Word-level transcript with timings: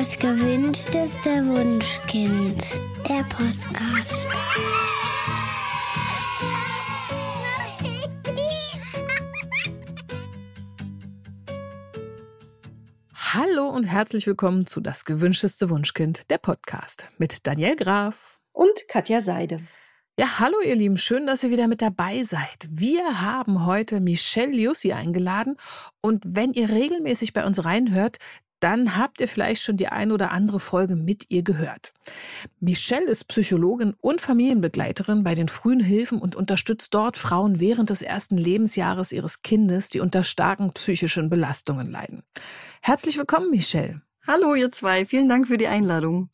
Das 0.00 0.18
gewünschteste 0.18 1.46
Wunschkind. 1.46 2.64
Der 3.06 3.22
Podcast. 3.24 4.26
Hallo 13.12 13.68
und 13.68 13.84
herzlich 13.84 14.26
willkommen 14.26 14.64
zu 14.64 14.80
Das 14.80 15.04
gewünschteste 15.04 15.68
Wunschkind, 15.68 16.30
der 16.30 16.38
Podcast 16.38 17.10
mit 17.18 17.46
Daniel 17.46 17.76
Graf 17.76 18.40
und 18.52 18.88
Katja 18.88 19.20
Seide. 19.20 19.58
Ja, 20.18 20.38
hallo 20.38 20.56
ihr 20.64 20.76
Lieben, 20.76 20.96
schön, 20.96 21.26
dass 21.26 21.44
ihr 21.44 21.50
wieder 21.50 21.68
mit 21.68 21.82
dabei 21.82 22.22
seid. 22.22 22.70
Wir 22.70 23.20
haben 23.20 23.66
heute 23.66 24.00
Michelle 24.00 24.56
Jussi 24.56 24.92
eingeladen 24.92 25.58
und 26.00 26.24
wenn 26.26 26.54
ihr 26.54 26.70
regelmäßig 26.70 27.34
bei 27.34 27.44
uns 27.44 27.66
reinhört, 27.66 28.16
dann 28.60 28.96
habt 28.96 29.20
ihr 29.20 29.28
vielleicht 29.28 29.62
schon 29.62 29.76
die 29.76 29.88
ein 29.88 30.12
oder 30.12 30.30
andere 30.30 30.60
Folge 30.60 30.96
mit 30.96 31.30
ihr 31.30 31.42
gehört. 31.42 31.92
Michelle 32.60 33.06
ist 33.06 33.24
Psychologin 33.24 33.94
und 34.00 34.20
Familienbegleiterin 34.20 35.24
bei 35.24 35.34
den 35.34 35.48
frühen 35.48 35.80
Hilfen 35.80 36.20
und 36.20 36.36
unterstützt 36.36 36.94
dort 36.94 37.16
Frauen 37.16 37.58
während 37.58 37.90
des 37.90 38.02
ersten 38.02 38.36
Lebensjahres 38.36 39.12
ihres 39.12 39.42
Kindes, 39.42 39.90
die 39.90 40.00
unter 40.00 40.22
starken 40.22 40.72
psychischen 40.72 41.30
Belastungen 41.30 41.90
leiden. 41.90 42.22
Herzlich 42.82 43.18
willkommen, 43.18 43.50
Michelle. 43.50 44.02
Hallo, 44.26 44.54
ihr 44.54 44.70
zwei. 44.70 45.06
Vielen 45.06 45.30
Dank 45.30 45.46
für 45.48 45.56
die 45.56 45.66
Einladung. 45.66 46.28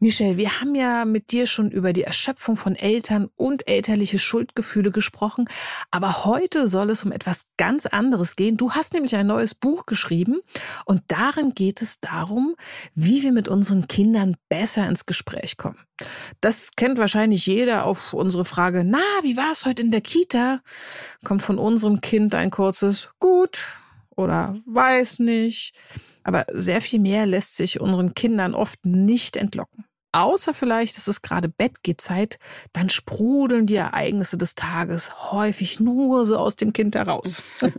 Michelle, 0.00 0.38
wir 0.38 0.60
haben 0.60 0.74
ja 0.74 1.04
mit 1.04 1.30
dir 1.30 1.46
schon 1.46 1.70
über 1.70 1.92
die 1.92 2.04
Erschöpfung 2.04 2.56
von 2.56 2.74
Eltern 2.74 3.28
und 3.36 3.68
elterliche 3.68 4.18
Schuldgefühle 4.18 4.92
gesprochen, 4.92 5.46
aber 5.90 6.24
heute 6.24 6.68
soll 6.68 6.88
es 6.88 7.04
um 7.04 7.12
etwas 7.12 7.46
ganz 7.58 7.84
anderes 7.84 8.34
gehen. 8.34 8.56
Du 8.56 8.72
hast 8.72 8.94
nämlich 8.94 9.14
ein 9.14 9.26
neues 9.26 9.54
Buch 9.54 9.84
geschrieben 9.84 10.40
und 10.86 11.02
darin 11.08 11.52
geht 11.52 11.82
es 11.82 12.00
darum, 12.00 12.54
wie 12.94 13.22
wir 13.22 13.32
mit 13.32 13.48
unseren 13.48 13.88
Kindern 13.88 14.36
besser 14.48 14.88
ins 14.88 15.04
Gespräch 15.04 15.58
kommen. 15.58 15.78
Das 16.40 16.70
kennt 16.76 16.96
wahrscheinlich 16.96 17.44
jeder 17.44 17.84
auf 17.84 18.14
unsere 18.14 18.46
Frage, 18.46 18.84
na, 18.84 19.02
wie 19.22 19.36
war 19.36 19.52
es 19.52 19.66
heute 19.66 19.82
in 19.82 19.90
der 19.90 20.00
Kita? 20.00 20.60
Kommt 21.24 21.42
von 21.42 21.58
unserem 21.58 22.00
Kind 22.00 22.34
ein 22.34 22.50
kurzes 22.50 23.10
Gut 23.18 23.60
oder 24.16 24.56
weiß 24.64 25.18
nicht. 25.18 25.74
Aber 26.28 26.44
sehr 26.52 26.82
viel 26.82 27.00
mehr 27.00 27.24
lässt 27.24 27.56
sich 27.56 27.80
unseren 27.80 28.12
Kindern 28.12 28.52
oft 28.52 28.84
nicht 28.84 29.34
entlocken. 29.34 29.86
Außer 30.12 30.52
vielleicht 30.52 30.98
ist 30.98 31.08
es 31.08 31.22
gerade 31.22 31.48
Bettgehzeit, 31.48 32.38
dann 32.74 32.90
sprudeln 32.90 33.64
die 33.64 33.76
Ereignisse 33.76 34.36
des 34.36 34.54
Tages 34.54 35.32
häufig 35.32 35.80
nur 35.80 36.26
so 36.26 36.36
aus 36.36 36.56
dem 36.56 36.74
Kind 36.74 36.96
heraus. 36.96 37.44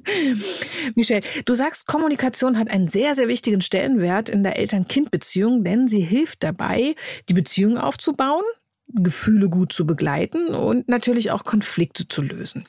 Michelle, 0.95 1.21
du 1.45 1.53
sagst, 1.53 1.85
Kommunikation 1.85 2.57
hat 2.57 2.71
einen 2.71 2.87
sehr, 2.87 3.13
sehr 3.13 3.27
wichtigen 3.27 3.61
Stellenwert 3.61 4.29
in 4.29 4.41
der 4.41 4.57
Eltern-Kind-Beziehung, 4.57 5.63
denn 5.63 5.87
sie 5.87 6.01
hilft 6.01 6.41
dabei, 6.41 6.95
die 7.29 7.35
Beziehung 7.35 7.77
aufzubauen, 7.77 8.45
Gefühle 8.87 9.47
gut 9.47 9.73
zu 9.73 9.85
begleiten 9.85 10.55
und 10.55 10.89
natürlich 10.89 11.29
auch 11.29 11.43
Konflikte 11.43 12.07
zu 12.07 12.23
lösen. 12.23 12.67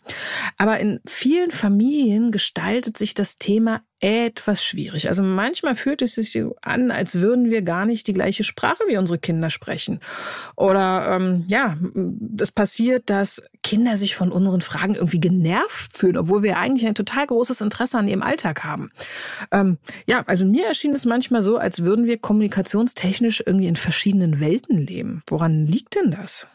Aber 0.59 0.79
in 0.79 1.01
vielen 1.07 1.53
Familien 1.53 2.33
gestaltet 2.33 2.99
sich 2.99 3.15
das 3.15 3.39
Thema 3.39 3.81
etwas 4.01 4.65
schwierig. 4.65 5.09
Also 5.09 5.23
manchmal 5.23 5.77
fühlt 5.77 6.01
es 6.01 6.15
sich 6.15 6.43
an, 6.63 6.91
als 6.91 7.21
würden 7.21 7.51
wir 7.51 7.61
gar 7.63 7.85
nicht 7.85 8.07
die 8.07 8.15
gleiche 8.15 8.45
Sprache 8.45 8.83
wie 8.89 8.97
unsere 8.97 9.19
Kinder 9.19 9.51
sprechen. 9.51 10.01
Oder 10.57 11.17
ähm, 11.17 11.45
ja, 11.49 11.77
es 12.41 12.51
passiert, 12.51 13.11
dass 13.11 13.43
Kinder 13.63 13.99
sich 13.99 14.17
von 14.17 14.33
unseren 14.33 14.63
Fragen 14.63 14.95
irgendwie 14.95 15.21
genervt 15.21 15.97
fühlen, 15.97 16.17
obwohl 16.17 16.43
wir 16.43 16.59
eigentlich 16.59 16.87
ein 16.87 16.95
total 16.95 17.27
großes 17.27 17.61
Interesse 17.61 17.99
an 17.99 18.09
ihrem 18.09 18.23
Alltag 18.23 18.65
haben. 18.65 18.91
Ähm, 19.53 19.77
ja, 20.07 20.23
also 20.27 20.47
mir 20.47 20.67
erschien 20.67 20.93
es 20.93 21.05
manchmal 21.05 21.43
so, 21.43 21.59
als 21.59 21.85
würden 21.85 22.07
wir 22.07 22.19
kommunikationstechnisch 22.19 23.43
irgendwie 23.45 23.69
in 23.69 23.77
verschiedenen 23.77 24.41
Welten 24.41 24.79
leben. 24.79 25.23
Woran 25.27 25.67
liegt 25.67 25.95
denn 25.97 26.11
das? 26.11 26.49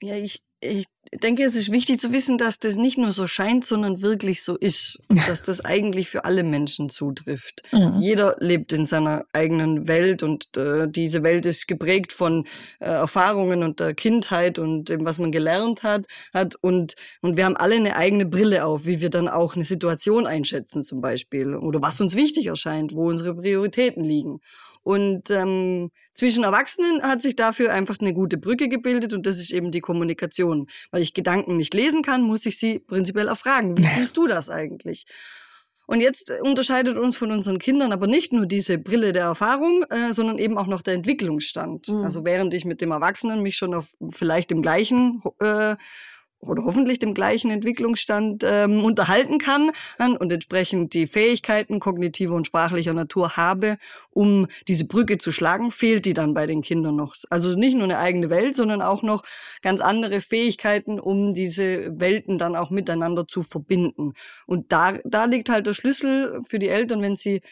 Ja, 0.00 0.14
ich, 0.14 0.42
ich 0.60 0.86
denke, 1.20 1.44
es 1.44 1.54
ist 1.54 1.70
wichtig 1.70 2.00
zu 2.00 2.12
wissen, 2.12 2.38
dass 2.38 2.58
das 2.58 2.76
nicht 2.76 2.98
nur 2.98 3.12
so 3.12 3.26
scheint, 3.26 3.64
sondern 3.64 4.02
wirklich 4.02 4.42
so 4.42 4.56
ist. 4.56 5.00
Und 5.08 5.26
dass 5.28 5.42
das 5.42 5.60
eigentlich 5.64 6.08
für 6.08 6.24
alle 6.24 6.42
Menschen 6.42 6.90
zutrifft. 6.90 7.62
Mhm. 7.72 7.98
Jeder 8.00 8.36
lebt 8.40 8.72
in 8.72 8.86
seiner 8.86 9.24
eigenen 9.32 9.86
Welt 9.88 10.22
und 10.22 10.56
äh, 10.56 10.88
diese 10.88 11.22
Welt 11.22 11.46
ist 11.46 11.68
geprägt 11.68 12.12
von 12.12 12.46
äh, 12.80 12.86
Erfahrungen 12.86 13.62
und 13.62 13.80
der 13.80 13.94
Kindheit 13.94 14.58
und 14.58 14.88
dem, 14.88 15.04
was 15.04 15.18
man 15.18 15.32
gelernt 15.32 15.82
hat, 15.82 16.06
hat. 16.32 16.56
Und, 16.60 16.94
und 17.20 17.36
wir 17.36 17.44
haben 17.44 17.56
alle 17.56 17.76
eine 17.76 17.96
eigene 17.96 18.26
Brille 18.26 18.64
auf, 18.64 18.86
wie 18.86 19.00
wir 19.00 19.10
dann 19.10 19.28
auch 19.28 19.54
eine 19.54 19.64
Situation 19.64 20.26
einschätzen 20.26 20.82
zum 20.82 21.00
Beispiel. 21.00 21.54
Oder 21.54 21.82
was 21.82 22.00
uns 22.00 22.14
wichtig 22.14 22.46
erscheint, 22.46 22.94
wo 22.94 23.08
unsere 23.08 23.34
Prioritäten 23.34 24.04
liegen. 24.04 24.40
Und 24.82 25.30
ähm, 25.30 25.90
zwischen 26.14 26.44
Erwachsenen 26.44 27.02
hat 27.02 27.22
sich 27.22 27.36
dafür 27.36 27.72
einfach 27.72 27.98
eine 28.00 28.14
gute 28.14 28.38
Brücke 28.38 28.68
gebildet 28.68 29.12
und 29.12 29.26
das 29.26 29.38
ist 29.38 29.50
eben 29.50 29.72
die 29.72 29.80
Kommunikation. 29.80 30.68
Weil 30.90 31.02
ich 31.02 31.12
Gedanken 31.12 31.56
nicht 31.56 31.74
lesen 31.74 32.02
kann, 32.02 32.22
muss 32.22 32.46
ich 32.46 32.58
sie 32.58 32.78
prinzipiell 32.78 33.28
erfragen. 33.28 33.76
Wie 33.76 33.84
siehst 33.84 34.16
du 34.16 34.26
das 34.26 34.48
eigentlich? 34.48 35.06
Und 35.86 36.00
jetzt 36.00 36.32
unterscheidet 36.40 36.96
uns 36.96 37.16
von 37.16 37.30
unseren 37.30 37.58
Kindern 37.58 37.92
aber 37.92 38.06
nicht 38.06 38.32
nur 38.32 38.46
diese 38.46 38.78
Brille 38.78 39.12
der 39.12 39.24
Erfahrung, 39.24 39.84
äh, 39.90 40.12
sondern 40.12 40.38
eben 40.38 40.56
auch 40.56 40.66
noch 40.66 40.80
der 40.80 40.94
Entwicklungsstand. 40.94 41.88
Mhm. 41.88 42.04
Also 42.04 42.24
während 42.24 42.54
ich 42.54 42.64
mit 42.64 42.80
dem 42.80 42.90
Erwachsenen 42.90 43.42
mich 43.42 43.56
schon 43.56 43.74
auf 43.74 43.94
vielleicht 44.10 44.50
dem 44.50 44.62
gleichen 44.62 45.22
äh, 45.40 45.76
oder 46.46 46.64
hoffentlich 46.64 46.98
dem 46.98 47.14
gleichen 47.14 47.50
Entwicklungsstand 47.50 48.44
ähm, 48.44 48.84
unterhalten 48.84 49.38
kann 49.38 49.70
und 50.18 50.32
entsprechend 50.32 50.94
die 50.94 51.06
Fähigkeiten 51.06 51.80
kognitiver 51.80 52.34
und 52.34 52.46
sprachlicher 52.46 52.94
Natur 52.94 53.36
habe, 53.36 53.78
um 54.10 54.46
diese 54.68 54.86
Brücke 54.86 55.18
zu 55.18 55.32
schlagen, 55.32 55.70
fehlt 55.70 56.04
die 56.04 56.14
dann 56.14 56.34
bei 56.34 56.46
den 56.46 56.62
Kindern 56.62 56.96
noch. 56.96 57.14
Also 57.30 57.56
nicht 57.56 57.74
nur 57.74 57.84
eine 57.84 57.98
eigene 57.98 58.30
Welt, 58.30 58.54
sondern 58.54 58.82
auch 58.82 59.02
noch 59.02 59.22
ganz 59.62 59.80
andere 59.80 60.20
Fähigkeiten, 60.20 61.00
um 61.00 61.34
diese 61.34 61.98
Welten 61.98 62.38
dann 62.38 62.56
auch 62.56 62.70
miteinander 62.70 63.26
zu 63.26 63.42
verbinden. 63.42 64.14
Und 64.46 64.72
da, 64.72 64.94
da 65.04 65.24
liegt 65.24 65.48
halt 65.48 65.66
der 65.66 65.74
Schlüssel 65.74 66.40
für 66.46 66.58
die 66.58 66.68
Eltern, 66.68 67.02
wenn 67.02 67.16
sie 67.16 67.42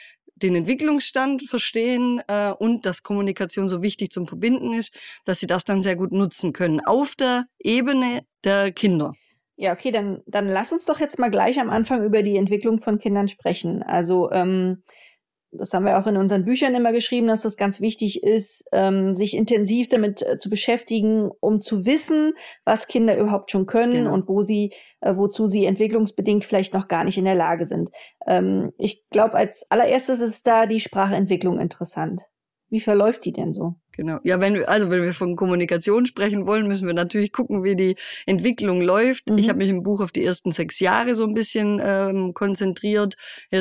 den 0.42 0.54
Entwicklungsstand 0.54 1.42
verstehen 1.48 2.22
äh, 2.28 2.50
und 2.50 2.86
dass 2.86 3.02
Kommunikation 3.02 3.68
so 3.68 3.82
wichtig 3.82 4.10
zum 4.10 4.26
Verbinden 4.26 4.72
ist, 4.72 4.94
dass 5.24 5.40
sie 5.40 5.46
das 5.46 5.64
dann 5.64 5.82
sehr 5.82 5.96
gut 5.96 6.12
nutzen 6.12 6.52
können 6.52 6.80
auf 6.80 7.14
der 7.14 7.46
Ebene 7.58 8.24
der 8.44 8.72
Kinder. 8.72 9.14
Ja, 9.56 9.72
okay, 9.72 9.92
dann, 9.92 10.22
dann 10.26 10.48
lass 10.48 10.72
uns 10.72 10.86
doch 10.86 10.98
jetzt 10.98 11.18
mal 11.18 11.30
gleich 11.30 11.60
am 11.60 11.70
Anfang 11.70 12.02
über 12.02 12.22
die 12.22 12.36
Entwicklung 12.36 12.80
von 12.80 12.98
Kindern 12.98 13.28
sprechen. 13.28 13.82
Also 13.82 14.30
ähm, 14.32 14.82
das 15.52 15.74
haben 15.74 15.84
wir 15.84 15.98
auch 15.98 16.06
in 16.06 16.16
unseren 16.16 16.44
Büchern 16.44 16.74
immer 16.74 16.92
geschrieben, 16.92 17.26
dass 17.28 17.42
das 17.42 17.56
ganz 17.56 17.80
wichtig 17.80 18.22
ist, 18.22 18.64
ähm, 18.72 19.14
sich 19.14 19.36
intensiv 19.36 19.88
damit 19.88 20.22
äh, 20.22 20.38
zu 20.38 20.48
beschäftigen, 20.48 21.30
um 21.40 21.60
zu 21.60 21.84
wissen, 21.84 22.32
was 22.64 22.88
Kinder 22.88 23.16
überhaupt 23.18 23.50
schon 23.50 23.66
können 23.66 23.92
genau. 23.92 24.14
und 24.14 24.28
wo 24.28 24.42
sie, 24.42 24.72
äh, 25.00 25.14
wozu 25.14 25.46
sie 25.46 25.66
entwicklungsbedingt 25.66 26.44
vielleicht 26.44 26.72
noch 26.72 26.88
gar 26.88 27.04
nicht 27.04 27.18
in 27.18 27.26
der 27.26 27.34
Lage 27.34 27.66
sind. 27.66 27.90
Ähm, 28.26 28.72
ich 28.78 29.06
glaube, 29.10 29.34
als 29.34 29.66
allererstes 29.70 30.20
ist 30.20 30.46
da 30.46 30.66
die 30.66 30.80
Sprachentwicklung 30.80 31.60
interessant. 31.60 32.22
Wie 32.70 32.80
verläuft 32.80 33.26
die 33.26 33.32
denn 33.32 33.52
so? 33.52 33.74
Genau. 33.92 34.18
Ja, 34.22 34.40
wenn 34.40 34.54
wir, 34.54 34.68
also 34.68 34.90
wenn 34.90 35.02
wir 35.02 35.12
von 35.12 35.36
Kommunikation 35.36 36.06
sprechen 36.06 36.46
wollen, 36.46 36.66
müssen 36.66 36.86
wir 36.86 36.94
natürlich 36.94 37.30
gucken, 37.30 37.62
wie 37.62 37.76
die 37.76 37.96
Entwicklung 38.24 38.80
läuft. 38.80 39.28
Mhm. 39.28 39.38
Ich 39.38 39.48
habe 39.48 39.58
mich 39.58 39.68
im 39.68 39.82
Buch 39.82 40.00
auf 40.00 40.12
die 40.12 40.24
ersten 40.24 40.50
sechs 40.50 40.80
Jahre 40.80 41.14
so 41.14 41.24
ein 41.24 41.34
bisschen 41.34 41.80
ähm, 41.82 42.32
konzentriert 42.32 43.16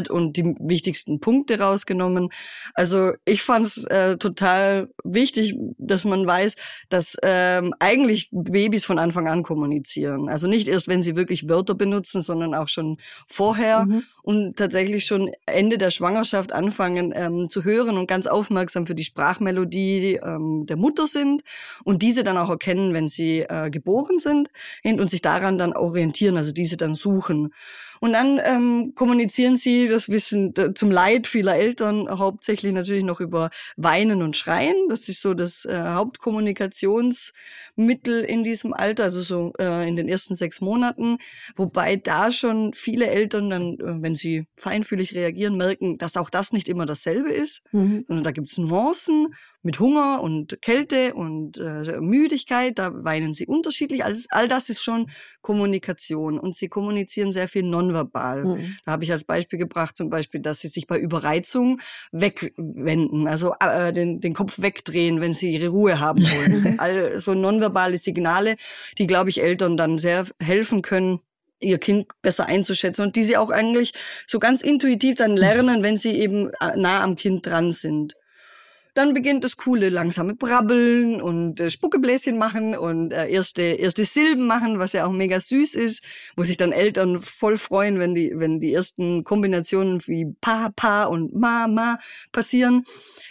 und 0.09 0.37
die 0.37 0.55
wichtigsten 0.59 1.19
Punkte 1.19 1.59
rausgenommen. 1.59 2.29
Also 2.73 3.13
ich 3.25 3.43
fand 3.43 3.65
es 3.65 3.85
äh, 3.85 4.17
total 4.17 4.89
wichtig, 5.03 5.55
dass 5.77 6.05
man 6.05 6.25
weiß, 6.25 6.55
dass 6.89 7.17
ähm, 7.23 7.73
eigentlich 7.79 8.29
Babys 8.31 8.85
von 8.85 8.99
Anfang 8.99 9.27
an 9.27 9.43
kommunizieren. 9.43 10.29
Also 10.29 10.47
nicht 10.47 10.67
erst, 10.67 10.87
wenn 10.87 11.01
sie 11.01 11.15
wirklich 11.15 11.49
Wörter 11.49 11.75
benutzen, 11.75 12.21
sondern 12.21 12.55
auch 12.55 12.69
schon 12.69 12.97
vorher 13.27 13.85
mhm. 13.85 14.03
Und 14.23 14.57
tatsächlich 14.57 15.05
schon 15.05 15.31
Ende 15.45 15.77
der 15.77 15.91
Schwangerschaft 15.91 16.51
anfangen 16.51 17.13
ähm, 17.15 17.49
zu 17.49 17.63
hören 17.63 17.97
und 17.97 18.07
ganz 18.07 18.27
aufmerksam 18.27 18.85
für 18.85 18.95
die 18.95 19.03
Sprachmelodie 19.03 20.19
ähm, 20.23 20.65
der 20.67 20.77
Mutter 20.77 21.07
sind 21.07 21.43
und 21.83 22.01
diese 22.01 22.23
dann 22.23 22.37
auch 22.37 22.49
erkennen, 22.49 22.93
wenn 22.93 23.07
sie 23.07 23.39
äh, 23.41 23.69
geboren 23.69 24.19
sind 24.19 24.49
und 24.83 25.09
sich 25.09 25.21
daran 25.21 25.57
dann 25.57 25.73
orientieren, 25.73 26.37
also 26.37 26.51
diese 26.51 26.77
dann 26.77 26.95
suchen. 26.95 27.53
Und 28.01 28.11
dann 28.13 28.41
ähm, 28.43 28.93
kommunizieren 28.95 29.55
sie 29.55 29.87
das 29.87 30.09
Wissen 30.09 30.55
zum 30.73 30.89
Leid 30.89 31.27
vieler 31.27 31.55
Eltern 31.55 32.09
hauptsächlich 32.09 32.73
natürlich 32.73 33.03
noch 33.03 33.19
über 33.19 33.51
Weinen 33.77 34.23
und 34.23 34.35
Schreien. 34.35 34.73
Das 34.89 35.07
ist 35.07 35.21
so 35.21 35.35
das 35.35 35.65
äh, 35.65 35.79
Hauptkommunikationsmittel 35.79 38.23
in 38.23 38.43
diesem 38.43 38.73
Alter, 38.73 39.03
also 39.03 39.21
so 39.21 39.53
äh, 39.59 39.87
in 39.87 39.95
den 39.95 40.09
ersten 40.09 40.33
sechs 40.33 40.61
Monaten. 40.61 41.19
Wobei 41.55 41.95
da 41.95 42.31
schon 42.31 42.73
viele 42.73 43.05
Eltern 43.05 43.51
dann, 43.51 43.75
äh, 43.75 44.01
wenn 44.01 44.15
sie 44.15 44.47
feinfühlig 44.57 45.13
reagieren, 45.13 45.55
merken, 45.55 45.99
dass 45.99 46.17
auch 46.17 46.31
das 46.31 46.53
nicht 46.53 46.69
immer 46.69 46.87
dasselbe 46.87 47.31
ist, 47.31 47.61
mhm. 47.71 48.05
sondern 48.07 48.23
da 48.23 48.31
gibt 48.31 48.49
es 48.49 48.57
Nuancen 48.57 49.35
mit 49.63 49.79
Hunger 49.79 50.21
und 50.21 50.61
Kälte 50.61 51.13
und 51.13 51.57
äh, 51.57 51.99
Müdigkeit, 51.99 52.79
da 52.79 53.03
weinen 53.03 53.33
sie 53.33 53.45
unterschiedlich. 53.45 54.03
All, 54.03 54.15
all 54.29 54.47
das 54.47 54.69
ist 54.69 54.81
schon 54.81 55.09
Kommunikation 55.41 56.39
und 56.39 56.55
sie 56.55 56.67
kommunizieren 56.67 57.31
sehr 57.31 57.47
viel 57.47 57.63
nonverbal. 57.63 58.43
Mhm. 58.43 58.77
Da 58.85 58.91
habe 58.93 59.03
ich 59.03 59.11
als 59.11 59.23
Beispiel 59.23 59.59
gebracht, 59.59 59.95
zum 59.95 60.09
Beispiel, 60.09 60.41
dass 60.41 60.59
sie 60.59 60.67
sich 60.67 60.87
bei 60.87 60.97
Überreizung 60.97 61.79
wegwenden, 62.11 63.27
also 63.27 63.53
äh, 63.59 63.93
den, 63.93 64.19
den 64.19 64.33
Kopf 64.33 64.61
wegdrehen, 64.61 65.21
wenn 65.21 65.33
sie 65.33 65.51
ihre 65.51 65.69
Ruhe 65.69 65.99
haben 65.99 66.23
wollen. 66.23 66.79
also 66.79 67.33
nonverbale 67.33 67.97
Signale, 67.97 68.55
die, 68.97 69.07
glaube 69.07 69.29
ich, 69.29 69.43
Eltern 69.43 69.77
dann 69.77 69.97
sehr 69.97 70.25
helfen 70.39 70.81
können, 70.81 71.19
ihr 71.59 71.77
Kind 71.77 72.07
besser 72.21 72.47
einzuschätzen 72.47 73.05
und 73.05 73.15
die 73.15 73.23
sie 73.23 73.37
auch 73.37 73.51
eigentlich 73.51 73.93
so 74.25 74.39
ganz 74.39 74.61
intuitiv 74.61 75.15
dann 75.15 75.37
lernen, 75.37 75.83
wenn 75.83 75.97
sie 75.97 76.19
eben 76.19 76.49
äh, 76.59 76.75
nah 76.75 77.01
am 77.03 77.15
Kind 77.15 77.45
dran 77.45 77.71
sind. 77.71 78.15
Dann 78.93 79.13
beginnt 79.13 79.43
das 79.43 79.55
coole 79.55 79.89
langsame 79.89 80.35
Brabbeln 80.35 81.21
und 81.21 81.59
äh, 81.59 81.71
Spuckebläschen 81.71 82.37
machen 82.37 82.75
und 82.75 83.11
äh, 83.11 83.29
erste 83.29 83.61
erste 83.61 84.03
Silben 84.03 84.47
machen, 84.47 84.79
was 84.79 84.93
ja 84.93 85.05
auch 85.05 85.11
mega 85.11 85.39
süß 85.39 85.75
ist, 85.75 86.03
wo 86.35 86.43
sich 86.43 86.57
dann 86.57 86.73
Eltern 86.73 87.19
voll 87.21 87.57
freuen, 87.57 87.99
wenn 87.99 88.13
die 88.13 88.33
wenn 88.35 88.59
die 88.59 88.73
ersten 88.73 89.23
Kombinationen 89.23 90.01
wie 90.07 90.25
Pa 90.41 90.71
Pa 90.75 91.05
und 91.05 91.33
Ma 91.33 91.67
Ma 91.67 91.99
passieren. 92.31 92.83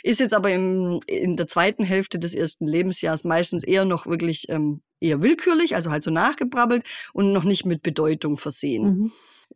Ist 0.02 0.20
jetzt 0.20 0.34
aber 0.34 0.50
im, 0.50 1.00
in 1.06 1.36
der 1.36 1.46
zweiten 1.46 1.84
Hälfte 1.84 2.18
des 2.18 2.34
ersten 2.34 2.66
Lebensjahres 2.66 3.24
meistens 3.24 3.62
eher 3.62 3.84
noch 3.84 4.06
wirklich 4.06 4.48
ähm, 4.48 4.80
eher 5.00 5.22
willkürlich, 5.22 5.74
also 5.74 5.90
halt 5.90 6.02
so 6.02 6.10
nachgebrabbelt 6.10 6.84
und 7.12 7.32
noch 7.32 7.44
nicht 7.44 7.64
mit 7.64 7.82
Bedeutung 7.82 8.36
versehen. 8.36 8.84
Mhm. 8.84 9.12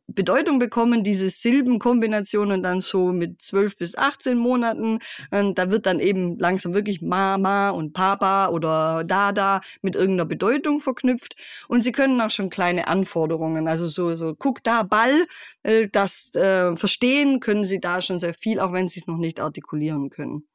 Bedeutung 0.07 0.59
bekommen 0.59 1.03
diese 1.03 1.31
Silbenkombinationen 1.31 2.63
dann 2.63 2.81
so 2.81 3.13
mit 3.13 3.41
12 3.41 3.77
bis 3.79 3.97
18 3.97 4.37
Monaten. 4.37 4.99
Und 5.31 5.59
da 5.59 5.71
wird 5.71 5.87
dann 5.87 5.99
eben 5.99 6.39
langsam 6.39 6.75
wirklich 6.75 7.01
Mama 7.01 7.71
und 7.71 7.93
Papa 7.93 8.49
oder 8.49 9.05
Dada 9.05 9.61
mit 9.83 9.97
irgendeiner 9.97 10.27
Bedeutung 10.27 10.81
verknüpft. 10.81 11.37
Und 11.69 11.83
sie 11.83 11.93
können 11.93 12.21
auch 12.21 12.31
schon 12.31 12.51
kleine 12.51 12.87
Anforderungen, 12.87 13.67
also 13.67 13.89
so, 13.89 14.15
so 14.15 14.35
guck 14.35 14.63
da 14.63 14.83
Ball, 14.83 15.27
äh, 15.63 15.89
das 15.91 16.35
äh, 16.35 16.77
verstehen 16.77 17.41
können 17.41 17.65
sie 17.65 17.81
da 17.81 18.03
schon 18.03 18.19
sehr 18.19 18.35
viel, 18.35 18.61
auch 18.61 18.73
wenn 18.73 18.89
sie 18.89 19.01
es 19.01 19.07
noch 19.07 19.19
nicht 19.19 19.41
artikulieren 19.41 20.11
können. 20.11 20.47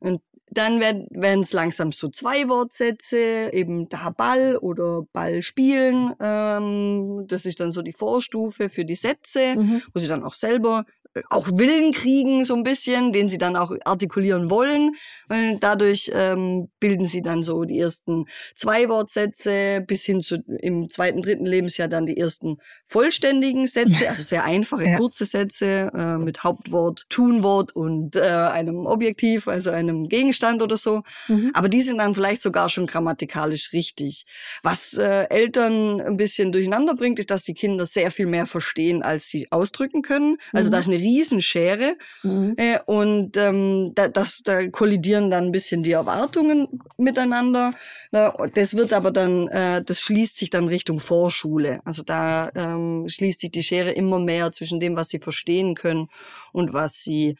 Und 0.00 0.20
dann 0.54 0.80
werden 0.80 1.40
es 1.40 1.52
langsam 1.52 1.92
so 1.92 2.08
zwei 2.08 2.48
Wortsätze, 2.48 3.50
eben 3.52 3.88
da 3.88 4.10
Ball 4.10 4.56
oder 4.56 5.06
Ball 5.12 5.42
spielen. 5.42 6.14
Ähm, 6.20 7.24
das 7.28 7.46
ist 7.46 7.60
dann 7.60 7.72
so 7.72 7.82
die 7.82 7.92
Vorstufe 7.92 8.68
für 8.68 8.84
die 8.84 8.94
Sätze, 8.94 9.56
mhm. 9.56 9.82
wo 9.92 9.98
sie 9.98 10.08
dann 10.08 10.24
auch 10.24 10.34
selber 10.34 10.84
auch 11.30 11.48
Willen 11.48 11.92
kriegen, 11.92 12.44
so 12.44 12.54
ein 12.54 12.62
bisschen, 12.62 13.12
den 13.12 13.28
sie 13.28 13.38
dann 13.38 13.56
auch 13.56 13.72
artikulieren 13.84 14.50
wollen. 14.50 14.92
Und 15.28 15.60
dadurch 15.60 16.10
ähm, 16.14 16.68
bilden 16.80 17.06
sie 17.06 17.22
dann 17.22 17.42
so 17.42 17.64
die 17.64 17.78
ersten 17.78 18.26
zwei 18.56 18.88
Wortsätze 18.88 19.82
bis 19.86 20.04
hin 20.04 20.20
zu 20.20 20.42
im 20.60 20.90
zweiten, 20.90 21.22
dritten 21.22 21.46
Lebensjahr 21.46 21.88
dann 21.88 22.06
die 22.06 22.16
ersten 22.16 22.58
vollständigen 22.86 23.66
Sätze, 23.66 24.08
also 24.08 24.22
sehr 24.22 24.44
einfache, 24.44 24.84
ja. 24.84 24.96
kurze 24.96 25.24
Sätze 25.24 25.90
äh, 25.94 26.18
mit 26.18 26.42
Hauptwort, 26.42 27.04
Tunwort 27.08 27.74
und 27.74 28.16
äh, 28.16 28.20
einem 28.20 28.86
Objektiv, 28.86 29.48
also 29.48 29.70
einem 29.70 30.08
Gegenstand 30.08 30.62
oder 30.62 30.76
so. 30.76 31.02
Mhm. 31.28 31.50
Aber 31.54 31.68
die 31.68 31.82
sind 31.82 31.98
dann 31.98 32.14
vielleicht 32.14 32.42
sogar 32.42 32.68
schon 32.68 32.86
grammatikalisch 32.86 33.72
richtig. 33.72 34.26
Was 34.62 34.94
äh, 34.94 35.26
Eltern 35.30 36.00
ein 36.00 36.16
bisschen 36.16 36.52
durcheinander 36.52 36.94
bringt, 36.94 37.18
ist, 37.18 37.30
dass 37.30 37.44
die 37.44 37.54
Kinder 37.54 37.86
sehr 37.86 38.10
viel 38.10 38.26
mehr 38.26 38.46
verstehen, 38.46 39.02
als 39.02 39.28
sie 39.28 39.50
ausdrücken 39.50 40.02
können. 40.02 40.36
Also 40.52 40.68
mhm. 40.68 40.72
da 40.72 40.78
ist 40.78 40.88
eine 40.88 41.03
Riesenschere. 41.04 41.96
Mhm. 42.22 42.54
Äh, 42.56 42.78
und 42.86 43.36
ähm, 43.36 43.92
da, 43.94 44.08
das, 44.08 44.42
da 44.42 44.68
kollidieren 44.68 45.30
dann 45.30 45.46
ein 45.46 45.52
bisschen 45.52 45.82
die 45.82 45.92
Erwartungen 45.92 46.80
miteinander. 46.96 47.72
das 48.10 48.76
wird 48.76 48.92
aber 48.92 49.10
dann, 49.10 49.48
äh, 49.48 49.84
das 49.84 50.00
schließt 50.00 50.36
sich 50.36 50.50
dann 50.50 50.68
Richtung 50.68 50.98
Vorschule. 51.00 51.80
Also 51.84 52.02
da 52.02 52.50
ähm, 52.54 53.06
schließt 53.08 53.40
sich 53.40 53.50
die 53.50 53.62
Schere 53.62 53.92
immer 53.92 54.18
mehr 54.18 54.52
zwischen 54.52 54.80
dem, 54.80 54.96
was 54.96 55.08
sie 55.08 55.20
verstehen 55.20 55.74
können 55.74 56.08
und 56.52 56.72
was 56.72 57.02
sie 57.02 57.36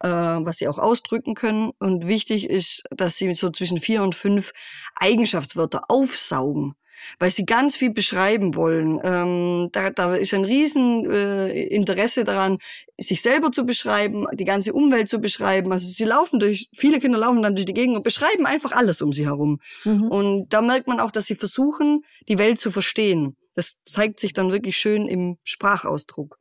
äh, 0.00 0.08
was 0.08 0.58
sie 0.58 0.68
auch 0.68 0.78
ausdrücken 0.78 1.34
können. 1.34 1.72
Und 1.78 2.06
wichtig 2.06 2.48
ist, 2.48 2.84
dass 2.90 3.16
sie 3.16 3.34
so 3.34 3.50
zwischen 3.50 3.80
vier 3.80 4.02
und 4.02 4.14
fünf 4.14 4.52
Eigenschaftswörter 4.96 5.82
aufsaugen 5.88 6.74
weil 7.18 7.30
sie 7.30 7.44
ganz 7.44 7.76
viel 7.76 7.90
beschreiben 7.90 8.54
wollen. 8.54 9.00
Ähm, 9.02 9.68
da, 9.72 9.90
da 9.90 10.14
ist 10.14 10.34
ein 10.34 10.44
riesen 10.44 11.10
äh, 11.10 11.64
Interesse 11.64 12.24
daran, 12.24 12.58
sich 12.98 13.22
selber 13.22 13.52
zu 13.52 13.64
beschreiben, 13.64 14.26
die 14.32 14.44
ganze 14.44 14.72
Umwelt 14.72 15.08
zu 15.08 15.20
beschreiben. 15.20 15.72
Also 15.72 15.88
sie 15.88 16.04
laufen 16.04 16.40
durch, 16.40 16.68
viele 16.74 16.98
Kinder 16.98 17.18
laufen 17.18 17.42
dann 17.42 17.54
durch 17.54 17.66
die 17.66 17.74
Gegend 17.74 17.96
und 17.96 18.02
beschreiben 18.02 18.46
einfach 18.46 18.72
alles 18.72 19.02
um 19.02 19.12
sie 19.12 19.26
herum. 19.26 19.60
Mhm. 19.84 20.08
Und 20.08 20.48
da 20.48 20.62
merkt 20.62 20.86
man 20.86 21.00
auch, 21.00 21.10
dass 21.10 21.26
sie 21.26 21.34
versuchen, 21.34 22.02
die 22.28 22.38
Welt 22.38 22.58
zu 22.58 22.70
verstehen. 22.70 23.36
Das 23.54 23.78
zeigt 23.84 24.20
sich 24.20 24.32
dann 24.32 24.52
wirklich 24.52 24.76
schön 24.76 25.08
im 25.08 25.38
Sprachausdruck. 25.44 26.38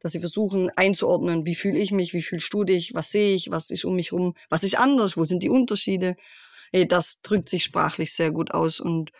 Dass 0.00 0.12
sie 0.12 0.20
versuchen 0.20 0.70
einzuordnen, 0.70 1.46
wie 1.46 1.54
fühle 1.54 1.78
ich 1.78 1.92
mich, 1.92 2.12
wie 2.12 2.22
fühlst 2.22 2.52
du 2.52 2.64
dich, 2.64 2.92
was 2.94 3.10
sehe 3.10 3.34
ich, 3.34 3.50
was 3.50 3.70
ist 3.70 3.84
um 3.84 3.94
mich 3.94 4.10
herum, 4.10 4.34
was 4.48 4.64
ist 4.64 4.78
anders, 4.78 5.16
wo 5.16 5.24
sind 5.24 5.44
die 5.44 5.48
Unterschiede. 5.48 6.16
Das 6.88 7.20
drückt 7.20 7.48
sich 7.48 7.64
sprachlich 7.64 8.12
sehr 8.12 8.30
gut 8.30 8.50
aus 8.50 8.80
und 8.80 9.12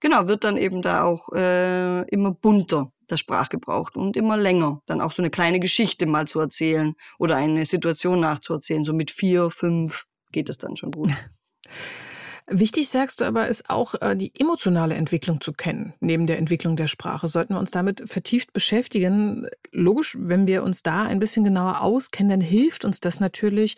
genau, 0.00 0.26
wird 0.26 0.44
dann 0.44 0.56
eben 0.56 0.82
da 0.82 1.04
auch 1.04 1.30
äh, 1.32 2.02
immer 2.08 2.32
bunter 2.32 2.92
der 3.08 3.16
Sprachgebrauch 3.16 3.90
und 3.94 4.16
immer 4.16 4.36
länger. 4.36 4.82
Dann 4.86 5.00
auch 5.00 5.12
so 5.12 5.22
eine 5.22 5.30
kleine 5.30 5.60
Geschichte 5.60 6.06
mal 6.06 6.26
zu 6.26 6.40
erzählen 6.40 6.94
oder 7.18 7.36
eine 7.36 7.66
Situation 7.66 8.20
nachzuerzählen. 8.20 8.84
So 8.84 8.92
mit 8.92 9.10
vier, 9.10 9.50
fünf 9.50 10.06
geht 10.32 10.48
es 10.48 10.58
dann 10.58 10.76
schon 10.76 10.92
gut. 10.92 11.10
Wichtig, 12.52 12.88
sagst 12.88 13.20
du 13.20 13.26
aber, 13.26 13.46
ist 13.46 13.70
auch 13.70 13.94
äh, 14.00 14.16
die 14.16 14.32
emotionale 14.36 14.96
Entwicklung 14.96 15.40
zu 15.40 15.52
kennen, 15.52 15.94
neben 16.00 16.26
der 16.26 16.38
Entwicklung 16.38 16.74
der 16.74 16.88
Sprache. 16.88 17.28
Sollten 17.28 17.54
wir 17.54 17.60
uns 17.60 17.70
damit 17.70 18.02
vertieft 18.10 18.52
beschäftigen. 18.52 19.46
Logisch, 19.70 20.16
wenn 20.18 20.48
wir 20.48 20.64
uns 20.64 20.82
da 20.82 21.04
ein 21.04 21.20
bisschen 21.20 21.44
genauer 21.44 21.80
auskennen, 21.80 22.30
dann 22.30 22.40
hilft 22.40 22.84
uns 22.84 22.98
das 22.98 23.20
natürlich 23.20 23.76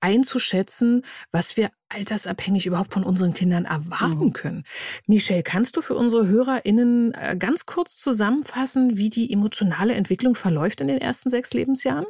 einzuschätzen, 0.00 1.02
was 1.32 1.56
wir 1.56 1.70
altersabhängig 1.88 2.66
überhaupt 2.66 2.92
von 2.92 3.04
unseren 3.04 3.32
Kindern 3.32 3.64
erwarten 3.64 4.26
mhm. 4.26 4.32
können. 4.34 4.64
Michelle, 5.06 5.42
kannst 5.42 5.78
du 5.78 5.80
für 5.80 5.94
unsere 5.94 6.28
HörerInnen 6.28 7.14
äh, 7.14 7.36
ganz 7.38 7.64
kurz 7.64 7.96
zusammenfassen, 7.96 8.98
wie 8.98 9.08
die 9.08 9.32
emotionale 9.32 9.94
Entwicklung 9.94 10.34
verläuft 10.34 10.82
in 10.82 10.88
den 10.88 10.98
ersten 10.98 11.30
sechs 11.30 11.54
Lebensjahren? 11.54 12.06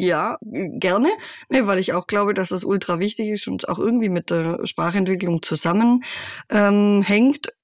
Ja, 0.00 0.38
gerne, 0.44 1.08
ne, 1.48 1.66
weil 1.66 1.80
ich 1.80 1.92
auch 1.92 2.06
glaube, 2.06 2.32
dass 2.32 2.50
das 2.50 2.62
ultra 2.62 3.00
wichtig 3.00 3.30
ist 3.30 3.48
und 3.48 3.68
auch 3.68 3.80
irgendwie 3.80 4.08
mit 4.08 4.30
der 4.30 4.64
Sprachentwicklung 4.64 5.42
zusammenhängt. 5.42 6.04
Ähm, 6.50 7.04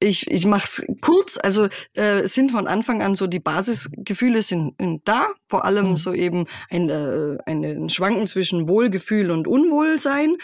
ich 0.01 0.29
ich 0.29 0.45
mache 0.45 0.65
es 0.65 0.85
kurz, 1.01 1.39
also 1.41 1.69
äh, 1.95 2.27
sind 2.27 2.51
von 2.51 2.67
Anfang 2.67 3.03
an 3.03 3.15
so 3.15 3.29
die 3.29 3.39
Basisgefühle 3.39 4.43
sind, 4.43 4.75
sind 4.81 5.07
da, 5.07 5.29
vor 5.47 5.65
allem 5.65 5.91
mhm. 5.91 5.97
so 5.97 6.13
eben 6.13 6.47
ein, 6.71 6.91
äh, 6.91 7.39
ein 7.47 7.89
Schwanken 7.89 8.27
zwischen 8.27 8.67
Wohlgefühl 8.67 9.31
und 9.31 9.47
Unwohlsein. 9.47 10.35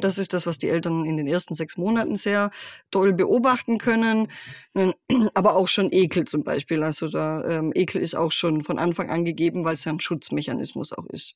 Das 0.00 0.18
ist 0.18 0.34
das, 0.34 0.46
was 0.46 0.58
die 0.58 0.68
Eltern 0.68 1.06
in 1.06 1.16
den 1.16 1.26
ersten 1.26 1.54
sechs 1.54 1.78
Monaten 1.78 2.16
sehr 2.16 2.50
toll 2.90 3.14
beobachten 3.14 3.78
können. 3.78 4.28
Ähm, 4.74 4.94
aber 5.34 5.56
auch 5.56 5.68
schon 5.68 5.90
Ekel 5.90 6.26
zum 6.26 6.44
Beispiel. 6.44 6.82
Also 6.82 7.08
da 7.08 7.42
ähm, 7.44 7.72
Ekel 7.74 8.02
ist 8.02 8.14
auch 8.14 8.30
schon 8.30 8.62
von 8.62 8.78
Anfang 8.78 9.10
an 9.10 9.24
gegeben, 9.24 9.64
weil 9.64 9.74
es 9.74 9.84
ja 9.84 9.92
ein 9.92 10.00
Schutzmechanismus 10.00 10.92
auch 10.92 11.06
ist. 11.06 11.29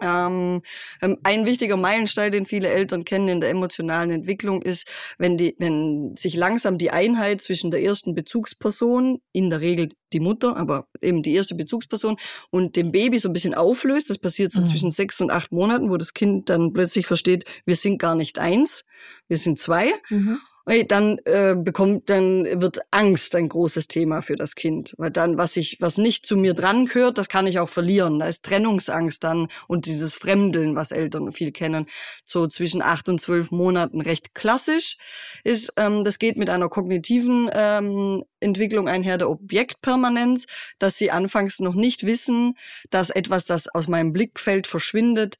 Ähm, 0.00 0.62
ähm, 1.02 1.18
ein 1.22 1.44
wichtiger 1.44 1.76
Meilenstein, 1.76 2.32
den 2.32 2.46
viele 2.46 2.68
Eltern 2.68 3.04
kennen 3.04 3.28
in 3.28 3.40
der 3.40 3.50
emotionalen 3.50 4.10
Entwicklung, 4.10 4.62
ist, 4.62 4.86
wenn, 5.18 5.36
die, 5.36 5.56
wenn 5.58 6.14
sich 6.16 6.36
langsam 6.36 6.78
die 6.78 6.90
Einheit 6.90 7.40
zwischen 7.42 7.70
der 7.70 7.82
ersten 7.82 8.14
Bezugsperson, 8.14 9.20
in 9.32 9.50
der 9.50 9.60
Regel 9.60 9.90
die 10.12 10.20
Mutter, 10.20 10.56
aber 10.56 10.86
eben 11.00 11.22
die 11.22 11.34
erste 11.34 11.54
Bezugsperson, 11.54 12.16
und 12.50 12.76
dem 12.76 12.92
Baby 12.92 13.18
so 13.18 13.28
ein 13.28 13.32
bisschen 13.32 13.54
auflöst. 13.54 14.10
Das 14.10 14.18
passiert 14.18 14.52
so 14.52 14.60
mhm. 14.60 14.66
zwischen 14.66 14.90
sechs 14.90 15.20
und 15.20 15.30
acht 15.30 15.52
Monaten, 15.52 15.90
wo 15.90 15.96
das 15.96 16.14
Kind 16.14 16.48
dann 16.48 16.72
plötzlich 16.72 17.06
versteht, 17.06 17.44
wir 17.64 17.76
sind 17.76 17.98
gar 17.98 18.14
nicht 18.14 18.38
eins, 18.38 18.84
wir 19.28 19.38
sind 19.38 19.58
zwei. 19.58 19.92
Mhm 20.10 20.38
dann 20.86 21.18
äh, 21.24 21.54
bekommt, 21.56 22.10
dann 22.10 22.44
wird 22.60 22.80
Angst 22.90 23.34
ein 23.34 23.48
großes 23.48 23.88
Thema 23.88 24.20
für 24.20 24.36
das 24.36 24.54
Kind, 24.54 24.94
weil 24.98 25.10
dann 25.10 25.38
was 25.38 25.56
ich, 25.56 25.78
was 25.80 25.96
nicht 25.96 26.26
zu 26.26 26.36
mir 26.36 26.52
dran 26.52 26.86
gehört, 26.86 27.16
das 27.16 27.28
kann 27.28 27.46
ich 27.46 27.58
auch 27.58 27.68
verlieren. 27.68 28.18
Da 28.18 28.28
ist 28.28 28.44
Trennungsangst 28.44 29.24
dann 29.24 29.48
und 29.66 29.86
dieses 29.86 30.14
Fremdeln, 30.14 30.76
was 30.76 30.92
Eltern 30.92 31.32
viel 31.32 31.52
kennen, 31.52 31.86
so 32.24 32.46
zwischen 32.46 32.82
acht 32.82 33.08
und 33.08 33.18
zwölf 33.18 33.50
Monaten 33.50 34.00
recht 34.00 34.34
klassisch 34.34 34.96
ist. 35.42 35.72
Ähm, 35.76 36.04
das 36.04 36.18
geht 36.18 36.36
mit 36.36 36.50
einer 36.50 36.68
kognitiven 36.68 37.50
ähm, 37.52 38.24
Entwicklung 38.40 38.88
einher 38.88 39.18
der 39.18 39.30
Objektpermanenz, 39.30 40.46
dass 40.78 40.98
sie 40.98 41.10
anfangs 41.10 41.60
noch 41.60 41.74
nicht 41.74 42.04
wissen, 42.04 42.56
dass 42.90 43.10
etwas, 43.10 43.46
das 43.46 43.68
aus 43.68 43.88
meinem 43.88 44.12
Blickfeld 44.12 44.66
verschwindet, 44.66 45.38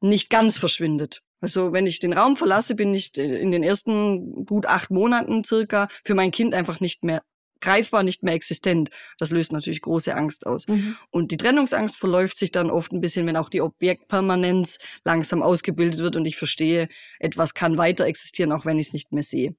nicht 0.00 0.30
ganz 0.30 0.58
verschwindet. 0.58 1.22
Also 1.40 1.72
wenn 1.72 1.86
ich 1.86 1.98
den 1.98 2.12
Raum 2.12 2.36
verlasse, 2.36 2.74
bin 2.74 2.94
ich 2.94 3.16
in 3.16 3.50
den 3.50 3.62
ersten 3.62 4.44
gut 4.44 4.66
acht 4.66 4.90
Monaten 4.90 5.44
circa 5.44 5.88
für 6.04 6.14
mein 6.14 6.30
Kind 6.30 6.54
einfach 6.54 6.80
nicht 6.80 7.04
mehr 7.04 7.22
greifbar, 7.60 8.02
nicht 8.02 8.22
mehr 8.22 8.34
existent. 8.34 8.90
Das 9.18 9.30
löst 9.30 9.52
natürlich 9.52 9.82
große 9.82 10.14
Angst 10.14 10.46
aus. 10.46 10.66
Mhm. 10.66 10.96
Und 11.10 11.30
die 11.30 11.36
Trennungsangst 11.36 11.96
verläuft 11.96 12.38
sich 12.38 12.50
dann 12.50 12.70
oft 12.70 12.92
ein 12.92 13.00
bisschen, 13.00 13.26
wenn 13.26 13.36
auch 13.36 13.50
die 13.50 13.60
Objektpermanenz 13.60 14.78
langsam 15.04 15.42
ausgebildet 15.42 16.00
wird 16.00 16.16
und 16.16 16.24
ich 16.24 16.36
verstehe, 16.36 16.88
etwas 17.18 17.54
kann 17.54 17.78
weiter 17.78 18.06
existieren, 18.06 18.52
auch 18.52 18.64
wenn 18.64 18.78
ich 18.78 18.88
es 18.88 18.92
nicht 18.92 19.12
mehr 19.12 19.22
sehe. 19.22 19.54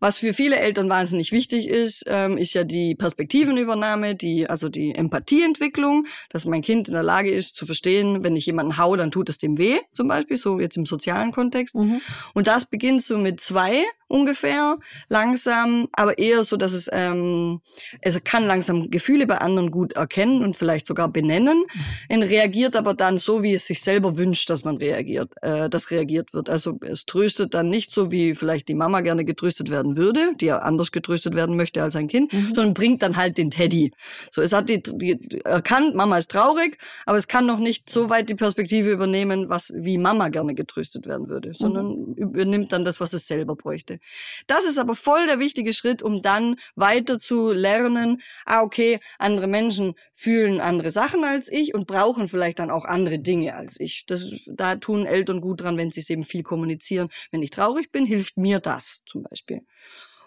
Was 0.00 0.18
für 0.18 0.32
viele 0.32 0.56
Eltern 0.56 0.88
wahnsinnig 0.88 1.30
wichtig 1.30 1.68
ist, 1.68 2.04
ähm, 2.06 2.38
ist 2.38 2.54
ja 2.54 2.64
die 2.64 2.94
Perspektivenübernahme, 2.94 4.14
die, 4.14 4.48
also 4.48 4.70
die 4.70 4.94
Empathieentwicklung, 4.94 6.06
dass 6.30 6.46
mein 6.46 6.62
Kind 6.62 6.88
in 6.88 6.94
der 6.94 7.02
Lage 7.02 7.30
ist 7.30 7.54
zu 7.54 7.66
verstehen, 7.66 8.24
wenn 8.24 8.34
ich 8.34 8.46
jemanden 8.46 8.78
hau, 8.78 8.96
dann 8.96 9.10
tut 9.10 9.28
es 9.28 9.38
dem 9.38 9.58
weh, 9.58 9.78
zum 9.92 10.08
Beispiel, 10.08 10.38
so 10.38 10.58
jetzt 10.58 10.76
im 10.76 10.86
sozialen 10.86 11.32
Kontext. 11.32 11.76
Mhm. 11.76 12.00
Und 12.32 12.46
das 12.46 12.64
beginnt 12.64 13.02
so 13.02 13.18
mit 13.18 13.40
zwei 13.40 13.84
ungefähr, 14.08 14.78
langsam, 15.08 15.88
aber 15.92 16.18
eher 16.18 16.42
so, 16.42 16.56
dass 16.56 16.72
es, 16.72 16.88
ähm, 16.92 17.60
es 18.00 18.22
kann 18.24 18.44
langsam 18.44 18.90
Gefühle 18.90 19.26
bei 19.26 19.38
anderen 19.38 19.70
gut 19.70 19.92
erkennen 19.92 20.42
und 20.42 20.56
vielleicht 20.56 20.86
sogar 20.86 21.08
benennen, 21.08 21.58
mhm. 21.58 22.16
und 22.16 22.22
reagiert 22.24 22.74
aber 22.74 22.94
dann 22.94 23.18
so, 23.18 23.42
wie 23.42 23.54
es 23.54 23.66
sich 23.66 23.82
selber 23.82 24.16
wünscht, 24.16 24.50
dass 24.50 24.64
man 24.64 24.78
reagiert, 24.78 25.32
äh, 25.42 25.68
dass 25.68 25.90
reagiert 25.90 26.32
wird. 26.32 26.50
Also 26.50 26.78
es 26.80 27.06
tröstet 27.06 27.54
dann 27.54 27.68
nicht 27.68 27.92
so, 27.92 28.10
wie 28.10 28.34
vielleicht 28.34 28.68
die 28.68 28.74
Mama 28.74 29.00
gerne 29.02 29.24
getröstet 29.24 29.49
werden 29.58 29.96
würde, 29.96 30.32
die 30.40 30.46
ja 30.46 30.58
anders 30.58 30.92
getröstet 30.92 31.34
werden 31.34 31.56
möchte 31.56 31.82
als 31.82 31.96
ein 31.96 32.08
Kind, 32.08 32.32
mhm. 32.32 32.52
sondern 32.54 32.74
bringt 32.74 33.02
dann 33.02 33.16
halt 33.16 33.38
den 33.38 33.50
Teddy. 33.50 33.92
So, 34.30 34.42
es 34.42 34.52
hat 34.52 34.68
die, 34.68 34.82
die 34.82 35.40
erkannt, 35.44 35.94
Mama 35.94 36.18
ist 36.18 36.30
traurig, 36.30 36.78
aber 37.06 37.18
es 37.18 37.26
kann 37.26 37.46
noch 37.46 37.58
nicht 37.58 37.90
so 37.90 38.10
weit 38.10 38.30
die 38.30 38.34
Perspektive 38.34 38.90
übernehmen, 38.90 39.48
was 39.48 39.72
wie 39.74 39.98
Mama 39.98 40.28
gerne 40.28 40.54
getröstet 40.54 41.06
werden 41.06 41.28
würde, 41.28 41.52
sondern 41.54 41.86
mhm. 41.86 42.14
übernimmt 42.14 42.72
dann 42.72 42.84
das, 42.84 43.00
was 43.00 43.12
es 43.12 43.26
selber 43.26 43.56
bräuchte. 43.56 43.98
Das 44.46 44.64
ist 44.64 44.78
aber 44.78 44.94
voll 44.94 45.26
der 45.26 45.38
wichtige 45.38 45.72
Schritt, 45.72 46.02
um 46.02 46.22
dann 46.22 46.56
weiter 46.76 47.18
zu 47.18 47.50
lernen, 47.50 48.20
ah, 48.44 48.62
okay, 48.62 49.00
andere 49.18 49.46
Menschen 49.46 49.94
fühlen 50.12 50.60
andere 50.60 50.90
Sachen 50.90 51.24
als 51.24 51.50
ich 51.50 51.74
und 51.74 51.86
brauchen 51.86 52.28
vielleicht 52.28 52.58
dann 52.58 52.70
auch 52.70 52.84
andere 52.84 53.18
Dinge 53.18 53.54
als 53.54 53.80
ich. 53.80 54.04
Das, 54.06 54.30
da 54.46 54.76
tun 54.76 55.06
Eltern 55.06 55.40
gut 55.40 55.62
dran, 55.62 55.76
wenn 55.76 55.90
sie 55.90 56.00
es 56.00 56.10
eben 56.10 56.24
viel 56.24 56.42
kommunizieren. 56.42 57.08
Wenn 57.30 57.42
ich 57.42 57.50
traurig 57.50 57.90
bin, 57.90 58.04
hilft 58.04 58.36
mir 58.36 58.60
das 58.60 59.02
zum 59.06 59.22
Beispiel. 59.22 59.39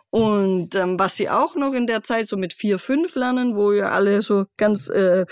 Und 0.10 0.75
ähm, 0.75 1.00
was 1.00 1.15
sie 1.15 1.27
auch 1.29 1.55
noch 1.55 1.74
in 1.74 1.88
der 1.88 2.03
Zeit 2.03 2.27
so 2.27 2.38
mit 2.38 2.53
vier, 2.53 2.77
fünf 2.77 3.15
lernen, 3.15 3.55
wo 3.55 3.72
ja 3.72 3.89
alle 3.89 4.22
so 4.22 4.46
ganz 4.58 4.88
äh, 4.89 5.25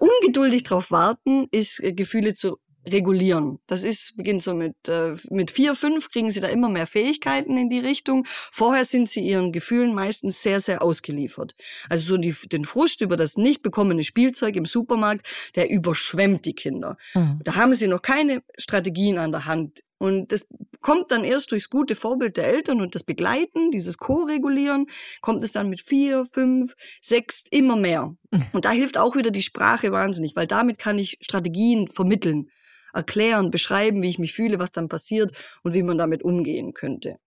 ungeduldig 0.00 0.64
drauf 0.64 0.90
warten, 0.90 1.46
ist 1.52 1.78
äh, 1.80 1.92
Gefühle 1.92 2.34
zu 2.34 2.58
regulieren. 2.92 3.58
Das 3.66 3.84
ist, 3.84 4.16
beginnt 4.16 4.42
so 4.42 4.54
mit, 4.54 4.88
äh, 4.88 5.14
mit 5.30 5.50
vier, 5.50 5.74
fünf 5.74 6.10
kriegen 6.10 6.30
sie 6.30 6.40
da 6.40 6.48
immer 6.48 6.68
mehr 6.68 6.86
Fähigkeiten 6.86 7.56
in 7.56 7.70
die 7.70 7.78
Richtung. 7.78 8.26
Vorher 8.50 8.84
sind 8.84 9.08
sie 9.08 9.20
ihren 9.20 9.52
Gefühlen 9.52 9.94
meistens 9.94 10.42
sehr, 10.42 10.60
sehr 10.60 10.82
ausgeliefert. 10.82 11.54
Also 11.88 12.06
so 12.06 12.16
die, 12.16 12.34
den 12.48 12.64
Frust 12.64 13.00
über 13.00 13.16
das 13.16 13.36
nicht 13.36 13.62
bekommene 13.62 14.04
Spielzeug 14.04 14.56
im 14.56 14.66
Supermarkt, 14.66 15.28
der 15.54 15.70
überschwemmt 15.70 16.44
die 16.44 16.54
Kinder. 16.54 16.96
Mhm. 17.14 17.40
Da 17.44 17.54
haben 17.54 17.74
sie 17.74 17.88
noch 17.88 18.02
keine 18.02 18.42
Strategien 18.56 19.18
an 19.18 19.32
der 19.32 19.44
Hand. 19.44 19.82
Und 19.98 20.30
das 20.30 20.46
kommt 20.80 21.10
dann 21.10 21.24
erst 21.24 21.50
durchs 21.50 21.70
gute 21.70 21.96
Vorbild 21.96 22.36
der 22.36 22.46
Eltern 22.46 22.80
und 22.80 22.94
das 22.94 23.02
Begleiten, 23.02 23.72
dieses 23.72 23.98
Co-Regulieren, 23.98 24.86
kommt 25.20 25.42
es 25.42 25.52
dann 25.52 25.68
mit 25.68 25.80
vier, 25.80 26.24
fünf, 26.24 26.74
sechs 27.00 27.44
immer 27.50 27.76
mehr. 27.76 28.14
Und 28.52 28.64
da 28.64 28.70
hilft 28.70 28.96
auch 28.96 29.16
wieder 29.16 29.32
die 29.32 29.42
Sprache 29.42 29.90
wahnsinnig, 29.90 30.36
weil 30.36 30.46
damit 30.46 30.78
kann 30.78 30.98
ich 30.98 31.18
Strategien 31.20 31.88
vermitteln 31.88 32.48
erklären, 32.94 33.50
beschreiben, 33.50 34.02
wie 34.02 34.08
ich 34.08 34.18
mich 34.18 34.32
fühle, 34.32 34.58
was 34.58 34.72
dann 34.72 34.88
passiert 34.88 35.32
und 35.62 35.74
wie 35.74 35.82
man 35.82 35.98
damit 35.98 36.22
umgehen 36.22 36.72
könnte. 36.74 37.18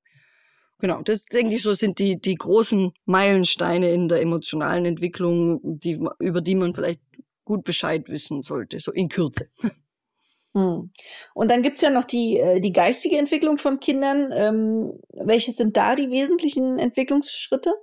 Genau, 0.79 1.03
das 1.03 1.25
denke 1.25 1.55
ich 1.55 1.61
so 1.61 1.73
sind 1.75 1.99
die, 1.99 2.19
die 2.19 2.35
großen 2.35 2.91
Meilensteine 3.05 3.93
in 3.93 4.07
der 4.07 4.21
emotionalen 4.21 4.85
Entwicklung, 4.85 5.59
die, 5.63 5.99
über 6.19 6.41
die 6.41 6.55
man 6.55 6.73
vielleicht 6.73 7.01
gut 7.45 7.63
Bescheid 7.63 8.09
wissen 8.09 8.41
sollte, 8.41 8.79
so 8.79 8.91
in 8.91 9.09
Kürze. 9.09 9.49
Hm. 10.53 10.91
Und 11.33 11.51
dann 11.51 11.61
gibt's 11.61 11.81
ja 11.81 11.89
noch 11.89 12.03
die, 12.03 12.37
äh, 12.37 12.59
die 12.59 12.73
geistige 12.73 13.17
Entwicklung 13.17 13.57
von 13.57 13.79
Kindern. 13.79 14.31
Ähm, 14.33 14.99
welche 15.13 15.51
sind 15.51 15.77
da 15.77 15.95
die 15.95 16.09
wesentlichen 16.09 16.77
Entwicklungsschritte? 16.77 17.73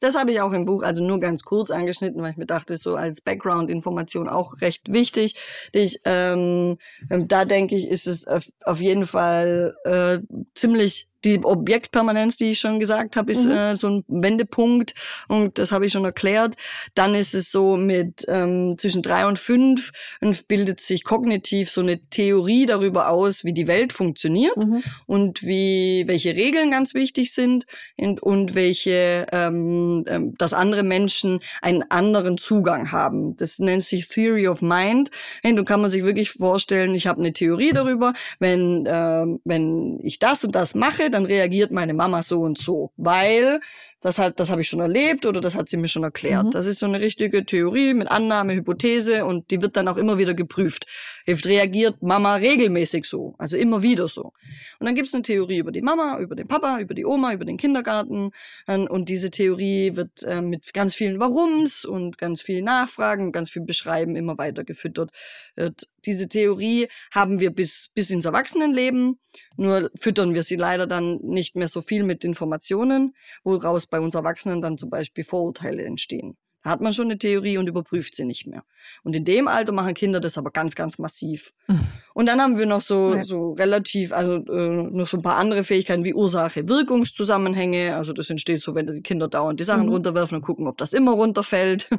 Das 0.00 0.16
habe 0.16 0.32
ich 0.32 0.40
auch 0.40 0.52
im 0.52 0.66
Buch, 0.66 0.82
also 0.82 1.02
nur 1.02 1.20
ganz 1.20 1.44
kurz 1.44 1.70
angeschnitten, 1.70 2.20
weil 2.20 2.32
ich 2.32 2.36
mir 2.36 2.46
dachte, 2.46 2.76
so 2.76 2.96
als 2.96 3.20
Background-Information 3.20 4.28
auch 4.28 4.60
recht 4.60 4.92
wichtig. 4.92 5.34
Ich, 5.72 6.00
ähm, 6.04 6.78
da 7.08 7.44
denke 7.44 7.76
ich, 7.76 7.88
ist 7.88 8.06
es 8.06 8.26
auf, 8.26 8.44
auf 8.64 8.80
jeden 8.80 9.06
Fall 9.06 9.74
äh, 9.84 10.18
ziemlich 10.54 11.08
die 11.24 11.42
Objektpermanenz, 11.42 12.36
die 12.36 12.50
ich 12.50 12.58
schon 12.58 12.78
gesagt 12.78 13.16
habe, 13.16 13.32
ist 13.32 13.44
mhm. 13.44 13.50
äh, 13.50 13.76
so 13.76 13.88
ein 13.88 14.04
Wendepunkt 14.08 14.94
und 15.28 15.58
das 15.58 15.72
habe 15.72 15.86
ich 15.86 15.92
schon 15.92 16.04
erklärt. 16.04 16.56
Dann 16.94 17.14
ist 17.14 17.34
es 17.34 17.50
so 17.50 17.76
mit 17.76 18.24
ähm, 18.28 18.76
zwischen 18.78 19.02
drei 19.02 19.26
und 19.26 19.38
fünf 19.38 19.92
und 20.20 20.46
bildet 20.48 20.80
sich 20.80 21.04
kognitiv 21.04 21.70
so 21.70 21.80
eine 21.80 22.00
Theorie 22.10 22.66
darüber 22.66 23.08
aus, 23.08 23.44
wie 23.44 23.52
die 23.52 23.66
Welt 23.66 23.92
funktioniert 23.92 24.56
mhm. 24.56 24.82
und 25.06 25.42
wie 25.42 26.04
welche 26.06 26.34
Regeln 26.34 26.70
ganz 26.70 26.94
wichtig 26.94 27.32
sind 27.32 27.66
und, 27.96 28.22
und 28.22 28.54
welche, 28.54 29.26
ähm, 29.32 30.04
ähm, 30.08 30.34
dass 30.36 30.52
andere 30.52 30.82
Menschen 30.82 31.40
einen 31.62 31.82
anderen 31.90 32.38
Zugang 32.38 32.92
haben. 32.92 33.36
Das 33.36 33.58
nennt 33.58 33.82
sich 33.82 34.08
Theory 34.08 34.48
of 34.48 34.62
Mind. 34.62 35.10
Und 35.42 35.56
da 35.56 35.62
kann 35.62 35.80
man 35.80 35.90
sich 35.90 36.04
wirklich 36.04 36.30
vorstellen, 36.30 36.94
ich 36.94 37.06
habe 37.06 37.20
eine 37.20 37.32
Theorie 37.32 37.72
darüber, 37.72 38.12
wenn 38.38 38.86
äh, 38.86 39.26
wenn 39.44 40.00
ich 40.02 40.18
das 40.18 40.44
und 40.44 40.54
das 40.54 40.74
mache, 40.74 41.10
dann 41.14 41.24
reagiert 41.24 41.70
meine 41.70 41.94
Mama 41.94 42.22
so 42.22 42.40
und 42.42 42.58
so, 42.58 42.92
weil 42.96 43.60
das 44.00 44.18
hat, 44.18 44.38
das 44.38 44.50
habe 44.50 44.60
ich 44.60 44.68
schon 44.68 44.80
erlebt 44.80 45.24
oder 45.24 45.40
das 45.40 45.54
hat 45.54 45.68
sie 45.68 45.78
mir 45.78 45.88
schon 45.88 46.02
erklärt. 46.02 46.44
Mhm. 46.44 46.50
Das 46.50 46.66
ist 46.66 46.78
so 46.78 46.86
eine 46.86 47.00
richtige 47.00 47.46
Theorie 47.46 47.94
mit 47.94 48.08
Annahme, 48.10 48.54
Hypothese 48.54 49.24
und 49.24 49.50
die 49.50 49.62
wird 49.62 49.76
dann 49.76 49.88
auch 49.88 49.96
immer 49.96 50.18
wieder 50.18 50.34
geprüft. 50.34 50.86
Hilft 51.24 51.46
reagiert 51.46 52.02
Mama 52.02 52.34
regelmäßig 52.34 53.06
so, 53.06 53.34
also 53.38 53.56
immer 53.56 53.82
wieder 53.82 54.08
so. 54.08 54.32
Und 54.78 54.86
dann 54.86 54.94
gibt 54.94 55.08
es 55.08 55.14
eine 55.14 55.22
Theorie 55.22 55.58
über 55.58 55.72
die 55.72 55.80
Mama, 55.80 56.18
über 56.18 56.34
den 56.34 56.46
Papa, 56.46 56.80
über 56.80 56.92
die 56.92 57.06
Oma, 57.06 57.32
über 57.32 57.46
den 57.46 57.56
Kindergarten 57.56 58.32
und 58.66 59.08
diese 59.08 59.30
Theorie 59.30 59.96
wird 59.96 60.22
äh, 60.24 60.42
mit 60.42 60.74
ganz 60.74 60.94
vielen 60.94 61.18
Warums 61.18 61.86
und 61.86 62.18
ganz 62.18 62.42
vielen 62.42 62.64
Nachfragen, 62.64 63.32
ganz 63.32 63.48
viel 63.48 63.62
Beschreiben 63.62 64.16
immer 64.16 64.36
weiter 64.36 64.64
gefüttert. 64.64 65.10
Wird. 65.54 65.88
Diese 66.04 66.28
Theorie 66.28 66.88
haben 67.10 67.40
wir 67.40 67.50
bis 67.50 67.90
bis 67.94 68.10
ins 68.10 68.26
Erwachsenenleben, 68.26 69.18
nur 69.56 69.90
füttern 69.94 70.34
wir 70.34 70.42
sie 70.42 70.56
leider 70.56 70.86
dann 70.86 71.18
nicht 71.22 71.56
mehr 71.56 71.68
so 71.68 71.80
viel 71.80 72.02
mit 72.02 72.24
Informationen, 72.24 73.14
woraus 73.42 73.86
bei 73.86 74.00
uns 74.00 74.14
Erwachsenen 74.14 74.62
dann 74.62 74.78
zum 74.78 74.90
Beispiel 74.90 75.24
Vorurteile 75.24 75.84
entstehen. 75.84 76.36
Da 76.64 76.70
hat 76.70 76.80
man 76.80 76.94
schon 76.94 77.08
eine 77.08 77.18
Theorie 77.18 77.58
und 77.58 77.66
überprüft 77.66 78.16
sie 78.16 78.24
nicht 78.24 78.46
mehr. 78.46 78.64
Und 79.02 79.14
in 79.14 79.26
dem 79.26 79.48
Alter 79.48 79.72
machen 79.72 79.92
Kinder 79.92 80.18
das 80.18 80.38
aber 80.38 80.50
ganz, 80.50 80.74
ganz 80.74 80.98
massiv. 80.98 81.52
Und 82.14 82.26
dann 82.26 82.40
haben 82.40 82.58
wir 82.58 82.64
noch 82.64 82.80
so, 82.80 83.14
ja. 83.14 83.22
so 83.22 83.52
relativ, 83.52 84.12
also 84.12 84.36
äh, 84.36 84.68
noch 84.68 85.06
so 85.06 85.18
ein 85.18 85.22
paar 85.22 85.36
andere 85.36 85.62
Fähigkeiten 85.62 86.04
wie 86.04 86.14
Ursache, 86.14 86.66
Wirkungszusammenhänge. 86.66 87.94
Also 87.96 88.14
das 88.14 88.30
entsteht 88.30 88.62
so, 88.62 88.74
wenn 88.74 88.86
die 88.86 89.02
Kinder 89.02 89.28
dauernd 89.28 89.60
die 89.60 89.64
Sachen 89.64 89.86
mhm. 89.86 89.92
runterwerfen 89.92 90.36
und 90.36 90.42
gucken, 90.42 90.66
ob 90.66 90.78
das 90.78 90.94
immer 90.94 91.12
runterfällt. 91.12 91.90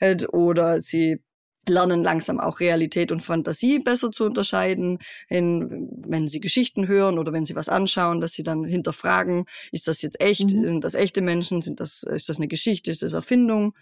Oder 0.32 0.80
sie 0.80 1.20
lernen 1.68 2.02
langsam 2.02 2.40
auch 2.40 2.60
Realität 2.60 3.12
und 3.12 3.22
Fantasie 3.22 3.78
besser 3.78 4.10
zu 4.10 4.24
unterscheiden, 4.24 4.98
in, 5.28 5.88
wenn 6.06 6.28
sie 6.28 6.40
Geschichten 6.40 6.88
hören 6.88 7.18
oder 7.18 7.32
wenn 7.32 7.44
sie 7.44 7.54
was 7.54 7.68
anschauen, 7.68 8.20
dass 8.20 8.32
sie 8.32 8.42
dann 8.42 8.64
hinterfragen, 8.64 9.46
ist 9.70 9.88
das 9.88 10.02
jetzt 10.02 10.20
echt, 10.20 10.52
mhm. 10.52 10.64
sind 10.64 10.84
das 10.84 10.94
echte 10.94 11.20
Menschen, 11.20 11.62
sind 11.62 11.80
das, 11.80 12.02
ist 12.02 12.28
das 12.28 12.38
eine 12.38 12.48
Geschichte, 12.48 12.90
ist 12.90 13.02
das 13.02 13.12
Erfindung? 13.12 13.74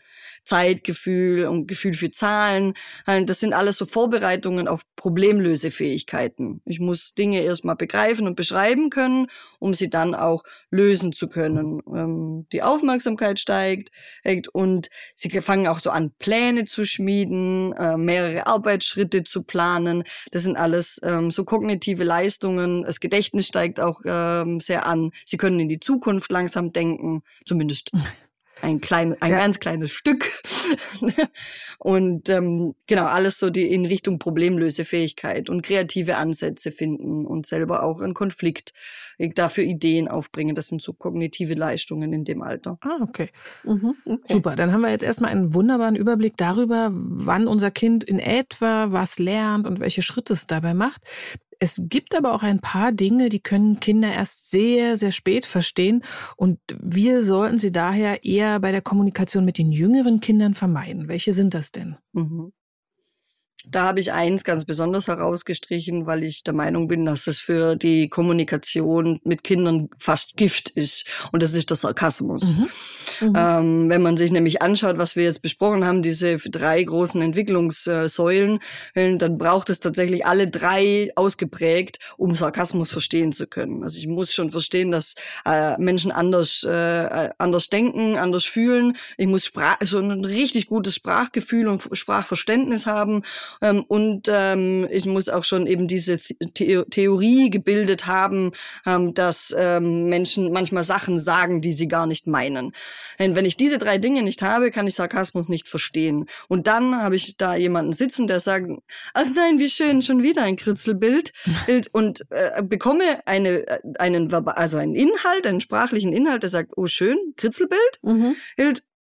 Zeitgefühl 0.44 1.46
und 1.46 1.66
Gefühl 1.66 1.94
für 1.94 2.10
Zahlen. 2.10 2.75
Halt, 3.06 3.28
das 3.28 3.40
sind 3.40 3.52
alles 3.52 3.76
so 3.76 3.87
Vorbereitungen 3.87 4.68
auf 4.68 4.84
Problemlösefähigkeiten. 4.96 6.62
Ich 6.64 6.80
muss 6.80 7.14
Dinge 7.14 7.42
erstmal 7.42 7.76
begreifen 7.76 8.26
und 8.26 8.37
beschreiben 8.37 8.90
können, 8.90 9.26
um 9.58 9.75
sie 9.75 9.90
dann 9.90 10.14
auch 10.14 10.42
lösen 10.70 11.12
zu 11.12 11.28
können. 11.28 11.80
Ähm, 11.94 12.46
die 12.52 12.62
Aufmerksamkeit 12.62 13.38
steigt 13.38 13.90
und 14.52 14.88
sie 15.14 15.30
fangen 15.40 15.66
auch 15.66 15.78
so 15.78 15.90
an, 15.90 16.12
Pläne 16.18 16.64
zu 16.64 16.84
schmieden, 16.84 17.70
äh, 17.73 17.97
mehrere 17.97 18.47
Arbeitsschritte 18.47 19.25
zu 19.25 19.43
planen. 19.43 20.05
Das 20.31 20.43
sind 20.43 20.57
alles 20.57 21.00
ähm, 21.03 21.31
so 21.31 21.45
kognitive 21.45 22.05
Leistungen. 22.05 22.85
Das 22.85 23.00
Gedächtnis 23.00 23.47
steigt 23.47 23.81
auch 23.81 24.00
ähm, 24.05 24.61
sehr 24.61 24.87
an. 24.87 25.12
Sie 25.25 25.37
können 25.37 25.61
in 25.61 25.69
die 25.69 25.81
Zukunft 25.81 26.31
langsam 26.31 26.73
denken, 26.73 27.23
zumindest 27.45 27.91
ein 28.62 28.81
klein, 28.81 29.17
ein 29.21 29.33
ja. 29.33 29.38
ganz 29.38 29.59
kleines 29.61 29.90
Stück. 29.90 30.31
und 31.79 32.29
ähm, 32.29 32.75
genau, 32.87 33.05
alles 33.05 33.38
so 33.38 33.50
die 33.50 33.73
in 33.73 33.87
Richtung 33.87 34.19
Problemlösefähigkeit 34.19 35.49
und 35.49 35.62
kreative 35.62 36.17
Ansätze 36.17 36.73
finden 36.73 37.26
und 37.26 37.47
selber 37.47 37.83
auch 37.83 38.00
einen 38.00 38.14
Konflikt 38.14 38.73
äh, 39.19 39.31
dafür 39.31 39.64
Ideen 39.64 40.09
aufbringen. 40.09 40.55
Das 40.55 40.69
sind 40.69 40.83
so 40.83 40.93
kognitive 40.93 41.55
Leistungen 41.55 42.12
in 42.12 42.25
dem 42.25 42.43
Alter. 42.43 42.79
Ah, 42.81 42.99
okay. 43.02 43.31
Mhm, 43.64 43.95
okay. 44.05 44.33
Super. 44.33 44.57
Dann 44.57 44.73
haben 44.73 44.83
wir 44.83 44.90
jetzt 44.90 45.05
erstmal 45.05 45.31
einen 45.31 45.55
wunderbaren 45.55 45.97
Überblick 45.97 46.37
darüber, 46.37 46.90
wann 46.93 47.47
unser 47.47 47.71
Kind 47.71 48.05
in 48.05 48.19
etwa 48.19 48.93
was 48.93 49.19
lernt 49.19 49.67
und 49.67 49.81
welche 49.81 50.02
Schritte 50.02 50.33
es 50.33 50.47
dabei 50.47 50.75
macht. 50.75 51.02
Es 51.62 51.83
gibt 51.85 52.14
aber 52.17 52.35
auch 52.35 52.43
ein 52.43 52.61
paar 52.61 52.90
Dinge, 52.90 53.29
die 53.29 53.40
können 53.40 53.81
Kinder 53.81 54.11
erst 54.11 54.50
sehr, 54.50 54.97
sehr 54.97 55.12
spät 55.12 55.45
verstehen. 55.45 56.02
Und 56.37 56.59
wir 56.81 57.23
sollten 57.23 57.59
sie 57.59 57.71
daher 57.71 58.25
eher 58.25 58.59
bei 58.61 58.73
der 58.73 58.81
Kommunikation 58.81 59.45
mit 59.45 59.59
den 59.59 59.71
jüngeren 59.71 60.21
Kindern 60.21 60.55
vermeiden. 60.55 61.07
Welche 61.07 61.35
sind 61.35 61.52
das 61.52 61.71
denn? 61.71 61.97
Mhm. 62.12 62.52
Da 63.69 63.85
habe 63.85 64.00
ich 64.00 64.12
eins 64.12 64.45
ganz 64.45 64.64
besonders 64.64 65.09
herausgestrichen, 65.09 66.07
weil 66.07 66.25
ich 66.25 66.43
der 66.43 66.55
Meinung 66.55 66.88
bin, 66.88 67.05
dass 67.05 67.26
es 67.26 67.38
für 67.38 67.76
die 67.76 68.09
Kommunikation 68.09 69.21
mit 69.25 69.45
Kindern 69.45 69.90
fast 69.99 70.37
Gift 70.37 70.71
ist. 70.71 71.07
Und 71.33 71.43
das 71.43 71.52
ist 71.52 71.71
der 71.71 71.76
Sarkasmus. 71.76 72.55
Mhm. 72.55 72.69
Mhm. 73.21 73.35
Ähm, 73.37 73.90
wenn 73.90 74.02
man 74.02 74.17
sich 74.17 74.31
nämlich 74.31 74.62
anschaut, 74.62 74.99
was 74.99 75.17
wir 75.17 75.25
jetzt 75.25 75.43
besprochen 75.43 75.85
haben, 75.85 76.00
diese 76.00 76.38
drei 76.38 76.83
großen 76.83 77.21
Entwicklungssäulen, 77.21 78.61
äh, 78.95 79.17
dann 79.17 79.37
braucht 79.37 79.69
es 79.69 79.81
tatsächlich 79.81 80.25
alle 80.25 80.49
drei 80.49 81.12
ausgeprägt, 81.17 81.99
um 82.17 82.35
Sarkasmus 82.35 82.90
verstehen 82.90 83.33
zu 83.33 83.47
können. 83.47 83.83
Also 83.83 83.99
ich 83.99 84.07
muss 84.07 84.33
schon 84.33 84.50
verstehen, 84.50 84.90
dass 84.90 85.14
äh, 85.45 85.76
Menschen 85.79 86.12
anders, 86.12 86.64
äh, 86.64 87.31
anders 87.38 87.69
denken, 87.69 88.17
anders 88.17 88.45
fühlen. 88.45 88.97
Ich 89.19 89.26
muss 89.26 89.50
Sprach 89.50 89.79
so 89.83 89.99
ein 89.99 90.25
richtig 90.25 90.69
gutes 90.69 90.95
Sprachgefühl 90.95 91.67
und 91.67 91.88
Sprachverständnis 91.93 92.87
haben 92.87 93.23
ähm, 93.61 93.85
und 93.85 94.28
ähm, 94.30 94.87
ich 94.90 95.07
muss 95.07 95.28
auch 95.28 95.45
schon 95.45 95.66
eben 95.66 95.87
diese 95.87 96.19
The 96.19 96.83
Theorie 96.90 97.50
gebildet 97.50 98.07
haben, 98.07 98.52
ähm, 98.87 99.14
dass 99.14 99.54
ähm, 99.57 100.09
Menschen 100.09 100.52
manchmal 100.52 100.85
Sachen 100.85 101.19
sagen, 101.19 101.61
die 101.61 101.73
sie 101.73 101.88
gar 101.88 102.07
nicht 102.07 102.26
meinen. 102.26 102.73
Und 103.19 103.37
wenn 103.37 103.45
ich 103.45 103.57
diese 103.57 103.78
drei 103.78 103.99
Dinge 103.99 104.23
nicht 104.23 104.42
habe, 104.42 104.71
kann 104.71 104.87
ich 104.87 104.95
Sarkasmus 104.95 105.49
nicht 105.49 105.69
verstehen. 105.69 106.26
Und 106.49 106.66
dann 106.66 107.00
habe 107.00 107.16
ich 107.16 107.37
da 107.37 107.54
jemanden 107.54 107.92
sitzen, 107.92 108.26
der 108.26 108.40
sagt, 108.40 108.71
ach 109.14 109.26
nein, 109.35 109.59
wie 109.59 109.69
schön, 109.69 110.02
schon 110.02 110.23
wieder 110.23 110.42
ein 110.42 110.57
Kritzelbild. 110.57 111.33
Und 111.92 112.26
äh, 112.30 112.62
bekomme 112.62 113.26
eine, 113.26 113.66
äh, 113.66 113.80
einen, 113.99 114.33
also 114.33 114.78
einen 114.78 114.95
Inhalt, 114.95 115.47
einen 115.47 115.61
sprachlichen 115.61 116.12
Inhalt, 116.12 116.42
der 116.42 116.50
sagt, 116.50 116.73
oh 116.76 116.87
schön, 116.87 117.19
Kritzelbild, 117.37 118.00
mhm 118.02 118.37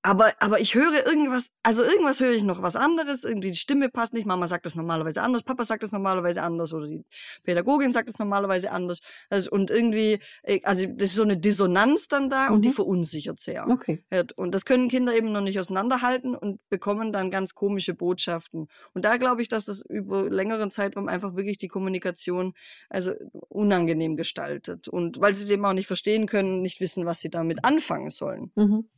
aber, 0.05 0.33
aber 0.39 0.59
ich 0.59 0.75
höre 0.75 1.07
irgendwas, 1.07 1.53
also 1.63 1.81
irgendwas 1.81 2.19
höre 2.19 2.33
ich 2.33 2.43
noch 2.43 2.61
was 2.61 2.75
anderes, 2.75 3.23
irgendwie 3.23 3.51
die 3.51 3.57
Stimme 3.57 3.87
passt 3.87 4.13
nicht, 4.13 4.25
Mama 4.25 4.47
sagt 4.47 4.65
das 4.65 4.75
normalerweise 4.75 5.21
anders, 5.21 5.43
Papa 5.43 5.63
sagt 5.63 5.81
das 5.81 5.93
normalerweise 5.93 6.43
anders 6.43 6.73
oder 6.73 6.87
die 6.87 7.05
Pädagogin 7.43 7.93
sagt 7.93 8.09
das 8.09 8.19
normalerweise 8.19 8.71
anders. 8.71 9.01
Also, 9.29 9.49
und 9.51 9.71
irgendwie, 9.71 10.19
äh, 10.43 10.59
also 10.63 10.85
das 10.87 11.09
ist 11.09 11.15
so 11.15 11.23
eine 11.23 11.37
Dissonanz 11.37 12.09
dann 12.09 12.29
da 12.29 12.49
mhm. 12.49 12.55
und 12.55 12.65
die 12.65 12.69
mhm. 12.69 12.73
verunsichert 12.73 13.39
sehr. 13.39 13.69
Okay. 13.69 14.03
Und 14.35 14.53
das 14.53 14.65
können 14.65 14.89
Kinder 14.89 15.15
eben 15.15 15.31
noch 15.31 15.41
nicht 15.41 15.57
auseinanderhalten 15.57 16.35
und 16.35 16.59
bekommen 16.67 17.13
dann 17.13 17.31
ganz 17.31 17.55
komische 17.55 17.93
Botschaften. 17.93 18.67
Und 18.93 19.05
da 19.05 19.15
glaube 19.15 19.41
ich, 19.41 19.47
dass 19.47 19.65
das 19.65 19.85
über 19.85 20.29
längeren 20.29 20.69
Zeitraum 20.69 21.07
einfach 21.07 21.35
wirklich 21.35 21.59
die 21.59 21.69
Kommunikation 21.69 22.53
also 22.89 23.13
unangenehm 23.47 24.17
gestaltet. 24.17 24.89
Und 24.89 25.21
weil 25.21 25.33
sie 25.33 25.45
es 25.45 25.49
eben 25.49 25.65
auch 25.65 25.73
nicht 25.73 25.87
verstehen 25.87 26.27
können, 26.27 26.61
nicht 26.61 26.81
wissen, 26.81 27.05
was 27.05 27.21
sie 27.21 27.29
damit 27.29 27.63
anfangen 27.63 28.09
sollen. 28.09 28.51
Mhm. 28.55 28.89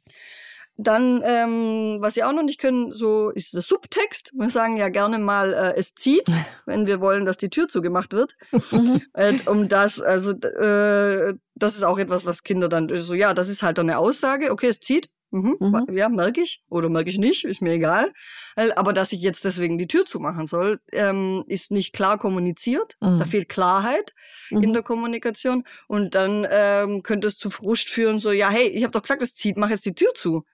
Dann, 0.77 1.23
ähm, 1.25 1.97
was 2.01 2.15
sie 2.15 2.23
auch 2.23 2.33
noch 2.33 2.43
nicht 2.43 2.59
können, 2.59 2.91
so 2.91 3.29
ist 3.29 3.53
der 3.53 3.61
Subtext. 3.61 4.33
Wir 4.35 4.49
sagen 4.49 4.75
ja 4.75 4.89
gerne 4.89 5.19
mal, 5.19 5.53
äh, 5.53 5.73
es 5.77 5.93
zieht, 5.93 6.27
wenn 6.65 6.85
wir 6.85 6.99
wollen, 6.99 7.25
dass 7.25 7.37
die 7.37 7.49
Tür 7.49 7.67
zugemacht 7.67 8.11
wird. 8.11 8.35
Mhm. 8.71 9.01
äh, 9.13 9.33
um 9.45 9.69
das, 9.69 10.01
also 10.01 10.31
äh, 10.31 11.35
das 11.55 11.75
ist 11.75 11.83
auch 11.83 11.97
etwas, 11.97 12.25
was 12.25 12.43
Kinder 12.43 12.67
dann 12.67 12.89
so, 12.97 13.13
ja, 13.13 13.33
das 13.33 13.47
ist 13.47 13.63
halt 13.63 13.79
eine 13.79 13.97
Aussage. 13.97 14.51
Okay, 14.51 14.67
es 14.67 14.79
zieht. 14.79 15.09
Mhm, 15.31 15.57
mhm. 15.59 15.85
Ja, 15.91 16.07
merke 16.07 16.41
ich 16.41 16.63
oder 16.69 16.87
merke 16.87 17.09
ich 17.09 17.17
nicht, 17.17 17.43
ist 17.43 17.61
mir 17.61 17.73
egal. 17.73 18.13
Äh, 18.55 18.71
aber 18.75 18.93
dass 18.93 19.11
ich 19.11 19.21
jetzt 19.21 19.43
deswegen 19.43 19.77
die 19.77 19.87
Tür 19.87 20.05
zumachen 20.05 20.47
soll, 20.47 20.79
ähm, 20.91 21.43
ist 21.47 21.71
nicht 21.71 21.93
klar 21.93 22.17
kommuniziert. 22.17 22.95
Mhm. 23.01 23.19
Da 23.19 23.25
fehlt 23.25 23.49
Klarheit 23.49 24.13
in 24.49 24.59
mhm. 24.59 24.73
der 24.73 24.83
Kommunikation. 24.83 25.65
Und 25.87 26.15
dann 26.15 26.47
ähm, 26.49 27.03
könnte 27.03 27.27
es 27.27 27.37
zu 27.37 27.49
Frust 27.49 27.89
führen, 27.89 28.19
so, 28.19 28.31
ja, 28.31 28.49
hey, 28.49 28.67
ich 28.67 28.83
habe 28.83 28.91
doch 28.91 29.01
gesagt, 29.01 29.21
es 29.21 29.33
zieht, 29.33 29.57
mach 29.57 29.69
jetzt 29.69 29.85
die 29.85 29.95
Tür 29.95 30.13
zu. 30.13 30.45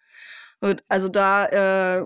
Also 0.88 1.10
da 1.10 1.46
äh, 1.48 2.04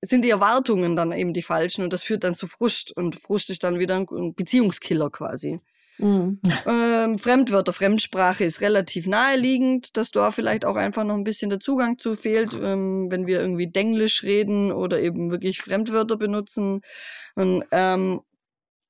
sind 0.00 0.24
die 0.24 0.30
Erwartungen 0.30 0.96
dann 0.96 1.12
eben 1.12 1.32
die 1.32 1.42
falschen 1.42 1.82
und 1.82 1.92
das 1.92 2.02
führt 2.02 2.24
dann 2.24 2.34
zu 2.34 2.46
Frust 2.46 2.96
und 2.96 3.16
Frust 3.16 3.50
ist 3.50 3.64
dann 3.64 3.78
wieder 3.78 3.96
ein 3.96 4.34
Beziehungskiller 4.34 5.10
quasi. 5.10 5.60
Mhm. 5.98 6.40
Ähm, 6.64 7.18
Fremdwörter, 7.18 7.72
Fremdsprache 7.72 8.44
ist 8.44 8.60
relativ 8.60 9.08
naheliegend, 9.08 9.96
dass 9.96 10.12
da 10.12 10.30
vielleicht 10.30 10.64
auch 10.64 10.76
einfach 10.76 11.02
noch 11.02 11.16
ein 11.16 11.24
bisschen 11.24 11.50
der 11.50 11.58
Zugang 11.58 11.98
zu 11.98 12.14
fehlt, 12.14 12.54
ähm, 12.54 13.08
wenn 13.10 13.26
wir 13.26 13.40
irgendwie 13.40 13.68
Denglisch 13.68 14.22
reden 14.22 14.70
oder 14.70 15.00
eben 15.00 15.32
wirklich 15.32 15.60
Fremdwörter 15.60 16.16
benutzen. 16.16 16.82
Und, 17.34 17.64
ähm, 17.72 18.20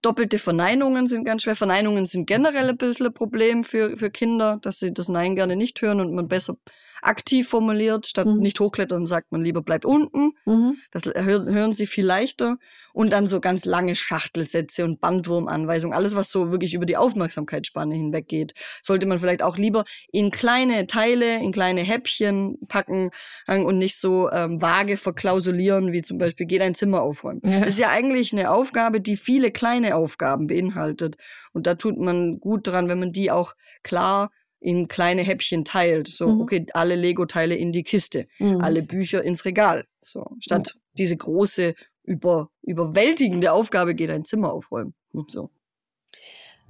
doppelte 0.03 0.39
Verneinungen 0.39 1.07
sind 1.07 1.25
ganz 1.25 1.43
schwer. 1.43 1.57
Verneinungen 1.57 2.07
sind 2.07 2.27
generell 2.27 2.69
ein 2.69 2.77
bisschen 2.77 3.07
ein 3.07 3.15
Problem 3.15 3.65
für, 3.65 3.97
für 3.97 4.11
Kinder, 4.11 4.59
dass 4.63 4.79
sie 4.79 4.93
das 4.93 5.09
Nein 5.09 5.35
gerne 5.35 5.57
nicht 5.57 5.81
hören 5.81 6.01
und 6.01 6.15
man 6.15 6.29
besser 6.29 6.57
aktiv 7.03 7.49
formuliert, 7.49 8.07
statt 8.07 8.27
mhm. 8.27 8.39
nicht 8.39 8.61
hochklettern 8.61 9.07
sagt 9.07 9.33
man 9.33 9.43
lieber 9.43 9.63
bleibt 9.63 9.85
unten. 9.85 10.33
Mhm. 10.45 10.77
Das 10.91 11.05
hören 11.05 11.73
sie 11.73 11.87
viel 11.87 12.07
leichter. 12.07 12.59
Und 12.93 13.13
dann 13.13 13.29
so 13.29 13.41
ganz 13.41 13.65
lange 13.65 13.95
Schachtelsätze 13.95 14.85
und 14.85 15.01
Bandwurmanweisungen, 15.01 15.97
alles 15.97 16.17
was 16.17 16.33
so 16.33 16.51
wirklich 16.51 16.75
über 16.75 16.87
die 16.87 16.97
Aufmerksamkeitsspanne 16.97 17.95
hinweggeht, 17.95 18.55
sollte 18.83 19.07
man 19.07 19.21
vielleicht 19.21 19.43
auch 19.43 19.57
lieber 19.57 19.85
in 20.11 20.33
kleine 20.33 20.87
Teile, 20.89 21.37
in 21.37 21.53
kleine 21.53 21.83
Häppchen 21.83 22.59
packen 22.67 23.11
und 23.47 23.79
nicht 23.79 24.01
so 24.01 24.31
ähm, 24.33 24.61
vage 24.61 24.97
verklausulieren, 24.97 25.93
wie 25.93 26.03
zum 26.03 26.19
Beispiel 26.19 26.47
geht 26.47 26.61
ein 26.61 26.75
Zimmer 26.75 27.03
aufräumen. 27.03 27.43
Ja. 27.45 27.61
Das 27.61 27.69
ist 27.69 27.79
ja 27.79 27.91
eigentlich 27.91 28.33
eine 28.33 28.51
Aufgabe, 28.51 29.01
die 29.01 29.17
viele 29.17 29.53
kleine 29.53 29.95
Aufgaben 29.95 30.49
beinhaltet. 30.49 31.17
Und 31.53 31.67
da 31.67 31.77
tut 31.77 31.99
man 31.99 32.41
gut 32.41 32.67
dran, 32.67 32.89
wenn 32.89 32.99
man 32.99 33.13
die 33.13 33.31
auch 33.31 33.55
klar 33.83 34.31
in 34.61 34.89
kleine 34.89 35.23
Häppchen 35.23 35.65
teilt. 35.65 36.09
So, 36.09 36.29
mhm. 36.29 36.41
okay, 36.41 36.67
alle 36.73 36.97
Lego-Teile 36.97 37.55
in 37.55 37.73
die 37.73 37.83
Kiste, 37.83 38.27
mhm. 38.39 38.61
alle 38.61 38.83
Bücher 38.83 39.23
ins 39.23 39.45
Regal. 39.45 39.85
So, 40.01 40.27
statt 40.41 40.73
ja. 40.75 40.81
diese 40.95 41.17
große, 41.17 41.75
über, 42.03 42.51
überwältigende 42.63 43.53
Aufgabe 43.53 43.95
geht 43.95 44.11
ein 44.11 44.25
Zimmer 44.25 44.53
aufräumen. 44.53 44.95
So. 45.29 45.51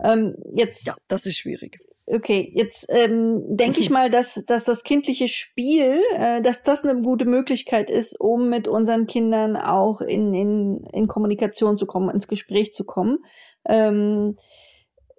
Ähm, 0.02 0.36
jetzt. 0.54 0.86
Ja, 0.86 0.94
das 1.08 1.26
ist 1.26 1.38
schwierig. 1.38 1.78
Okay, 2.10 2.50
jetzt 2.54 2.86
ähm, 2.88 3.42
denke 3.48 3.80
ich 3.80 3.90
mal, 3.90 4.10
dass, 4.10 4.42
dass 4.46 4.64
das 4.64 4.82
kindliche 4.82 5.28
Spiel, 5.28 6.00
äh, 6.16 6.40
dass 6.40 6.62
das 6.62 6.84
eine 6.84 7.02
gute 7.02 7.26
Möglichkeit 7.26 7.90
ist, 7.90 8.18
um 8.18 8.48
mit 8.48 8.66
unseren 8.66 9.06
Kindern 9.06 9.56
auch 9.56 10.00
in, 10.00 10.34
in, 10.34 10.84
in 10.92 11.06
Kommunikation 11.06 11.76
zu 11.76 11.86
kommen, 11.86 12.10
ins 12.10 12.28
Gespräch 12.28 12.72
zu 12.72 12.84
kommen. 12.84 13.18
Ähm, 13.66 14.36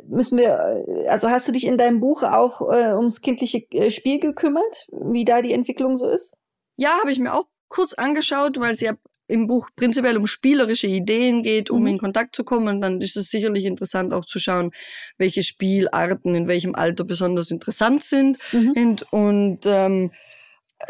müssen 0.07 0.37
wir, 0.37 0.83
äh, 0.87 1.07
also 1.07 1.29
hast 1.29 1.47
du 1.47 1.51
dich 1.51 1.65
in 1.65 1.77
deinem 1.77 1.99
Buch 1.99 2.23
auch 2.23 2.61
äh, 2.61 2.93
ums 2.93 3.21
kindliche 3.21 3.59
äh, 3.71 3.91
Spiel 3.91 4.19
gekümmert, 4.19 4.87
wie 4.91 5.25
da 5.25 5.41
die 5.41 5.53
Entwicklung 5.53 5.97
so 5.97 6.09
ist? 6.09 6.33
Ja, 6.77 6.99
habe 6.99 7.11
ich 7.11 7.19
mir 7.19 7.33
auch 7.33 7.45
kurz 7.67 7.93
angeschaut, 7.93 8.59
weil 8.59 8.73
es 8.73 8.81
ja 8.81 8.93
im 9.27 9.45
Buch 9.45 9.69
prinzipiell 9.75 10.17
um 10.17 10.25
spielerische 10.25 10.87
Ideen 10.87 11.43
geht, 11.43 11.69
um 11.69 11.81
mhm. 11.81 11.87
in 11.87 11.97
Kontakt 11.99 12.35
zu 12.35 12.43
kommen. 12.43 12.67
Und 12.67 12.81
dann 12.81 12.99
ist 12.99 13.15
es 13.15 13.29
sicherlich 13.29 13.65
interessant 13.65 14.11
auch 14.11 14.25
zu 14.25 14.39
schauen, 14.39 14.71
welche 15.17 15.43
Spielarten 15.43 16.33
in 16.33 16.47
welchem 16.47 16.73
Alter 16.73 17.03
besonders 17.03 17.51
interessant 17.51 18.03
sind. 18.03 18.39
Mhm. 18.51 18.71
Und, 18.75 19.13
und 19.13 19.59
ähm, 19.67 20.11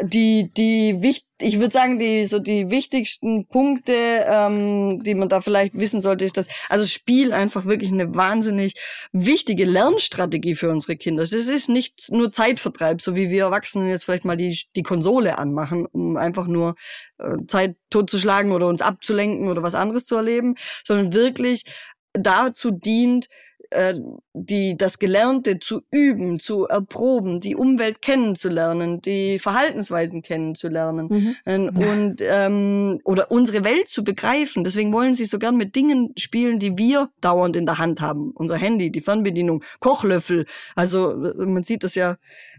die, 0.02 0.50
die 0.56 1.02
wichtig, 1.02 1.26
ich 1.40 1.58
würde 1.58 1.72
sagen, 1.72 1.98
die 1.98 2.24
so 2.24 2.38
die 2.38 2.70
wichtigsten 2.70 3.46
Punkte, 3.46 3.92
ähm, 3.92 5.02
die 5.02 5.14
man 5.14 5.28
da 5.28 5.40
vielleicht 5.40 5.74
wissen 5.74 6.00
sollte, 6.00 6.24
ist, 6.24 6.36
dass 6.36 6.48
also 6.68 6.86
Spiel 6.86 7.32
einfach 7.32 7.64
wirklich 7.64 7.90
eine 7.90 8.14
wahnsinnig 8.14 8.74
wichtige 9.12 9.64
Lernstrategie 9.64 10.54
für 10.54 10.70
unsere 10.70 10.96
Kinder. 10.96 11.22
Es 11.22 11.32
ist 11.32 11.68
nicht 11.68 12.10
nur 12.10 12.30
Zeitvertreib, 12.30 13.02
so 13.02 13.16
wie 13.16 13.30
wir 13.30 13.44
Erwachsenen 13.44 13.88
jetzt 13.88 14.04
vielleicht 14.04 14.24
mal 14.24 14.36
die 14.36 14.56
die 14.76 14.82
Konsole 14.82 15.38
anmachen, 15.38 15.86
um 15.86 16.16
einfach 16.16 16.46
nur 16.46 16.76
äh, 17.18 17.46
Zeit 17.48 17.76
totzuschlagen 17.90 18.52
oder 18.52 18.68
uns 18.68 18.82
abzulenken 18.82 19.48
oder 19.48 19.62
was 19.62 19.74
anderes 19.74 20.04
zu 20.04 20.16
erleben, 20.16 20.54
sondern 20.84 21.12
wirklich 21.12 21.64
dazu 22.12 22.70
dient, 22.70 23.28
äh, 23.70 23.94
die, 24.32 24.76
das 24.76 24.98
Gelernte 24.98 25.58
zu 25.58 25.82
üben, 25.90 26.38
zu 26.38 26.66
erproben, 26.66 27.40
die 27.40 27.56
Umwelt 27.56 28.02
kennenzulernen, 28.02 29.00
die 29.00 29.38
Verhaltensweisen 29.38 30.22
kennenzulernen 30.22 31.06
mhm. 31.08 31.36
Ähm, 31.46 31.70
und 31.76 32.16
ähm, 32.20 33.00
oder 33.04 33.30
unsere 33.30 33.64
Welt 33.64 33.88
zu 33.88 34.04
begreifen. 34.04 34.64
Deswegen 34.64 34.92
wollen 34.92 35.14
sie 35.14 35.24
so 35.24 35.38
gern 35.38 35.56
mit 35.56 35.74
Dingen 35.76 36.12
spielen, 36.16 36.58
die 36.58 36.76
wir 36.76 37.10
dauernd 37.20 37.56
in 37.56 37.66
der 37.66 37.78
Hand 37.78 38.00
haben. 38.00 38.32
Unser 38.34 38.56
Handy, 38.56 38.90
die 38.90 39.00
Fernbedienung, 39.00 39.62
Kochlöffel. 39.80 40.46
Also 40.74 41.14
man 41.36 41.62
sieht 41.62 41.84
das 41.84 41.94
ja 41.94 42.16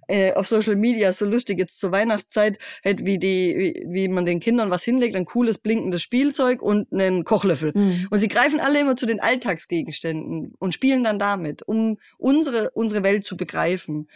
äh, 0.08 0.34
auf 0.34 0.48
Social 0.48 0.76
Media 0.76 1.14
so 1.14 1.26
lustig 1.26 1.60
jetzt 1.60 1.80
zur 1.80 1.92
Weihnachtszeit, 1.92 2.58
halt 2.84 3.06
wie 3.06 3.18
die, 3.18 3.56
wie, 3.58 3.86
wie 3.88 4.08
man 4.08 4.26
den 4.26 4.40
Kindern 4.40 4.70
was 4.70 4.84
hinlegt, 4.84 5.16
ein 5.16 5.26
cooles 5.26 5.58
blinkendes 5.58 6.02
Spielzeug 6.02 6.62
und 6.62 6.92
einen 6.92 7.24
Kochlöffel. 7.24 7.72
Mhm. 7.74 8.08
Und 8.10 8.20
sie 8.20 8.28
greifen 8.28 8.60
alle 8.60 8.80
immer 8.80 8.96
zu 8.96 9.06
den 9.06 9.20
Alltagsgegenständen 9.20 10.54
und 10.60 10.74
spielen 10.74 11.04
dann 11.04 11.20
damit, 11.20 11.64
um 11.64 11.98
unsere 12.18 12.72
unsere 12.72 13.04
Welt 13.04 13.24
zu 13.24 13.38
begreifen. 13.38 14.08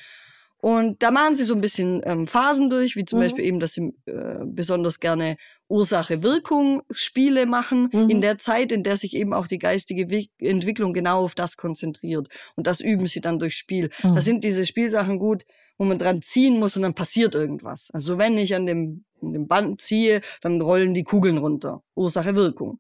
Und 0.66 1.04
da 1.04 1.12
machen 1.12 1.36
sie 1.36 1.44
so 1.44 1.54
ein 1.54 1.62
bisschen 1.62 2.02
ähm, 2.06 2.26
Phasen 2.26 2.72
durch, 2.72 2.96
wie 2.96 3.06
zum 3.06 3.20
mhm. 3.20 3.24
Beispiel 3.24 3.46
eben, 3.46 3.60
dass 3.60 3.74
sie 3.74 3.94
äh, 4.08 4.44
besonders 4.46 5.00
gerne 5.00 5.38
Ursache-Wirkung-Spiele 5.68 7.46
machen, 7.46 7.90
mhm. 7.92 8.10
in 8.10 8.20
der 8.20 8.40
Zeit, 8.40 8.72
in 8.72 8.82
der 8.82 8.98
sich 8.98 9.16
eben 9.16 9.34
auch 9.34 9.46
die 9.46 9.60
geistige 9.60 10.10
We 10.10 10.26
Entwicklung 10.40 10.94
genau 10.94 11.24
auf 11.24 11.36
das 11.36 11.58
konzentriert. 11.58 12.30
Und 12.56 12.66
das 12.66 12.82
üben 12.82 13.06
sie 13.06 13.22
dann 13.22 13.38
durch 13.38 13.56
Spiel. 13.56 13.92
Mhm. 14.02 14.16
Da 14.16 14.22
sind 14.22 14.44
diese 14.44 14.66
Spielsachen 14.66 15.20
gut, 15.20 15.46
wo 15.78 15.86
man 15.86 16.00
dran 16.00 16.22
ziehen 16.22 16.60
muss 16.60 16.76
und 16.76 16.84
dann 16.84 16.94
passiert 16.94 17.36
irgendwas. 17.36 17.92
Also 17.92 18.18
wenn 18.18 18.38
ich 18.38 18.56
an 18.56 18.66
dem, 18.66 19.06
an 19.22 19.34
dem 19.34 19.48
Band 19.48 19.82
ziehe, 19.82 20.22
dann 20.42 20.62
rollen 20.62 20.94
die 20.94 21.04
Kugeln 21.04 21.38
runter. 21.38 21.84
Ursache-Wirkung. 21.96 22.80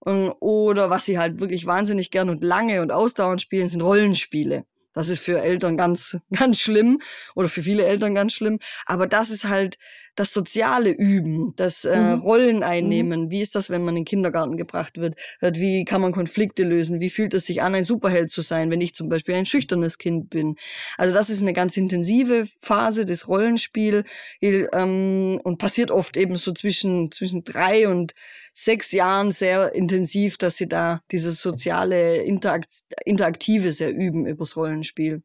Und, 0.00 0.30
oder 0.40 0.90
was 0.90 1.04
sie 1.04 1.18
halt 1.18 1.40
wirklich 1.40 1.66
wahnsinnig 1.66 2.10
gern 2.10 2.30
und 2.30 2.44
lange 2.44 2.82
und 2.82 2.92
ausdauernd 2.92 3.42
spielen, 3.42 3.68
sind 3.68 3.82
Rollenspiele. 3.82 4.64
Das 4.92 5.08
ist 5.08 5.20
für 5.20 5.40
Eltern 5.40 5.76
ganz, 5.76 6.18
ganz 6.32 6.60
schlimm 6.60 7.00
oder 7.34 7.48
für 7.48 7.62
viele 7.62 7.84
Eltern 7.84 8.14
ganz 8.14 8.32
schlimm. 8.32 8.58
Aber 8.86 9.06
das 9.06 9.30
ist 9.30 9.44
halt 9.44 9.78
das 10.18 10.32
soziale 10.32 10.90
Üben, 10.90 11.52
das 11.56 11.84
äh, 11.84 11.96
mhm. 11.96 12.20
Rollen 12.20 12.56
mhm. 12.56 12.62
einnehmen. 12.62 13.24
Mhm. 13.24 13.30
Wie 13.30 13.40
ist 13.40 13.54
das, 13.54 13.70
wenn 13.70 13.84
man 13.84 13.96
in 13.96 14.02
den 14.02 14.04
Kindergarten 14.04 14.56
gebracht 14.56 14.98
wird? 14.98 15.16
Wie 15.40 15.84
kann 15.84 16.00
man 16.00 16.12
Konflikte 16.12 16.64
lösen? 16.64 17.00
Wie 17.00 17.10
fühlt 17.10 17.34
es 17.34 17.46
sich 17.46 17.62
an, 17.62 17.74
ein 17.74 17.84
Superheld 17.84 18.30
zu 18.30 18.42
sein, 18.42 18.70
wenn 18.70 18.80
ich 18.80 18.94
zum 18.94 19.08
Beispiel 19.08 19.34
ein 19.34 19.46
schüchternes 19.46 19.98
Kind 19.98 20.30
bin? 20.30 20.56
Also 20.96 21.14
das 21.14 21.30
ist 21.30 21.42
eine 21.42 21.52
ganz 21.52 21.76
intensive 21.76 22.48
Phase 22.60 23.04
des 23.04 23.28
Rollenspiels 23.28 24.04
ähm, 24.40 25.40
und 25.44 25.58
passiert 25.58 25.90
oft 25.90 26.16
eben 26.16 26.36
so 26.36 26.52
zwischen, 26.52 27.12
zwischen 27.12 27.44
drei 27.44 27.88
und 27.88 28.14
sechs 28.52 28.90
Jahren 28.92 29.30
sehr 29.30 29.74
intensiv, 29.74 30.36
dass 30.36 30.56
sie 30.56 30.68
da 30.68 31.02
dieses 31.12 31.40
soziale, 31.40 32.16
Interakt 32.22 32.70
interaktive 33.04 33.70
sehr 33.70 33.94
üben 33.94 34.26
übers 34.26 34.56
Rollenspiel. 34.56 35.22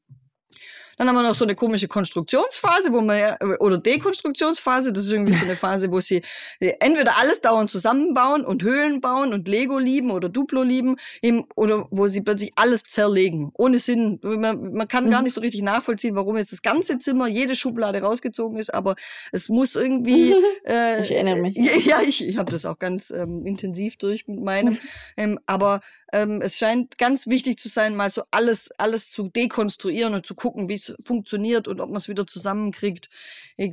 Dann 0.98 1.08
haben 1.08 1.16
wir 1.16 1.24
noch 1.24 1.36
so 1.36 1.46
eine 1.46 1.56
komische 1.56 1.88
Konstruktionsphase, 1.88 2.92
wo 2.92 3.02
man 3.02 3.36
oder 3.60 3.78
Dekonstruktionsphase, 3.78 4.94
das 4.94 5.06
ist 5.06 5.12
irgendwie 5.12 5.34
so 5.34 5.46
eine 5.46 5.56
Phase, 5.64 5.92
wo 5.92 6.00
sie 6.00 6.22
entweder 6.60 7.18
alles 7.20 7.42
dauernd 7.42 7.70
zusammenbauen 7.70 8.46
und 8.46 8.64
Höhlen 8.64 9.02
bauen 9.02 9.34
und 9.34 9.48
Lego 9.48 9.80
lieben 9.80 10.12
oder 10.12 10.30
Duplo 10.30 10.64
lieben, 10.64 10.98
eben, 11.22 11.46
oder 11.56 11.88
wo 11.92 12.08
sie 12.08 12.22
plötzlich 12.22 12.52
alles 12.56 12.84
zerlegen, 12.84 13.52
ohne 13.56 13.80
Sinn. 13.80 14.20
Man, 14.22 14.74
man 14.74 14.88
kann 14.88 15.06
mhm. 15.06 15.12
gar 15.12 15.22
nicht 15.22 15.34
so 15.34 15.42
richtig 15.42 15.62
nachvollziehen, 15.62 16.16
warum 16.16 16.38
jetzt 16.38 16.52
das 16.52 16.62
ganze 16.62 16.98
Zimmer, 17.00 17.28
jede 17.28 17.56
Schublade 17.56 18.02
rausgezogen 18.02 18.58
ist, 18.58 18.74
aber 18.74 18.96
es 19.32 19.50
muss 19.50 19.76
irgendwie. 19.76 20.36
Äh, 20.66 21.04
ich 21.04 21.12
erinnere 21.12 21.36
mich. 21.38 21.58
Ja, 21.86 22.02
ich, 22.02 22.26
ich 22.26 22.38
habe 22.38 22.52
das 22.52 22.66
auch 22.66 22.80
ganz 22.80 23.10
ähm, 23.12 23.46
intensiv 23.46 23.98
durch 23.98 24.28
mit 24.28 24.40
meinem. 24.42 24.78
ähm, 25.18 25.40
aber 25.46 25.82
ähm, 26.14 26.42
es 26.42 26.60
scheint 26.60 27.00
ganz 27.00 27.26
wichtig 27.26 27.58
zu 27.58 27.70
sein, 27.70 27.96
mal 27.96 28.12
so 28.12 28.22
alles, 28.30 28.70
alles 28.78 29.10
zu 29.10 29.30
dekonstruieren 29.30 30.14
und 30.14 30.28
zu 30.28 30.36
gucken, 30.36 30.70
wie 30.70 30.76
es 30.76 30.96
funktioniert 31.04 31.68
und 31.68 31.82
ob 31.82 31.90
man 31.90 31.98
es 31.98 32.08
wieder 32.08 32.28
zusammenkriegt. 32.28 33.10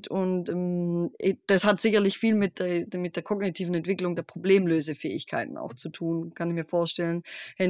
Und 0.09 0.48
ähm, 0.48 1.11
das 1.46 1.64
hat 1.64 1.83
sicherlich 1.83 2.16
viel 2.16 2.35
mit 2.35 2.59
der, 2.59 2.87
mit 2.98 3.16
der 3.16 3.22
kognitiven 3.22 3.74
Entwicklung 3.74 4.16
der 4.16 4.22
Problemlösefähigkeiten 4.22 5.59
auch 5.59 5.74
zu 5.74 5.90
tun, 5.90 6.33
kann 6.35 6.48
ich 6.48 6.55
mir 6.55 6.64
vorstellen, 6.64 7.24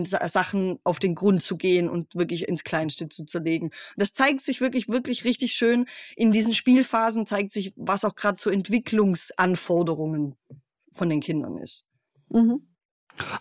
Sachen 0.04 0.78
auf 0.84 1.00
den 1.00 1.16
Grund 1.16 1.42
zu 1.42 1.56
gehen 1.56 1.88
und 1.88 2.14
wirklich 2.14 2.46
ins 2.46 2.62
Kleinste 2.62 3.08
zu 3.08 3.24
zerlegen. 3.24 3.70
Und 3.70 3.74
das 3.96 4.12
zeigt 4.12 4.42
sich 4.42 4.60
wirklich, 4.60 4.88
wirklich 4.88 5.24
richtig 5.24 5.52
schön 5.54 5.86
in 6.14 6.30
diesen 6.30 6.54
Spielphasen, 6.54 7.26
zeigt 7.26 7.50
sich, 7.50 7.72
was 7.74 8.04
auch 8.04 8.14
gerade 8.14 8.36
zu 8.36 8.50
Entwicklungsanforderungen 8.50 10.36
von 10.92 11.08
den 11.08 11.18
Kindern 11.18 11.58
ist. 11.58 11.84
Mhm. 12.28 12.69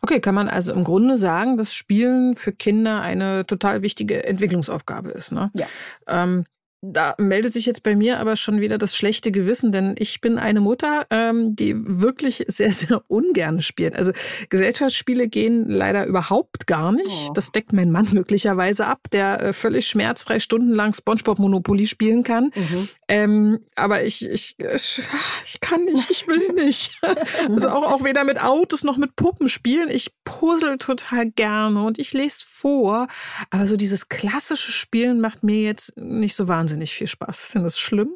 Okay, 0.02 0.20
kann 0.20 0.36
man 0.36 0.48
also 0.48 0.74
im 0.74 0.84
Grunde 0.84 1.18
sagen, 1.18 1.58
dass 1.58 1.74
Spielen 1.74 2.36
für 2.36 2.52
Kinder 2.52 3.02
eine 3.02 3.46
total 3.46 3.82
wichtige 3.82 4.24
Entwicklungsaufgabe 4.26 5.10
ist. 5.10 5.32
Ne? 5.32 5.52
Ja. 5.54 5.68
Ähm, 6.08 6.46
da 6.82 7.14
meldet 7.18 7.52
sich 7.52 7.66
jetzt 7.66 7.84
bei 7.84 7.96
mir 7.96 8.20
aber 8.20 8.36
schon 8.38 8.62
wieder 8.62 8.78
das 8.78 8.96
schlechte 8.96 9.32
Gewissen, 9.32 9.72
denn 9.72 9.96
ich 9.98 10.22
bin 10.22 10.40
eine 10.40 10.62
Mutter, 10.62 11.06
ähm, 11.10 11.56
die 11.56 11.76
wirklich 11.76 12.46
sehr, 12.48 12.72
sehr 12.72 13.02
ungern 13.08 13.62
spielt. 13.62 13.98
Also 13.98 14.14
Gesellschaftsspiele 14.50 15.28
gehen 15.28 15.68
leider 15.68 16.06
überhaupt 16.06 16.68
gar 16.68 16.92
nicht. 16.92 17.28
Oh. 17.30 17.34
Das 17.34 17.52
deckt 17.52 17.74
mein 17.74 17.92
Mann 17.92 18.08
möglicherweise 18.14 18.88
ab, 18.88 19.10
der 19.12 19.42
äh, 19.42 19.54
völlig 19.54 19.88
schmerzfrei 19.88 20.40
stundenlang 20.40 20.94
SpongeBob 20.94 21.40
Monopoly 21.40 21.86
spielen 21.86 22.24
kann. 22.24 22.52
Mhm. 22.56 22.88
Ähm, 23.10 23.66
aber 23.76 24.04
ich, 24.04 24.24
ich, 24.24 24.56
ich 24.60 25.60
kann 25.62 25.84
nicht, 25.84 26.12
ich 26.12 26.28
will 26.28 26.54
nicht. 26.54 26.92
also 27.50 27.70
auch, 27.70 27.92
auch 27.92 28.04
weder 28.04 28.24
mit 28.24 28.42
Autos 28.42 28.84
noch 28.84 28.98
mit 28.98 29.16
Puppen 29.16 29.50
spielen. 29.50 29.90
Ich 29.90 30.14
puzzle 30.24 30.78
total 30.78 31.32
gerne 31.32 31.84
und 31.84 31.98
ich 31.98 32.14
lese 32.14 32.46
vor. 32.48 33.08
Aber 33.50 33.66
so 33.66 33.78
dieses 33.78 34.10
klassische 34.10 34.72
Spielen 34.72 35.22
macht 35.22 35.44
mir 35.44 35.60
jetzt 35.60 35.98
nicht 35.98 36.36
so 36.36 36.48
wahnsinnig 36.48 36.94
viel 36.94 37.08
Spaß. 37.08 37.46
Ist 37.46 37.56
denn 37.56 37.64
das 37.64 37.80
schlimm? 37.80 38.14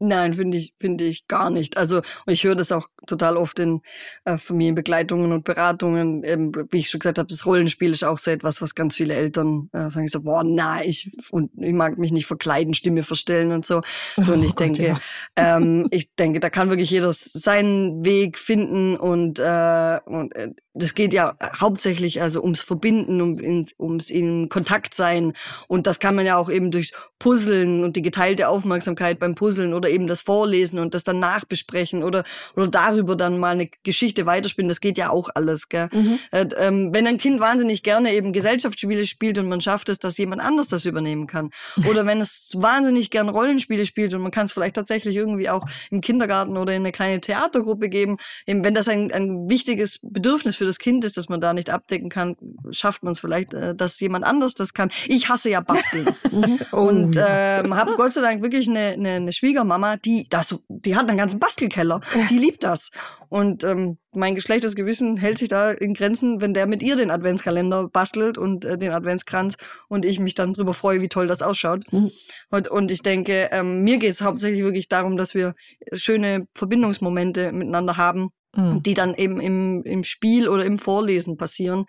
Nein, 0.00 0.34
finde 0.34 0.56
ich, 0.56 0.74
finde 0.78 1.04
ich 1.04 1.28
gar 1.28 1.50
nicht. 1.50 1.76
Also 1.76 2.02
ich 2.26 2.44
höre 2.44 2.56
das 2.56 2.72
auch 2.72 2.88
total 3.06 3.36
oft 3.36 3.58
in 3.60 3.80
äh, 4.24 4.36
Familienbegleitungen 4.38 5.32
und 5.32 5.44
Beratungen. 5.44 6.22
Ähm, 6.24 6.52
wie 6.70 6.78
ich 6.78 6.90
schon 6.90 6.98
gesagt 6.98 7.18
habe, 7.18 7.28
das 7.28 7.46
Rollenspiel 7.46 7.92
ist 7.92 8.02
auch 8.02 8.18
so 8.18 8.30
etwas, 8.30 8.60
was 8.60 8.74
ganz 8.74 8.96
viele 8.96 9.14
Eltern 9.14 9.70
äh, 9.72 9.90
sagen 9.90 10.08
so, 10.08 10.22
boah, 10.22 10.42
nein, 10.42 10.88
ich 10.88 11.16
und 11.30 11.50
ich 11.56 11.72
mag 11.72 11.96
mich 11.96 12.10
nicht 12.10 12.26
verkleiden, 12.26 12.74
Stimme 12.74 13.04
verstellen 13.04 13.52
und 13.52 13.64
so. 13.64 13.82
So 14.16 14.32
oh, 14.32 14.34
und 14.34 14.42
ich 14.42 14.50
Gott, 14.56 14.60
denke, 14.60 14.86
ja. 14.88 14.98
ähm, 15.36 15.86
ich 15.90 16.12
denke, 16.16 16.40
da 16.40 16.50
kann 16.50 16.70
wirklich 16.70 16.90
jeder 16.90 17.12
seinen 17.12 18.04
Weg 18.04 18.38
finden 18.38 18.96
und 18.96 19.38
äh, 19.38 20.00
und 20.06 20.34
äh, 20.34 20.50
das 20.74 20.94
geht 20.94 21.12
ja 21.12 21.36
hauptsächlich 21.60 22.20
also 22.20 22.42
ums 22.42 22.60
Verbinden, 22.60 23.20
um 23.20 23.38
in, 23.38 23.66
ums 23.78 24.10
in 24.10 24.48
Kontakt 24.48 24.94
sein. 24.94 25.32
Und 25.68 25.86
das 25.86 26.00
kann 26.00 26.16
man 26.16 26.26
ja 26.26 26.36
auch 26.36 26.50
eben 26.50 26.72
durch 26.72 26.92
Puzzeln 27.20 27.84
und 27.84 27.94
die 27.96 28.02
geteilte 28.02 28.48
Aufmerksamkeit 28.48 29.20
beim 29.20 29.36
Puzzeln 29.36 29.72
oder 29.72 29.88
eben 29.88 30.08
das 30.08 30.20
Vorlesen 30.20 30.80
und 30.80 30.92
das 30.92 31.04
dann 31.04 31.20
nachbesprechen 31.20 32.02
oder, 32.02 32.24
oder 32.56 32.66
darüber 32.66 33.14
dann 33.14 33.38
mal 33.38 33.54
eine 33.54 33.70
Geschichte 33.84 34.26
weiterspielen. 34.26 34.68
Das 34.68 34.80
geht 34.80 34.98
ja 34.98 35.10
auch 35.10 35.30
alles, 35.34 35.68
gell? 35.68 35.88
Mhm. 35.92 36.18
Äh, 36.32 36.48
ähm, 36.56 36.92
wenn 36.92 37.06
ein 37.06 37.18
Kind 37.18 37.38
wahnsinnig 37.38 37.84
gerne 37.84 38.12
eben 38.12 38.32
Gesellschaftsspiele 38.32 39.06
spielt 39.06 39.38
und 39.38 39.48
man 39.48 39.60
schafft 39.60 39.88
es, 39.88 40.00
dass 40.00 40.18
jemand 40.18 40.42
anders 40.42 40.66
das 40.68 40.84
übernehmen 40.84 41.26
kann. 41.28 41.50
Oder 41.88 42.04
wenn 42.04 42.20
es 42.20 42.50
wahnsinnig 42.54 43.10
gern 43.10 43.28
Rollenspiele 43.28 43.86
spielt 43.86 44.12
und 44.12 44.22
man 44.22 44.32
kann 44.32 44.46
es 44.46 44.52
vielleicht 44.52 44.74
tatsächlich 44.74 45.14
irgendwie 45.14 45.48
auch 45.48 45.66
im 45.90 46.00
Kindergarten 46.00 46.56
oder 46.56 46.72
in 46.72 46.82
eine 46.82 46.92
kleine 46.92 47.20
Theatergruppe 47.20 47.88
geben. 47.88 48.16
Eben 48.46 48.64
wenn 48.64 48.74
das 48.74 48.88
ein, 48.88 49.12
ein 49.12 49.48
wichtiges 49.48 50.00
Bedürfnis 50.02 50.56
für 50.56 50.63
für 50.64 50.68
das 50.68 50.78
Kind 50.78 51.04
ist, 51.04 51.18
dass 51.18 51.28
man 51.28 51.42
da 51.42 51.52
nicht 51.52 51.68
abdecken 51.68 52.08
kann, 52.08 52.36
schafft 52.70 53.02
man 53.02 53.12
es 53.12 53.20
vielleicht, 53.20 53.52
äh, 53.52 53.74
dass 53.74 54.00
jemand 54.00 54.24
anders 54.24 54.54
das 54.54 54.72
kann. 54.72 54.90
Ich 55.06 55.28
hasse 55.28 55.50
ja 55.50 55.60
Basteln. 55.60 56.06
Mhm. 56.34 56.58
und 56.72 57.16
ähm, 57.16 57.76
habe 57.76 57.94
Gott 57.96 58.12
sei 58.12 58.20
Dank 58.20 58.42
wirklich 58.42 58.68
eine, 58.68 58.80
eine, 58.80 59.10
eine 59.10 59.32
Schwiegermama, 59.32 59.96
die 59.98 60.26
das, 60.28 60.58
die 60.68 60.96
hat 60.96 61.08
einen 61.08 61.18
ganzen 61.18 61.38
Bastelkeller. 61.38 62.00
Die 62.28 62.38
liebt 62.38 62.64
das. 62.64 62.90
Und 63.28 63.62
ähm, 63.62 63.98
mein 64.12 64.34
geschlechtes 64.34 64.74
Gewissen 64.74 65.16
hält 65.16 65.38
sich 65.38 65.48
da 65.48 65.70
in 65.70 65.94
Grenzen, 65.94 66.40
wenn 66.40 66.54
der 66.54 66.66
mit 66.66 66.82
ihr 66.82 66.96
den 66.96 67.10
Adventskalender 67.10 67.88
bastelt 67.88 68.36
und 68.36 68.64
äh, 68.64 68.78
den 68.78 68.90
Adventskranz 68.90 69.56
und 69.88 70.04
ich 70.04 70.18
mich 70.18 70.34
dann 70.34 70.54
drüber 70.54 70.74
freue, 70.74 71.02
wie 71.02 71.08
toll 71.08 71.28
das 71.28 71.42
ausschaut. 71.42 71.84
Mhm. 71.92 72.10
Und, 72.50 72.68
und 72.68 72.90
ich 72.90 73.02
denke, 73.02 73.50
ähm, 73.52 73.82
mir 73.82 73.98
geht 73.98 74.12
es 74.12 74.22
hauptsächlich 74.22 74.64
wirklich 74.64 74.88
darum, 74.88 75.16
dass 75.16 75.34
wir 75.34 75.54
schöne 75.92 76.48
Verbindungsmomente 76.54 77.52
miteinander 77.52 77.96
haben 77.96 78.30
mhm. 78.56 78.82
die 78.82 78.94
dann 78.94 79.14
eben 79.14 79.40
im, 79.40 79.82
im 79.84 80.04
Spiel 80.04 80.48
oder 80.48 80.64
im 80.64 80.78
Vorlesen 80.78 81.36
passieren. 81.36 81.86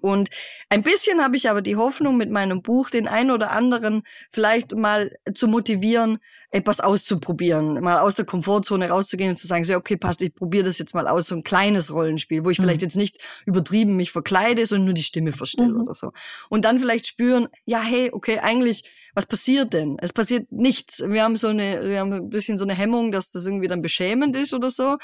Und 0.00 0.30
ein 0.70 0.82
bisschen 0.82 1.22
habe 1.22 1.36
ich 1.36 1.48
aber 1.48 1.62
die 1.62 1.76
Hoffnung 1.76 2.16
mit 2.16 2.30
meinem 2.30 2.62
Buch, 2.62 2.90
den 2.90 3.06
einen 3.06 3.30
oder 3.30 3.52
anderen 3.52 4.02
vielleicht 4.32 4.74
mal 4.74 5.16
zu 5.34 5.46
motivieren, 5.46 6.18
etwas 6.50 6.80
auszuprobieren, 6.80 7.80
mal 7.80 8.00
aus 8.00 8.14
der 8.14 8.24
Komfortzone 8.24 8.88
rauszugehen 8.88 9.30
und 9.30 9.36
zu 9.36 9.46
sagen, 9.46 9.64
so, 9.64 9.74
okay, 9.74 9.96
passt, 9.96 10.22
ich 10.22 10.34
probiere 10.34 10.64
das 10.64 10.78
jetzt 10.78 10.94
mal 10.94 11.06
aus, 11.06 11.28
so 11.28 11.36
ein 11.36 11.44
kleines 11.44 11.92
Rollenspiel, 11.92 12.44
wo 12.44 12.50
ich 12.50 12.58
mhm. 12.58 12.64
vielleicht 12.64 12.82
jetzt 12.82 12.96
nicht 12.96 13.18
übertrieben 13.44 13.96
mich 13.96 14.10
verkleide, 14.10 14.64
sondern 14.66 14.86
nur 14.86 14.94
die 14.94 15.02
Stimme 15.02 15.32
verstelle 15.32 15.74
mhm. 15.74 15.82
oder 15.82 15.94
so. 15.94 16.12
Und 16.48 16.64
dann 16.64 16.80
vielleicht 16.80 17.06
spüren, 17.06 17.48
ja, 17.64 17.80
hey, 17.80 18.10
okay, 18.12 18.38
eigentlich 18.40 18.90
was 19.14 19.26
passiert 19.26 19.72
denn? 19.72 19.96
Es 20.00 20.12
passiert 20.12 20.52
nichts. 20.52 21.02
Wir 21.04 21.24
haben 21.24 21.34
so 21.34 21.48
eine, 21.48 21.82
wir 21.82 21.98
haben 21.98 22.12
ein 22.12 22.28
bisschen 22.28 22.56
so 22.56 22.64
eine 22.64 22.74
Hemmung, 22.74 23.10
dass 23.10 23.32
das 23.32 23.46
irgendwie 23.46 23.66
dann 23.66 23.82
beschämend 23.82 24.36
ist 24.36 24.54
oder 24.54 24.70
so. 24.70 24.96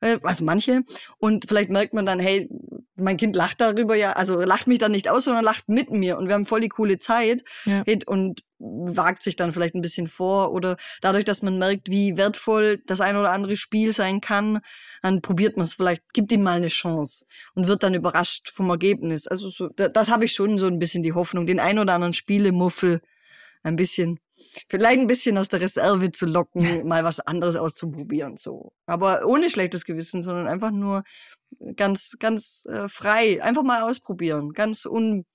Äh, 0.00 0.18
also 0.22 0.44
manche. 0.44 0.82
Und 1.18 1.46
vielleicht 1.48 1.70
merkt 1.70 1.94
man 1.94 2.06
dann, 2.06 2.20
hey, 2.20 2.48
mein 2.96 3.16
Kind 3.16 3.34
lacht 3.36 3.60
darüber 3.60 3.94
ja, 3.94 4.12
also 4.12 4.40
lacht 4.40 4.66
mich 4.66 4.78
dann 4.78 4.92
nicht 4.92 5.08
aus, 5.08 5.24
sondern 5.24 5.44
lacht 5.44 5.68
mit 5.68 5.90
mir 5.90 6.18
und 6.18 6.28
wir 6.28 6.34
haben 6.34 6.46
voll 6.46 6.60
die 6.60 6.68
coole 6.68 6.98
Zeit 6.98 7.44
ja. 7.64 7.82
und 8.06 8.42
wagt 8.58 9.22
sich 9.22 9.36
dann 9.36 9.52
vielleicht 9.52 9.74
ein 9.74 9.80
bisschen 9.80 10.06
vor 10.06 10.52
oder 10.52 10.76
dadurch, 11.00 11.24
dass 11.24 11.40
man 11.40 11.58
merkt, 11.58 11.88
wie 11.88 12.18
wertvoll 12.18 12.82
das 12.86 13.00
ein 13.00 13.16
oder 13.16 13.32
andere 13.32 13.56
Spiel 13.56 13.92
sein 13.92 14.20
kann, 14.20 14.60
dann 15.02 15.22
probiert 15.22 15.56
man 15.56 15.64
es 15.64 15.74
vielleicht, 15.74 16.12
gibt 16.12 16.30
ihm 16.30 16.42
mal 16.42 16.56
eine 16.56 16.68
Chance 16.68 17.24
und 17.54 17.68
wird 17.68 17.82
dann 17.82 17.94
überrascht 17.94 18.50
vom 18.50 18.68
Ergebnis. 18.68 19.26
Also 19.26 19.48
so, 19.48 19.68
das, 19.68 19.92
das 19.92 20.10
habe 20.10 20.26
ich 20.26 20.32
schon 20.32 20.58
so 20.58 20.66
ein 20.66 20.78
bisschen 20.78 21.02
die 21.02 21.14
Hoffnung, 21.14 21.46
den 21.46 21.58
ein 21.58 21.78
oder 21.78 21.94
anderen 21.94 22.12
Spielemuffel 22.12 23.00
ein 23.62 23.76
bisschen, 23.76 24.20
vielleicht 24.68 25.00
ein 25.00 25.06
bisschen 25.06 25.38
aus 25.38 25.48
der 25.48 25.60
Reserve 25.60 26.12
zu 26.12 26.26
locken, 26.26 26.62
mal 26.86 27.04
was 27.04 27.20
anderes 27.20 27.56
auszuprobieren, 27.56 28.36
so. 28.36 28.72
Aber 28.86 29.26
ohne 29.26 29.50
schlechtes 29.50 29.84
Gewissen, 29.84 30.22
sondern 30.22 30.46
einfach 30.46 30.70
nur 30.70 31.04
ganz, 31.76 32.16
ganz 32.18 32.66
äh, 32.70 32.88
frei, 32.88 33.42
einfach 33.42 33.62
mal 33.62 33.82
ausprobieren, 33.82 34.52
ganz 34.52 34.86
un, 34.86 35.26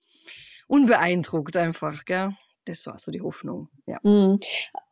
unbeeindruckt 0.68 1.58
einfach, 1.58 2.06
gell. 2.06 2.36
Das 2.66 2.88
war 2.88 2.98
so 2.98 3.12
die 3.12 3.22
Hoffnung, 3.22 3.70
ja. 3.86 4.00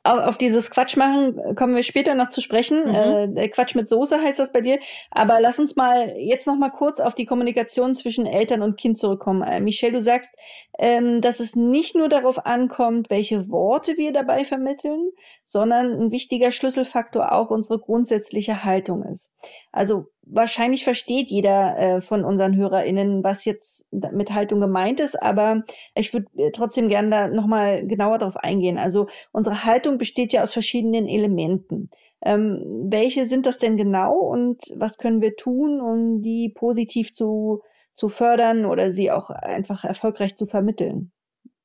Auf 0.05 0.37
dieses 0.37 0.69
Quatsch 0.69 0.97
machen 0.97 1.55
kommen 1.55 1.75
wir 1.75 1.83
später 1.83 2.13
noch 2.13 2.29
zu 2.29 2.41
sprechen. 2.41 2.87
Mhm. 2.87 3.37
Äh, 3.37 3.47
Quatsch 3.47 3.73
mit 3.73 3.87
Soße 3.87 4.21
heißt 4.21 4.37
das 4.37 4.51
bei 4.51 4.59
dir. 4.59 4.79
Aber 5.11 5.39
lass 5.39 5.59
uns 5.59 5.77
mal 5.77 6.13
jetzt 6.17 6.45
noch 6.45 6.57
mal 6.57 6.71
kurz 6.71 6.99
auf 6.99 7.15
die 7.15 7.25
Kommunikation 7.25 7.95
zwischen 7.95 8.25
Eltern 8.25 8.61
und 8.63 8.77
Kind 8.77 8.99
zurückkommen. 8.99 9.43
Äh, 9.43 9.61
Michelle, 9.61 9.93
du 9.93 10.01
sagst, 10.01 10.35
ähm, 10.77 11.21
dass 11.21 11.39
es 11.39 11.55
nicht 11.55 11.95
nur 11.95 12.09
darauf 12.09 12.45
ankommt, 12.45 13.09
welche 13.09 13.49
Worte 13.49 13.97
wir 13.97 14.11
dabei 14.11 14.43
vermitteln, 14.43 15.11
sondern 15.45 15.93
ein 15.93 16.11
wichtiger 16.11 16.51
Schlüsselfaktor 16.51 17.31
auch 17.31 17.49
unsere 17.49 17.79
grundsätzliche 17.79 18.65
Haltung 18.65 19.03
ist. 19.03 19.31
Also 19.71 20.07
wahrscheinlich 20.25 20.83
versteht 20.83 21.29
jeder 21.29 21.77
äh, 21.77 22.01
von 22.01 22.23
unseren 22.23 22.55
HörerInnen, 22.55 23.23
was 23.23 23.45
jetzt 23.45 23.87
mit 23.91 24.33
Haltung 24.33 24.61
gemeint 24.61 24.99
ist, 24.99 25.21
aber 25.21 25.63
ich 25.95 26.13
würde 26.13 26.27
äh, 26.37 26.51
trotzdem 26.51 26.87
gerne 26.87 27.09
da 27.09 27.27
nochmal 27.27 27.85
genauer 27.85 28.19
darauf 28.19 28.37
eingehen. 28.37 28.77
Also 28.77 29.07
unsere 29.31 29.65
Haltung 29.65 29.92
besteht 29.97 30.33
ja 30.33 30.43
aus 30.43 30.53
verschiedenen 30.53 31.07
Elementen. 31.07 31.89
Ähm, 32.21 32.61
welche 32.89 33.25
sind 33.25 33.45
das 33.45 33.57
denn 33.59 33.77
genau 33.77 34.15
und 34.17 34.61
was 34.75 34.97
können 34.97 35.21
wir 35.21 35.35
tun, 35.37 35.81
um 35.81 36.21
die 36.21 36.49
positiv 36.53 37.13
zu, 37.13 37.61
zu 37.95 38.09
fördern 38.09 38.65
oder 38.65 38.91
sie 38.91 39.11
auch 39.11 39.29
einfach 39.29 39.85
erfolgreich 39.85 40.35
zu 40.35 40.45
vermitteln? 40.45 41.12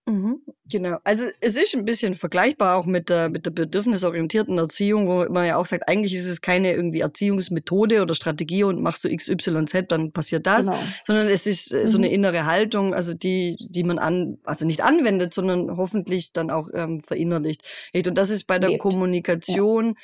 Mhm, 0.08 0.40
genau. 0.70 0.96
Also 1.04 1.24
es 1.40 1.56
ist 1.56 1.74
ein 1.74 1.84
bisschen 1.84 2.14
vergleichbar 2.14 2.78
auch 2.78 2.86
mit 2.86 3.10
der, 3.10 3.28
mit 3.28 3.44
der 3.44 3.50
bedürfnisorientierten 3.50 4.56
Erziehung, 4.56 5.06
wo 5.06 5.30
man 5.30 5.46
ja 5.46 5.56
auch 5.56 5.66
sagt, 5.66 5.86
eigentlich 5.86 6.14
ist 6.14 6.26
es 6.26 6.40
keine 6.40 6.72
irgendwie 6.72 7.00
Erziehungsmethode 7.00 8.00
oder 8.00 8.14
Strategie 8.14 8.64
und 8.64 8.80
machst 8.80 9.04
du 9.04 9.14
XYZ, 9.14 9.84
dann 9.88 10.12
passiert 10.12 10.46
das, 10.46 10.66
genau. 10.66 10.78
sondern 11.06 11.28
es 11.28 11.46
ist 11.46 11.72
mhm. 11.72 11.86
so 11.86 11.98
eine 11.98 12.10
innere 12.10 12.46
Haltung, 12.46 12.94
also 12.94 13.12
die, 13.12 13.58
die 13.60 13.84
man 13.84 13.98
an, 13.98 14.38
also 14.44 14.64
nicht 14.64 14.82
anwendet, 14.82 15.34
sondern 15.34 15.76
hoffentlich 15.76 16.32
dann 16.32 16.50
auch 16.50 16.68
ähm, 16.72 17.02
verinnerlicht. 17.02 17.62
Und 17.94 18.16
das 18.16 18.30
ist 18.30 18.46
bei 18.46 18.58
der 18.58 18.70
Lebt. 18.70 18.80
Kommunikation 18.80 19.88
ja 19.88 19.94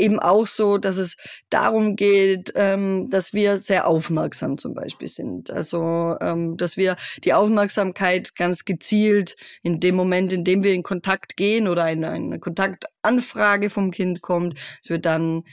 eben 0.00 0.18
auch 0.18 0.46
so, 0.46 0.78
dass 0.78 0.96
es 0.96 1.16
darum 1.50 1.96
geht, 1.96 2.52
ähm, 2.54 3.08
dass 3.10 3.32
wir 3.32 3.58
sehr 3.58 3.86
aufmerksam 3.86 4.58
zum 4.58 4.74
Beispiel 4.74 5.08
sind. 5.08 5.50
Also, 5.50 6.16
ähm, 6.20 6.56
dass 6.56 6.76
wir 6.76 6.96
die 7.24 7.32
Aufmerksamkeit 7.32 8.34
ganz 8.34 8.64
gezielt 8.64 9.36
in 9.62 9.80
dem 9.80 9.94
Moment, 9.94 10.32
in 10.32 10.44
dem 10.44 10.62
wir 10.62 10.74
in 10.74 10.82
Kontakt 10.82 11.36
gehen 11.36 11.68
oder 11.68 11.84
eine, 11.84 12.10
eine 12.10 12.38
Kontaktanfrage 12.38 13.70
vom 13.70 13.90
Kind 13.90 14.22
kommt, 14.22 14.54
dass 14.82 14.90
wir 14.90 14.98
dann 14.98 15.44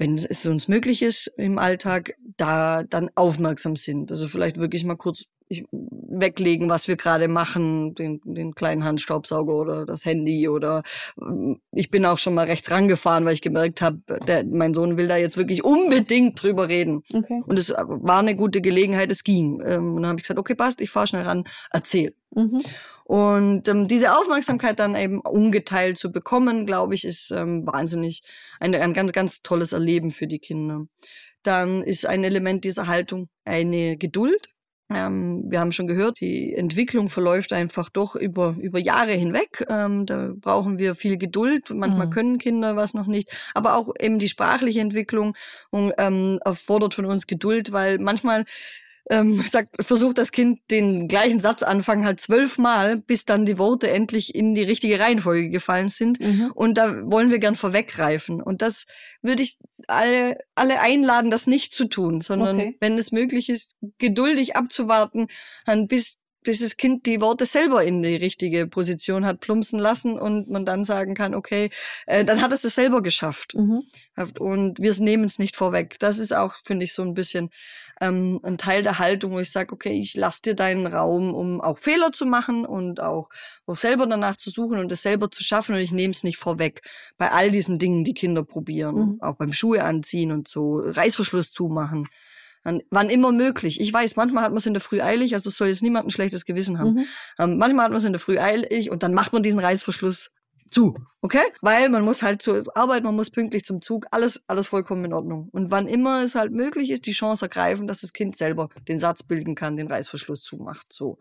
wenn 0.00 0.14
es 0.14 0.46
uns 0.46 0.66
möglich 0.66 1.02
ist 1.02 1.26
im 1.36 1.58
Alltag, 1.58 2.14
da 2.38 2.84
dann 2.84 3.10
aufmerksam 3.16 3.76
sind. 3.76 4.10
Also 4.10 4.26
vielleicht 4.26 4.56
wirklich 4.56 4.82
mal 4.84 4.96
kurz 4.96 5.26
weglegen, 5.50 6.68
was 6.68 6.88
wir 6.88 6.96
gerade 6.96 7.28
machen, 7.28 7.94
den, 7.94 8.20
den 8.24 8.54
kleinen 8.54 8.84
Handstaubsauger 8.84 9.52
oder 9.52 9.84
das 9.84 10.04
Handy 10.04 10.48
oder 10.48 10.82
mm, 11.16 11.54
ich 11.72 11.90
bin 11.90 12.04
auch 12.04 12.18
schon 12.18 12.34
mal 12.34 12.46
rechts 12.46 12.70
rangefahren, 12.70 13.24
weil 13.24 13.34
ich 13.34 13.42
gemerkt 13.42 13.82
habe, 13.82 14.00
mein 14.50 14.74
Sohn 14.74 14.96
will 14.96 15.08
da 15.08 15.16
jetzt 15.16 15.36
wirklich 15.36 15.64
unbedingt 15.64 16.40
drüber 16.42 16.68
reden. 16.68 17.02
Okay. 17.12 17.42
Und 17.46 17.58
es 17.58 17.70
war 17.70 18.20
eine 18.20 18.36
gute 18.36 18.60
Gelegenheit, 18.60 19.10
es 19.10 19.24
ging. 19.24 19.60
Ähm, 19.64 19.94
und 19.94 20.02
dann 20.02 20.10
habe 20.10 20.20
ich 20.20 20.24
gesagt, 20.24 20.40
okay, 20.40 20.54
passt, 20.54 20.80
ich 20.80 20.90
fahr 20.90 21.06
schnell 21.06 21.24
ran, 21.24 21.44
erzähl. 21.72 22.14
Mhm. 22.34 22.62
Und 23.10 23.66
ähm, 23.66 23.88
diese 23.88 24.16
Aufmerksamkeit 24.16 24.78
dann 24.78 24.94
eben 24.94 25.20
ungeteilt 25.20 25.98
zu 25.98 26.12
bekommen, 26.12 26.64
glaube 26.64 26.94
ich, 26.94 27.04
ist 27.04 27.32
ähm, 27.32 27.66
wahnsinnig 27.66 28.22
ein, 28.60 28.72
ein 28.72 28.92
ganz, 28.92 29.10
ganz 29.10 29.42
tolles 29.42 29.72
Erleben 29.72 30.12
für 30.12 30.28
die 30.28 30.38
Kinder. 30.38 30.86
Dann 31.42 31.82
ist 31.82 32.06
ein 32.06 32.22
Element 32.22 32.62
dieser 32.62 32.86
Haltung 32.86 33.28
eine 33.44 33.96
Geduld. 33.96 34.50
Ähm, 34.92 35.44
wir 35.48 35.60
haben 35.60 35.72
schon 35.72 35.86
gehört, 35.86 36.20
die 36.20 36.54
Entwicklung 36.54 37.08
verläuft 37.08 37.52
einfach 37.52 37.90
doch 37.90 38.16
über, 38.16 38.56
über 38.60 38.78
Jahre 38.78 39.12
hinweg. 39.12 39.64
Ähm, 39.68 40.06
da 40.06 40.32
brauchen 40.34 40.78
wir 40.78 40.94
viel 40.94 41.16
Geduld. 41.16 41.70
Manchmal 41.70 42.06
mhm. 42.06 42.10
können 42.10 42.38
Kinder 42.38 42.76
was 42.76 42.94
noch 42.94 43.06
nicht. 43.06 43.30
Aber 43.54 43.76
auch 43.76 43.90
eben 44.00 44.18
die 44.18 44.28
sprachliche 44.28 44.80
Entwicklung 44.80 45.36
ähm, 45.72 46.40
erfordert 46.44 46.94
von 46.94 47.06
uns 47.06 47.26
Geduld, 47.26 47.72
weil 47.72 47.98
manchmal 47.98 48.44
ähm, 49.10 49.42
sagt, 49.46 49.76
versucht 49.84 50.18
das 50.18 50.32
Kind 50.32 50.60
den 50.70 51.08
gleichen 51.08 51.40
Satz 51.40 51.62
anfangen 51.62 52.06
halt 52.06 52.20
zwölfmal, 52.20 52.96
bis 52.96 53.24
dann 53.24 53.44
die 53.44 53.58
Worte 53.58 53.90
endlich 53.90 54.34
in 54.34 54.54
die 54.54 54.62
richtige 54.62 55.00
Reihenfolge 55.00 55.50
gefallen 55.50 55.88
sind. 55.88 56.20
Mhm. 56.20 56.52
Und 56.54 56.78
da 56.78 56.94
wollen 57.10 57.30
wir 57.30 57.40
gern 57.40 57.56
vorweggreifen. 57.56 58.40
Und 58.40 58.62
das 58.62 58.86
würde 59.20 59.42
ich 59.42 59.58
alle, 59.88 60.38
alle 60.54 60.80
einladen, 60.80 61.30
das 61.30 61.48
nicht 61.48 61.74
zu 61.74 61.86
tun, 61.86 62.20
sondern 62.20 62.60
okay. 62.60 62.76
wenn 62.80 62.96
es 62.96 63.10
möglich 63.10 63.48
ist, 63.48 63.76
geduldig 63.98 64.56
abzuwarten, 64.56 65.26
bis 65.88 66.20
bis 66.42 66.60
das 66.60 66.76
Kind 66.76 67.06
die 67.06 67.20
Worte 67.20 67.44
selber 67.44 67.84
in 67.84 68.02
die 68.02 68.16
richtige 68.16 68.66
Position 68.66 69.26
hat 69.26 69.40
plumpsen 69.40 69.78
lassen 69.78 70.18
und 70.18 70.48
man 70.48 70.64
dann 70.64 70.84
sagen 70.84 71.14
kann, 71.14 71.34
okay, 71.34 71.70
äh, 72.06 72.24
dann 72.24 72.40
hat 72.40 72.52
es 72.52 72.64
es 72.64 72.74
selber 72.74 73.02
geschafft. 73.02 73.54
Mhm. 73.54 73.82
Und 74.38 74.78
wir 74.78 74.94
nehmen 75.00 75.24
es 75.24 75.38
nicht 75.38 75.56
vorweg. 75.56 75.98
Das 75.98 76.18
ist 76.18 76.32
auch, 76.32 76.54
finde 76.64 76.84
ich, 76.84 76.94
so 76.94 77.02
ein 77.02 77.14
bisschen 77.14 77.50
ähm, 78.00 78.40
ein 78.42 78.58
Teil 78.58 78.82
der 78.82 78.98
Haltung, 78.98 79.32
wo 79.32 79.38
ich 79.38 79.52
sage, 79.52 79.72
okay, 79.72 79.92
ich 79.92 80.14
lasse 80.14 80.42
dir 80.42 80.54
deinen 80.54 80.86
Raum, 80.86 81.34
um 81.34 81.60
auch 81.60 81.78
Fehler 81.78 82.12
zu 82.12 82.24
machen 82.26 82.64
und 82.64 83.00
auch, 83.00 83.28
auch 83.66 83.76
selber 83.76 84.06
danach 84.06 84.36
zu 84.36 84.50
suchen 84.50 84.78
und 84.78 84.90
es 84.90 85.02
selber 85.02 85.30
zu 85.30 85.44
schaffen 85.44 85.74
und 85.74 85.80
ich 85.80 85.92
nehme 85.92 86.12
es 86.12 86.24
nicht 86.24 86.38
vorweg. 86.38 86.82
Bei 87.18 87.30
all 87.30 87.50
diesen 87.50 87.78
Dingen, 87.78 88.04
die 88.04 88.14
Kinder 88.14 88.42
probieren, 88.42 88.94
mhm. 88.94 89.18
auch 89.20 89.36
beim 89.36 89.52
Schuhe 89.52 89.84
anziehen 89.84 90.32
und 90.32 90.48
so, 90.48 90.78
Reißverschluss 90.78 91.52
zumachen. 91.52 92.08
An, 92.62 92.82
wann 92.90 93.08
immer 93.08 93.32
möglich. 93.32 93.80
Ich 93.80 93.90
weiß, 93.90 94.16
manchmal 94.16 94.44
hat 94.44 94.50
man 94.50 94.58
es 94.58 94.66
in 94.66 94.74
der 94.74 94.82
Früh 94.82 95.00
eilig, 95.00 95.32
also 95.32 95.48
es 95.48 95.56
soll 95.56 95.68
jetzt 95.68 95.82
niemand 95.82 96.06
ein 96.06 96.10
schlechtes 96.10 96.44
Gewissen 96.44 96.78
haben. 96.78 96.92
Mhm. 96.92 97.04
Ähm, 97.38 97.56
manchmal 97.56 97.84
hat 97.84 97.92
man 97.92 97.98
es 97.98 98.04
in 98.04 98.12
der 98.12 98.20
Früh 98.20 98.38
eilig 98.38 98.90
und 98.90 99.02
dann 99.02 99.14
macht 99.14 99.32
man 99.32 99.42
diesen 99.42 99.60
Reißverschluss 99.60 100.30
zu, 100.70 100.94
okay? 101.20 101.42
Weil 101.60 101.88
man 101.88 102.04
muss 102.04 102.22
halt 102.22 102.42
zur 102.42 102.64
Arbeit, 102.76 103.02
man 103.02 103.16
muss 103.16 103.30
pünktlich 103.30 103.64
zum 103.64 103.82
Zug, 103.82 104.06
alles, 104.10 104.42
alles 104.46 104.68
vollkommen 104.68 105.04
in 105.04 105.12
Ordnung. 105.12 105.48
Und 105.52 105.70
wann 105.70 105.88
immer 105.88 106.22
es 106.22 106.34
halt 106.34 106.52
möglich 106.52 106.90
ist, 106.90 107.06
die 107.06 107.12
Chance 107.12 107.46
ergreifen, 107.46 107.86
dass 107.86 108.02
das 108.02 108.12
Kind 108.12 108.36
selber 108.36 108.68
den 108.88 108.98
Satz 108.98 109.22
bilden 109.22 109.54
kann, 109.54 109.76
den 109.76 109.88
Reißverschluss 109.88 110.42
zumacht, 110.42 110.92
so. 110.92 111.18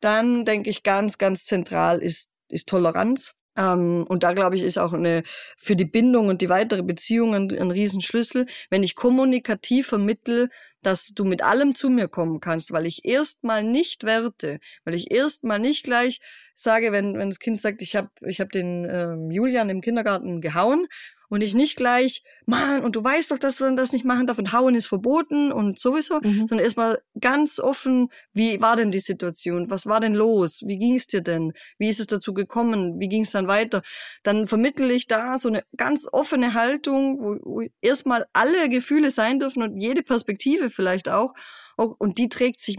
Dann 0.00 0.46
denke 0.46 0.70
ich 0.70 0.82
ganz, 0.82 1.18
ganz 1.18 1.44
zentral 1.44 1.98
ist, 1.98 2.32
ist 2.48 2.68
Toleranz. 2.68 3.34
Ähm, 3.56 4.04
und 4.08 4.22
da 4.22 4.32
glaube 4.32 4.56
ich, 4.56 4.62
ist 4.62 4.78
auch 4.78 4.92
eine 4.92 5.22
für 5.58 5.76
die 5.76 5.84
Bindung 5.84 6.28
und 6.28 6.40
die 6.40 6.48
weitere 6.48 6.82
Beziehung 6.82 7.34
ein, 7.34 7.50
ein 7.50 7.70
Riesenschlüssel. 7.70 8.46
Wenn 8.70 8.82
ich 8.82 8.94
kommunikativ 8.94 9.88
vermittel, 9.88 10.50
dass 10.82 11.08
du 11.08 11.24
mit 11.24 11.42
allem 11.42 11.74
zu 11.74 11.90
mir 11.90 12.08
kommen 12.08 12.40
kannst, 12.40 12.72
weil 12.72 12.86
ich 12.86 13.04
erstmal 13.04 13.62
nicht 13.62 14.04
werte, 14.04 14.60
weil 14.84 14.94
ich 14.94 15.10
erstmal 15.10 15.58
nicht 15.58 15.84
gleich 15.84 16.20
sage, 16.54 16.92
wenn, 16.92 17.18
wenn 17.18 17.30
das 17.30 17.38
Kind 17.38 17.60
sagt, 17.60 17.82
ich 17.82 17.96
habe 17.96 18.10
ich 18.26 18.40
hab 18.40 18.50
den 18.50 18.86
ähm, 18.90 19.30
Julian 19.30 19.70
im 19.70 19.80
Kindergarten 19.80 20.40
gehauen 20.40 20.86
und 21.30 21.42
ich 21.42 21.54
nicht 21.54 21.76
gleich, 21.76 22.22
Mann, 22.44 22.82
und 22.82 22.96
du 22.96 23.04
weißt 23.04 23.30
doch, 23.30 23.38
dass 23.38 23.60
man 23.60 23.76
das 23.76 23.92
nicht 23.92 24.04
machen 24.04 24.26
darf 24.26 24.38
und 24.38 24.52
hauen 24.52 24.74
ist 24.74 24.86
verboten 24.86 25.52
und 25.52 25.78
sowieso, 25.78 26.20
mhm. 26.20 26.48
sondern 26.48 26.58
erstmal 26.58 27.00
ganz 27.20 27.60
offen, 27.60 28.08
wie 28.32 28.60
war 28.60 28.76
denn 28.76 28.90
die 28.90 29.00
Situation? 29.00 29.70
Was 29.70 29.86
war 29.86 30.00
denn 30.00 30.14
los? 30.14 30.62
Wie 30.66 30.76
ging 30.76 30.96
es 30.96 31.06
dir 31.06 31.20
denn? 31.20 31.52
Wie 31.78 31.88
ist 31.88 32.00
es 32.00 32.08
dazu 32.08 32.34
gekommen? 32.34 32.98
Wie 32.98 33.08
ging 33.08 33.22
es 33.22 33.30
dann 33.30 33.46
weiter? 33.46 33.82
Dann 34.24 34.48
vermittle 34.48 34.92
ich 34.92 35.06
da 35.06 35.38
so 35.38 35.48
eine 35.48 35.62
ganz 35.76 36.08
offene 36.10 36.54
Haltung, 36.54 37.20
wo, 37.20 37.60
wo 37.60 37.62
erstmal 37.80 38.26
alle 38.32 38.68
Gefühle 38.68 39.12
sein 39.12 39.38
dürfen 39.38 39.62
und 39.62 39.78
jede 39.78 40.02
Perspektive 40.02 40.68
vielleicht 40.68 41.08
auch. 41.08 41.32
auch 41.76 41.94
und 41.98 42.18
die 42.18 42.28
trägt 42.28 42.60
sich 42.60 42.76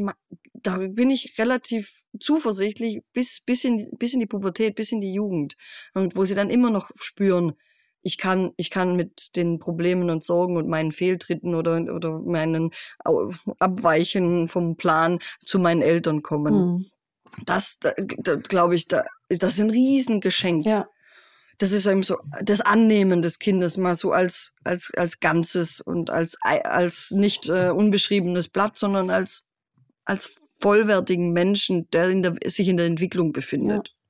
da 0.63 0.77
bin 0.77 1.09
ich 1.09 1.37
relativ 1.37 2.03
zuversichtlich 2.19 3.01
bis, 3.13 3.41
bis, 3.41 3.63
in, 3.63 3.89
bis 3.97 4.13
in 4.13 4.19
die 4.19 4.27
Pubertät, 4.27 4.75
bis 4.75 4.91
in 4.91 5.01
die 5.01 5.13
Jugend. 5.13 5.55
Und 5.93 6.15
wo 6.15 6.25
sie 6.25 6.35
dann 6.35 6.49
immer 6.49 6.69
noch 6.69 6.91
spüren, 6.99 7.53
ich 8.01 8.17
kann, 8.17 8.51
ich 8.57 8.69
kann 8.69 8.95
mit 8.95 9.35
den 9.35 9.59
Problemen 9.59 10.09
und 10.09 10.23
Sorgen 10.23 10.57
und 10.57 10.67
meinen 10.67 10.91
Fehltritten 10.91 11.55
oder, 11.55 11.81
oder 11.93 12.19
meinen 12.19 12.71
Abweichen 13.59 14.47
vom 14.47 14.75
Plan 14.75 15.19
zu 15.45 15.59
meinen 15.59 15.81
Eltern 15.81 16.21
kommen. 16.21 16.53
Mhm. 16.53 16.85
Das, 17.45 17.79
da, 17.79 17.93
da 18.17 18.35
glaube 18.35 18.75
ich, 18.75 18.87
da, 18.87 19.05
das 19.29 19.53
ist 19.53 19.61
ein 19.61 19.69
Riesengeschenk. 19.69 20.65
Ja. 20.65 20.87
Das 21.57 21.71
ist 21.71 21.85
eben 21.85 22.01
so 22.01 22.17
das 22.41 22.59
Annehmen 22.61 23.21
des 23.21 23.37
Kindes 23.37 23.77
mal 23.77 23.93
so 23.93 24.11
als, 24.11 24.53
als, 24.63 24.91
als 24.97 25.19
Ganzes 25.19 25.79
und 25.79 26.09
als, 26.09 26.37
als 26.41 27.11
nicht 27.11 27.47
äh, 27.49 27.69
unbeschriebenes 27.69 28.49
Blatt, 28.49 28.77
sondern 28.77 29.11
als, 29.11 29.47
als 30.03 30.25
vollwertigen 30.59 31.31
Menschen, 31.31 31.87
der, 31.91 32.09
in 32.09 32.23
der 32.23 32.35
sich 32.45 32.67
in 32.67 32.77
der 32.77 32.87
Entwicklung 32.87 33.31
befindet. 33.31 33.89
Ja. 33.89 34.00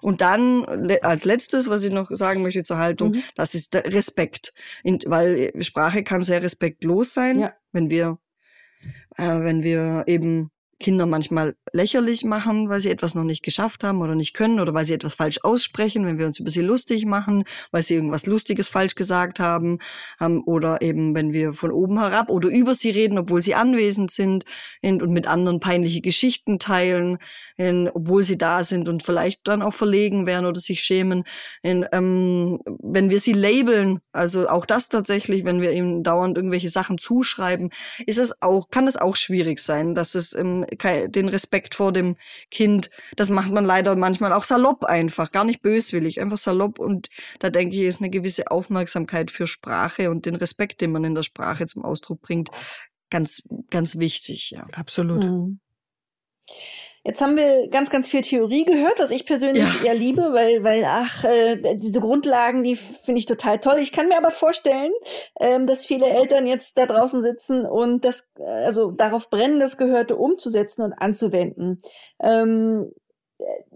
Und 0.00 0.20
dann 0.20 0.64
als 1.02 1.24
letztes, 1.24 1.68
was 1.68 1.84
ich 1.84 1.92
noch 1.92 2.10
sagen 2.10 2.42
möchte 2.42 2.64
zur 2.64 2.78
Haltung, 2.78 3.12
mhm. 3.12 3.22
das 3.34 3.54
ist 3.54 3.74
der 3.74 3.84
Respekt. 3.92 4.52
In, 4.82 5.00
weil 5.06 5.52
Sprache 5.62 6.02
kann 6.02 6.22
sehr 6.22 6.42
respektlos 6.42 7.14
sein, 7.14 7.38
ja. 7.38 7.52
wenn 7.72 7.90
wir, 7.90 8.18
äh, 9.16 9.40
wenn 9.40 9.62
wir 9.62 10.04
eben 10.06 10.50
Kinder 10.80 11.06
manchmal 11.06 11.54
lächerlich 11.72 12.24
machen, 12.24 12.68
weil 12.68 12.80
sie 12.80 12.90
etwas 12.90 13.14
noch 13.14 13.22
nicht 13.22 13.42
geschafft 13.42 13.84
haben 13.84 14.00
oder 14.00 14.14
nicht 14.14 14.34
können 14.34 14.58
oder 14.58 14.74
weil 14.74 14.84
sie 14.84 14.94
etwas 14.94 15.14
falsch 15.14 15.38
aussprechen, 15.42 16.06
wenn 16.06 16.18
wir 16.18 16.26
uns 16.26 16.40
über 16.40 16.50
sie 16.50 16.62
lustig 16.62 17.04
machen, 17.06 17.44
weil 17.70 17.82
sie 17.82 17.94
irgendwas 17.94 18.26
Lustiges 18.26 18.68
falsch 18.68 18.94
gesagt 18.94 19.38
haben 19.38 19.78
ähm, 20.20 20.42
oder 20.46 20.82
eben 20.82 21.14
wenn 21.14 21.32
wir 21.32 21.52
von 21.52 21.70
oben 21.70 22.00
herab 22.00 22.30
oder 22.30 22.48
über 22.48 22.74
sie 22.74 22.90
reden, 22.90 23.18
obwohl 23.18 23.42
sie 23.42 23.54
anwesend 23.54 24.10
sind 24.10 24.44
und 24.82 25.10
mit 25.10 25.26
anderen 25.26 25.60
peinliche 25.60 26.00
Geschichten 26.00 26.58
teilen, 26.58 27.18
obwohl 27.92 28.22
sie 28.22 28.38
da 28.38 28.64
sind 28.64 28.88
und 28.88 29.02
vielleicht 29.02 29.46
dann 29.46 29.62
auch 29.62 29.74
verlegen 29.74 30.26
werden 30.26 30.46
oder 30.46 30.60
sich 30.60 30.80
schämen. 30.80 31.24
Ähm, 31.62 32.60
wenn 32.82 33.10
wir 33.10 33.20
sie 33.20 33.34
labeln, 33.34 34.00
also 34.12 34.48
auch 34.48 34.64
das 34.64 34.88
tatsächlich, 34.88 35.44
wenn 35.44 35.60
wir 35.60 35.72
ihnen 35.72 36.02
dauernd 36.02 36.36
irgendwelche 36.36 36.70
Sachen 36.70 36.96
zuschreiben, 36.98 37.70
ist 38.06 38.18
es 38.18 38.40
auch, 38.40 38.70
kann 38.70 38.86
es 38.86 38.96
auch 38.96 39.16
schwierig 39.16 39.58
sein, 39.58 39.94
dass 39.94 40.14
es 40.14 40.34
ähm, 40.34 40.64
den 40.70 41.28
Respekt 41.28 41.74
vor 41.74 41.92
dem 41.92 42.16
Kind, 42.50 42.90
das 43.16 43.30
macht 43.30 43.52
man 43.52 43.64
leider 43.64 43.96
manchmal 43.96 44.32
auch 44.32 44.44
salopp 44.44 44.84
einfach, 44.84 45.30
gar 45.32 45.44
nicht 45.44 45.62
böswillig, 45.62 46.20
einfach 46.20 46.38
salopp. 46.38 46.78
Und 46.78 47.08
da 47.38 47.50
denke 47.50 47.76
ich, 47.76 47.82
ist 47.82 48.00
eine 48.00 48.10
gewisse 48.10 48.50
Aufmerksamkeit 48.50 49.30
für 49.30 49.46
Sprache 49.46 50.10
und 50.10 50.26
den 50.26 50.36
Respekt, 50.36 50.80
den 50.80 50.92
man 50.92 51.04
in 51.04 51.14
der 51.14 51.22
Sprache 51.22 51.66
zum 51.66 51.84
Ausdruck 51.84 52.20
bringt, 52.20 52.50
ganz, 53.10 53.42
ganz 53.70 53.98
wichtig. 53.98 54.50
Ja. 54.50 54.64
Absolut. 54.72 55.24
Mhm. 55.24 55.60
Jetzt 57.02 57.22
haben 57.22 57.36
wir 57.36 57.68
ganz, 57.68 57.88
ganz 57.88 58.10
viel 58.10 58.20
Theorie 58.20 58.66
gehört, 58.66 58.98
was 58.98 59.10
ich 59.10 59.24
persönlich 59.24 59.74
ja. 59.76 59.86
eher 59.86 59.94
liebe, 59.94 60.32
weil, 60.34 60.62
weil, 60.62 60.84
ach, 60.86 61.24
äh, 61.24 61.76
diese 61.76 62.00
Grundlagen, 62.00 62.62
die 62.62 62.76
finde 62.76 63.20
ich 63.20 63.26
total 63.26 63.58
toll. 63.58 63.78
Ich 63.80 63.92
kann 63.92 64.08
mir 64.08 64.18
aber 64.18 64.30
vorstellen, 64.30 64.92
ähm, 65.40 65.66
dass 65.66 65.86
viele 65.86 66.06
Eltern 66.06 66.46
jetzt 66.46 66.76
da 66.76 66.84
draußen 66.84 67.22
sitzen 67.22 67.64
und 67.64 68.04
das, 68.04 68.28
äh, 68.38 68.44
also 68.44 68.90
darauf 68.90 69.30
brennen, 69.30 69.60
das 69.60 69.78
Gehörte 69.78 70.16
umzusetzen 70.16 70.82
und 70.82 70.92
anzuwenden. 70.92 71.80
Ähm, 72.22 72.92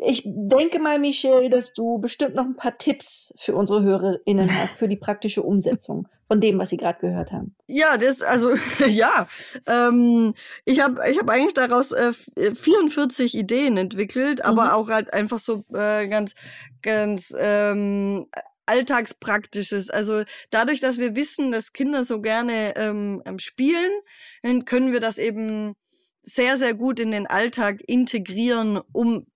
ich 0.06 0.22
denke 0.24 0.78
mal, 0.78 0.98
Michelle, 0.98 1.50
dass 1.50 1.72
du 1.72 1.98
bestimmt 1.98 2.34
noch 2.34 2.44
ein 2.44 2.56
paar 2.56 2.78
Tipps 2.78 3.32
für 3.36 3.54
unsere 3.54 3.82
HörerInnen 3.82 4.58
hast, 4.58 4.76
für 4.76 4.88
die 4.88 4.96
praktische 4.96 5.42
Umsetzung 5.42 6.08
von 6.26 6.40
dem, 6.40 6.58
was 6.58 6.70
sie 6.70 6.76
gerade 6.76 7.00
gehört 7.00 7.32
haben. 7.32 7.54
Ja, 7.66 7.96
das, 7.96 8.22
also, 8.22 8.54
ja. 8.86 9.26
Ähm, 9.66 10.34
ich 10.64 10.80
habe 10.80 11.00
ich 11.08 11.18
hab 11.18 11.28
eigentlich 11.28 11.54
daraus 11.54 11.92
äh, 11.92 12.12
44 12.12 13.36
Ideen 13.36 13.76
entwickelt, 13.76 14.38
mhm. 14.38 14.44
aber 14.44 14.74
auch 14.74 14.88
halt 14.88 15.12
einfach 15.12 15.38
so 15.38 15.64
äh, 15.72 16.08
ganz, 16.08 16.34
ganz 16.82 17.34
ähm, 17.38 18.26
alltagspraktisches. 18.66 19.90
Also 19.90 20.24
dadurch, 20.50 20.80
dass 20.80 20.98
wir 20.98 21.14
wissen, 21.14 21.52
dass 21.52 21.72
Kinder 21.72 22.04
so 22.04 22.20
gerne 22.20 22.74
ähm, 22.76 23.22
spielen, 23.38 23.92
können 24.64 24.92
wir 24.92 25.00
das 25.00 25.18
eben 25.18 25.74
sehr, 26.24 26.56
sehr 26.56 26.74
gut 26.74 26.98
in 26.98 27.10
den 27.10 27.26
Alltag 27.26 27.82
integrieren, 27.86 28.80
um 28.92 29.26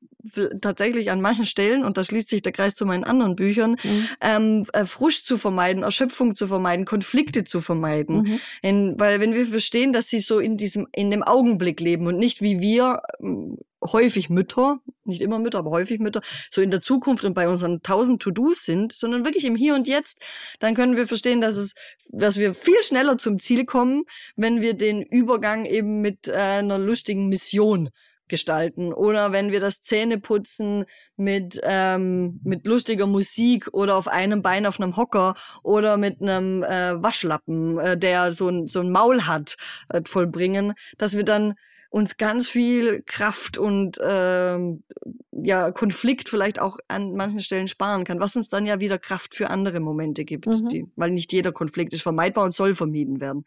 tatsächlich 0.61 1.11
an 1.11 1.21
manchen 1.21 1.47
Stellen, 1.47 1.85
und 1.85 1.97
da 1.97 2.05
schließt 2.05 2.29
sich 2.29 2.43
der 2.43 2.53
Kreis 2.53 2.75
zu 2.75 2.87
meinen 2.87 3.05
anderen 3.05 3.37
Büchern, 3.37 3.77
mhm. 3.83 4.09
ähm, 4.21 4.67
äh, 4.73 4.85
Frust 4.85 5.27
zu 5.27 5.37
vermeiden, 5.37 5.83
Erschöpfung 5.83 6.35
zu 6.35 6.47
vermeiden, 6.47 6.85
Konflikte 6.85 7.45
zu 7.45 7.61
vermeiden. 7.61 8.23
Mhm. 8.23 8.41
In, 8.63 8.95
weil 8.99 9.21
wenn 9.21 9.35
wir 9.35 9.47
verstehen, 9.47 9.93
dass 9.93 10.09
sie 10.09 10.21
so 10.21 10.39
in 10.39 10.57
diesem, 10.57 10.87
in 10.95 11.11
dem 11.11 11.23
Augenblick 11.23 11.81
leben 11.81 12.07
und 12.07 12.19
nicht 12.19 12.43
wie 12.43 12.61
wir, 12.61 13.03
ähm, 13.21 13.59
häufig 13.85 14.29
Mütter, 14.29 14.81
nicht 15.05 15.21
immer 15.21 15.39
Mütter, 15.39 15.59
aber 15.59 15.71
häufig 15.71 16.01
Mütter, 16.01 16.21
so 16.51 16.61
in 16.61 16.71
der 16.71 16.83
Zukunft 16.83 17.25
und 17.25 17.35
bei 17.35 17.49
unseren 17.49 17.83
tausend 17.83 18.21
To-Dos 18.23 18.65
sind, 18.65 18.93
sondern 18.93 19.25
wirklich 19.25 19.45
im 19.45 19.57
Hier 19.57 19.75
und 19.75 19.87
Jetzt, 19.87 20.21
dann 20.59 20.75
können 20.75 20.97
wir 20.97 21.07
verstehen, 21.07 21.41
dass 21.41 21.57
es, 21.57 21.75
dass 22.11 22.39
wir 22.39 22.55
viel 22.55 22.83
schneller 22.83 23.19
zum 23.19 23.39
Ziel 23.39 23.65
kommen, 23.65 24.05
wenn 24.37 24.61
wir 24.61 24.75
den 24.75 25.03
Übergang 25.03 25.65
eben 25.65 26.01
mit 26.01 26.29
äh, 26.29 26.33
einer 26.33 26.79
lustigen 26.79 27.29
Mission 27.29 27.91
gestalten 28.29 28.93
oder 28.93 29.33
wenn 29.33 29.51
wir 29.53 29.61
das 29.61 29.83
Zähneputzen 29.83 30.85
mit 31.17 31.61
ähm, 31.65 32.41
mit 32.45 32.67
lustiger 32.67 33.07
Musik 33.07 33.69
oder 33.73 33.97
auf 33.97 34.09
einem 34.09 34.43
Bein 34.43 34.67
auf 34.67 34.81
einem 34.81 34.97
Hocker 34.97 35.35
oder 35.63 35.97
mit 35.97 36.21
einem 36.21 36.63
äh, 36.63 37.03
Waschlappen, 37.03 37.79
äh, 37.79 37.99
der 37.99 38.33
so 38.33 38.49
ein 38.49 38.67
so 38.67 38.81
ein 38.81 38.91
Maul 38.91 39.23
hat, 39.23 39.57
äh, 39.89 40.03
vollbringen, 40.05 40.75
dass 40.97 41.17
wir 41.17 41.25
dann 41.25 41.55
uns 41.91 42.19
ganz 42.19 42.49
viel 42.49 43.03
Kraft 43.07 43.57
und 43.57 43.99
ähm, 44.03 44.83
ja 45.33 45.73
Konflikt 45.73 46.29
vielleicht 46.29 46.61
auch 46.61 46.79
an 46.89 47.15
manchen 47.15 47.41
Stellen 47.41 47.69
sparen 47.69 48.05
kann, 48.05 48.21
was 48.21 48.37
uns 48.37 48.49
dann 48.49 48.67
ja 48.67 48.81
wieder 48.81 48.99
Kraft 48.99 49.35
für 49.35 49.49
andere 49.49 49.81
Momente 49.81 50.25
gibt, 50.25 50.47
mhm. 50.47 50.69
die, 50.69 50.87
weil 50.97 51.11
nicht 51.11 51.33
jeder 51.33 51.53
Konflikt 51.53 51.93
ist 51.95 52.03
vermeidbar 52.03 52.45
und 52.45 52.55
soll 52.55 52.75
vermieden 52.75 53.21
werden. 53.21 53.45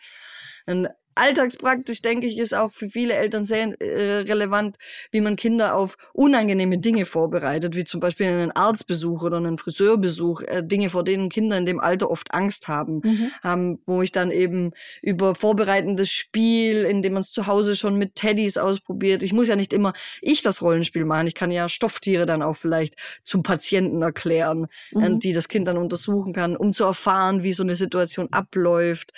Und 0.66 0.90
alltagspraktisch, 1.16 2.02
denke 2.02 2.28
ich, 2.28 2.38
ist 2.38 2.54
auch 2.54 2.72
für 2.72 2.90
viele 2.90 3.14
Eltern 3.14 3.44
sehr 3.44 3.80
äh, 3.82 4.20
relevant, 4.20 4.78
wie 5.12 5.22
man 5.22 5.36
Kinder 5.36 5.76
auf 5.76 5.98
unangenehme 6.14 6.78
Dinge 6.78 7.06
vorbereitet, 7.06 7.76
wie 7.76 7.84
zum 7.84 8.00
Beispiel 8.00 8.28
einen 8.28 8.52
Arztbesuch 8.52 9.24
oder 9.24 9.38
einen 9.38 9.58
Friseurbesuch, 9.58 10.44
äh, 10.44 10.64
Dinge, 10.64 10.90
vor 10.90 11.04
denen 11.04 11.30
Kinder 11.30 11.58
in 11.58 11.66
dem 11.66 11.80
Alter 11.80 12.10
oft 12.10 12.34
Angst 12.34 12.68
haben, 12.68 13.02
mhm. 13.04 13.32
ähm, 13.44 13.80
wo 13.86 14.02
ich 14.02 14.12
dann 14.12 14.32
eben 14.32 14.72
über 15.02 15.36
vorbereitendes 15.36 16.12
Spiel, 16.12 16.84
in 16.86 17.02
dem 17.02 17.14
man 17.14 17.22
es 17.22 17.32
zu 17.32 17.48
Hause 17.48 17.76
schon 17.76 17.98
mit 17.98 18.16
Teddys 18.16 18.58
ausprobiert. 18.58 19.22
Ich 19.22 19.34
muss 19.34 19.48
ja 19.48 19.56
nicht 19.56 19.74
immer 19.74 19.94
ich 20.22 20.42
das 20.42 20.62
Rollenspiel 20.62 21.06
machen. 21.06 21.28
Ich 21.28 21.36
kann 21.36 21.52
ja 21.52 21.70
Stofftiere 21.70 22.26
dann 22.26 22.42
auch 22.42 22.56
vielleicht 22.56 22.96
zum 23.24 23.44
Patienten 23.44 24.02
erklären, 24.02 24.68
äh, 24.92 24.98
mhm. 24.98 25.04
äh, 25.04 25.20
die 25.20 25.34
das 25.34 25.48
Kind 25.48 25.68
dann 25.68 25.78
untersuchen 25.78 26.34
kann, 26.34 26.56
um 26.56 26.74
zu 26.74 26.84
erfahren, 26.84 27.44
wie 27.44 27.54
so 27.54 27.64
eine 27.64 27.76
Situation 27.76 28.28
abläuft. 28.32 29.12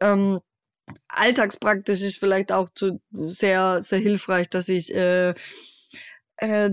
Ähm, 0.00 0.40
alltagspraktisch 1.08 2.02
ist 2.02 2.18
vielleicht 2.18 2.52
auch 2.52 2.70
zu, 2.70 3.00
sehr, 3.12 3.82
sehr 3.82 3.98
hilfreich, 3.98 4.48
dass 4.48 4.68
ich 4.68 4.94
äh, 4.94 5.34
äh, 6.36 6.70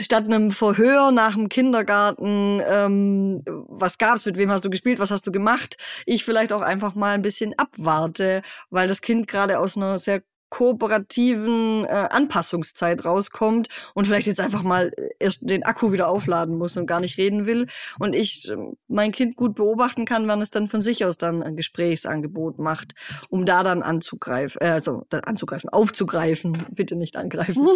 statt 0.00 0.24
einem 0.24 0.50
Verhör 0.50 1.10
nach 1.10 1.34
dem 1.34 1.48
Kindergarten, 1.48 2.62
ähm, 2.66 3.42
was 3.46 3.98
gab's, 3.98 4.26
mit 4.26 4.36
wem 4.36 4.50
hast 4.50 4.64
du 4.64 4.70
gespielt, 4.70 4.98
was 4.98 5.10
hast 5.10 5.26
du 5.26 5.32
gemacht, 5.32 5.76
ich 6.06 6.24
vielleicht 6.24 6.52
auch 6.52 6.60
einfach 6.60 6.94
mal 6.94 7.14
ein 7.14 7.22
bisschen 7.22 7.54
abwarte, 7.58 8.42
weil 8.70 8.88
das 8.88 9.00
Kind 9.00 9.28
gerade 9.28 9.58
aus 9.58 9.76
einer 9.76 9.98
sehr 9.98 10.22
kooperativen 10.50 11.84
äh, 11.84 12.08
Anpassungszeit 12.10 13.04
rauskommt 13.04 13.68
und 13.94 14.06
vielleicht 14.06 14.26
jetzt 14.26 14.40
einfach 14.40 14.62
mal 14.62 14.92
äh, 14.96 15.10
erst 15.18 15.48
den 15.48 15.62
Akku 15.62 15.92
wieder 15.92 16.08
aufladen 16.08 16.58
muss 16.58 16.76
und 16.76 16.86
gar 16.86 17.00
nicht 17.00 17.16
reden 17.18 17.46
will 17.46 17.68
und 17.98 18.14
ich 18.14 18.50
äh, 18.50 18.56
mein 18.88 19.12
Kind 19.12 19.36
gut 19.36 19.54
beobachten 19.54 20.04
kann, 20.04 20.28
wann 20.28 20.42
es 20.42 20.50
dann 20.50 20.66
von 20.66 20.82
sich 20.82 21.04
aus 21.04 21.18
dann 21.18 21.42
ein 21.42 21.56
Gesprächsangebot 21.56 22.58
macht, 22.58 22.94
um 23.28 23.46
da 23.46 23.62
dann 23.62 23.82
anzugreifen, 23.82 24.60
äh, 24.60 24.70
also 24.70 25.06
dann 25.08 25.22
anzugreifen, 25.22 25.70
aufzugreifen, 25.70 26.66
bitte 26.70 26.96
nicht 26.96 27.16
angreifen. 27.16 27.68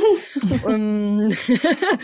um, 0.64 1.30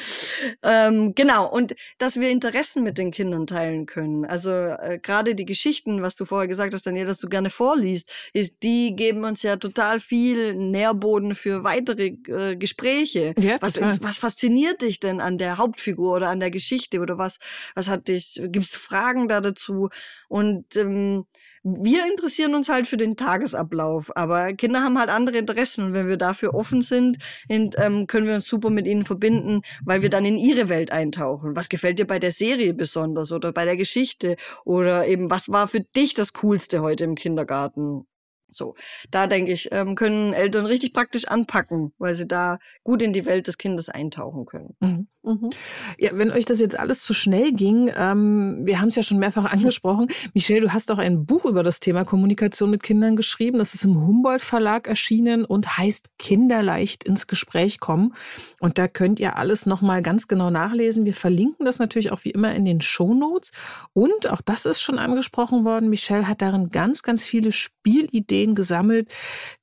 ähm, 0.63 1.15
genau 1.15 1.51
und 1.51 1.75
dass 1.99 2.19
wir 2.19 2.31
Interessen 2.31 2.83
mit 2.83 2.97
den 2.97 3.11
Kindern 3.11 3.47
teilen 3.47 3.87
können. 3.87 4.25
Also 4.25 4.51
äh, 4.51 5.01
gerade 5.03 5.35
die 5.35 5.45
Geschichten, 5.45 6.03
was 6.03 6.15
du 6.15 6.25
vorher 6.25 6.49
gesagt 6.49 6.75
hast, 6.75 6.87
Daniel, 6.87 7.07
dass 7.07 7.19
du 7.19 7.29
gerne 7.29 7.51
vorliest, 7.51 8.11
ist 8.33 8.63
die 8.63 8.95
geben 8.95 9.25
uns 9.25 9.43
ja 9.43 9.57
total 9.57 10.01
viel 10.01 10.60
Nährboden 10.61 11.35
für 11.35 11.65
weitere 11.65 12.17
äh, 12.29 12.57
Gespräche. 12.57 13.35
Ja, 13.39 13.57
was, 13.61 13.81
was 13.81 14.19
fasziniert 14.19 14.83
dich 14.83 15.01
denn 15.01 15.21
an 15.21 15.39
der 15.39 15.59
Hauptfigur 15.59 16.17
oder 16.17 16.29
an 16.29 16.41
der 16.41 16.51
Geschichte 16.51 17.01
oder 17.01 17.19
was, 17.19 17.39
was 17.75 17.89
hat 17.89 18.09
dich, 18.09 18.41
gibt's 18.47 18.77
Fragen 18.77 19.29
da 19.29 19.41
dazu? 19.41 19.89
Und 20.29 20.77
ähm, 20.77 21.25
wir 21.63 22.07
interessieren 22.07 22.55
uns 22.55 22.71
halt 22.71 22.87
für 22.87 22.97
den 22.97 23.17
Tagesablauf, 23.17 24.17
aber 24.17 24.55
Kinder 24.55 24.83
haben 24.83 24.99
halt 24.99 25.11
andere 25.11 25.37
Interessen 25.37 25.85
und 25.85 25.93
wenn 25.93 26.09
wir 26.09 26.17
dafür 26.17 26.55
offen 26.55 26.81
sind, 26.81 27.19
ähm, 27.49 28.07
können 28.07 28.27
wir 28.27 28.35
uns 28.35 28.47
super 28.47 28.71
mit 28.71 28.87
ihnen 28.87 29.05
verbinden, 29.05 29.61
weil 29.85 30.01
wir 30.01 30.09
dann 30.09 30.25
in 30.25 30.39
ihre 30.39 30.71
Welt 30.71 30.91
eintauchen. 30.91 31.57
Was 31.57 31.69
gefällt 31.69 31.99
dir 31.99 32.07
bei 32.07 32.19
der 32.19 32.33
Serie 32.33 32.73
besonders 32.73 33.31
oder 33.31 33.53
bei 33.53 33.67
der 33.67 33.77
Geschichte 33.77 34.37
oder 34.65 35.07
eben 35.07 35.31
was 35.31 35.51
war 35.51 35.69
für 35.69 35.81
dich 35.81 36.15
das 36.15 36.33
Coolste 36.33 36.81
heute 36.81 37.05
im 37.05 37.15
Kindergarten? 37.15 38.07
So, 38.51 38.75
da 39.11 39.27
denke 39.27 39.53
ich, 39.53 39.69
ähm, 39.73 39.95
können 39.95 40.33
Eltern 40.33 40.67
richtig 40.67 40.93
praktisch 40.93 41.27
anpacken, 41.27 41.93
weil 41.99 42.15
sie 42.15 42.27
da 42.27 42.59
gut 42.85 43.03
in 43.03 43.13
die 43.13 43.27
Welt 43.27 43.47
des 43.47 43.59
Kindes 43.59 43.89
eintauchen 43.89 44.47
können. 44.47 44.77
Mhm. 44.81 45.09
Mhm. 45.23 45.51
Ja, 45.99 46.11
wenn 46.15 46.31
euch 46.31 46.47
das 46.47 46.61
jetzt 46.61 46.79
alles 46.79 47.03
zu 47.03 47.13
schnell 47.13 47.53
ging, 47.53 47.91
ähm, 47.95 48.61
wir 48.65 48.81
haben 48.81 48.89
es 48.89 48.95
ja 48.95 49.03
schon 49.03 49.19
mehrfach 49.19 49.45
angesprochen. 49.45 50.09
Michelle, 50.35 50.61
du 50.61 50.73
hast 50.73 50.91
auch 50.91 50.99
ein 50.99 51.27
Buch 51.27 51.45
über 51.45 51.63
das 51.63 51.79
Thema 51.79 52.05
Kommunikation 52.05 52.71
mit 52.71 52.83
Kindern 52.83 53.17
geschrieben. 53.17 53.59
Das 53.59 53.75
ist 53.75 53.85
im 53.85 54.07
Humboldt 54.07 54.41
Verlag 54.41 54.89
erschienen 54.89 55.45
und 55.45 55.77
heißt 55.77 56.09
Kinderleicht 56.19 57.05
ins 57.05 57.27
Gespräch 57.27 57.81
kommen. 57.81 58.15
Und 58.61 58.79
da 58.79 58.89
könnt 58.89 59.21
ihr 59.21 59.37
alles 59.37 59.67
nochmal 59.67 60.01
ganz 60.01 60.27
genau 60.27 60.49
nachlesen. 60.49 61.05
Wir 61.05 61.15
verlinken 61.15 61.67
das 61.67 61.79
natürlich 61.79 62.13
auch 62.13 62.25
wie 62.25 62.31
immer 62.31 62.55
in 62.55 62.65
den 62.65 62.81
Show 62.81 63.13
Notes. 63.13 63.53
Und 63.93 64.31
auch 64.31 64.41
das 64.41 64.65
ist 64.65 64.81
schon 64.81 64.99
angesprochen 64.99 65.67
worden. 65.67 65.91
Michelle 65.91 66.29
hat 66.29 66.41
darin 66.41 66.71
ganz, 66.71 67.03
ganz 67.03 67.27
viele 67.27 67.53
Spielideen 67.53 68.40
gesammelt, 68.47 69.09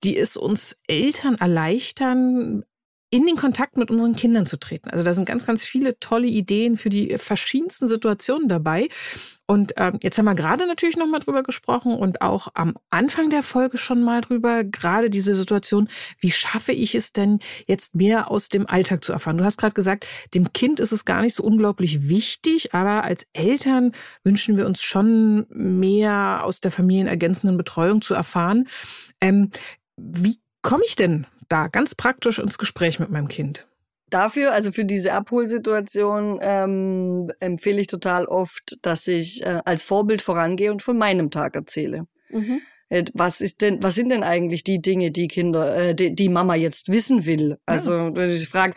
die 0.04 0.18
es 0.18 0.38
uns 0.38 0.78
Eltern 0.88 1.36
erleichtern, 1.36 2.64
in 3.10 3.26
den 3.26 3.38
Kontakt 3.38 3.78
mit 3.78 3.90
unseren 3.90 4.16
Kindern 4.16 4.46
zu 4.46 4.58
treten. 4.58 4.90
Also 4.90 5.04
da 5.04 5.14
sind 5.14 5.26
ganz, 5.26 5.46
ganz 5.46 5.64
viele 5.64 6.00
tolle 6.00 6.28
Ideen 6.28 6.76
für 6.76 6.90
die 6.90 7.18
verschiedensten 7.18 7.88
Situationen 7.88 8.50
dabei. 8.50 8.90
Und 9.50 9.74
ähm, 9.78 9.98
jetzt 10.04 10.18
haben 10.18 10.26
wir 10.26 10.36
gerade 10.36 10.68
natürlich 10.68 10.98
noch 10.98 11.08
mal 11.08 11.20
drüber 11.20 11.42
gesprochen 11.42 11.94
und 11.94 12.22
auch 12.22 12.50
am 12.54 12.76
Anfang 12.90 13.30
der 13.30 13.44
Folge 13.44 13.78
schon 13.78 14.04
mal 14.04 14.20
drüber, 14.20 14.66
gerade 14.66 15.10
diese 15.10 15.34
Situation, 15.36 15.88
wie 16.20 16.32
schaffe 16.32 16.74
ich 16.74 16.96
es 16.96 17.14
denn 17.14 17.40
jetzt 17.66 17.96
mehr 17.96 18.30
aus 18.30 18.50
dem 18.50 18.68
Alltag 18.68 19.06
zu 19.06 19.14
erfahren? 19.14 19.38
Du 19.38 19.46
hast 19.46 19.58
gerade 19.58 19.74
gesagt, 19.74 20.06
dem 20.34 20.52
Kind 20.52 20.82
ist 20.82 20.92
es 20.92 21.06
gar 21.06 21.22
nicht 21.22 21.34
so 21.34 21.44
unglaublich 21.44 22.10
wichtig, 22.10 22.74
aber 22.74 23.06
als 23.06 23.26
Eltern 23.32 23.94
wünschen 24.26 24.58
wir 24.58 24.66
uns 24.66 24.84
schon 24.84 25.48
mehr 25.50 26.42
aus 26.44 26.60
der 26.60 26.72
familienergänzenden 26.72 27.56
Betreuung 27.56 28.02
zu 28.02 28.14
erfahren. 28.14 28.68
Ähm, 29.22 29.52
wie 29.96 30.40
komme 30.62 30.84
ich 30.86 30.98
denn 30.98 31.26
da 31.48 31.70
ganz 31.70 31.96
praktisch 31.96 32.40
ins 32.40 32.58
Gespräch 32.58 33.00
mit 33.00 33.10
meinem 33.10 33.30
Kind? 33.30 33.66
Dafür, 34.10 34.54
also 34.54 34.72
für 34.72 34.86
diese 34.86 35.14
Abholsituation, 35.14 36.40
ähm, 36.42 37.32
empfehle 37.40 37.82
ich 37.82 37.88
total 37.88 38.26
oft, 38.26 38.78
dass 38.82 39.08
ich 39.08 39.44
äh, 39.44 39.62
als 39.66 39.84
Vorbild 39.84 40.22
vorangehe 40.22 40.72
und 40.72 40.82
von 40.82 40.98
meinem 40.98 41.30
Tag 41.30 41.56
erzähle. 41.56 42.08
Mhm. 42.30 42.62
Äh, 42.90 43.06
was 43.14 43.42
ist 43.42 43.62
denn, 43.62 43.84
was 43.84 43.96
sind 43.96 44.10
denn 44.10 44.24
eigentlich 44.24 44.64
die 44.64 44.82
Dinge, 44.82 45.12
die 45.12 45.28
Kinder, 45.28 45.76
äh, 45.76 45.96
die, 45.96 46.16
die 46.16 46.30
Mama 46.30 46.56
jetzt 46.56 46.90
wissen 46.90 47.26
will? 47.26 47.58
Also 47.66 47.94
ja. 47.94 48.16
wenn 48.16 48.30
ich 48.30 48.48
frage, 48.48 48.76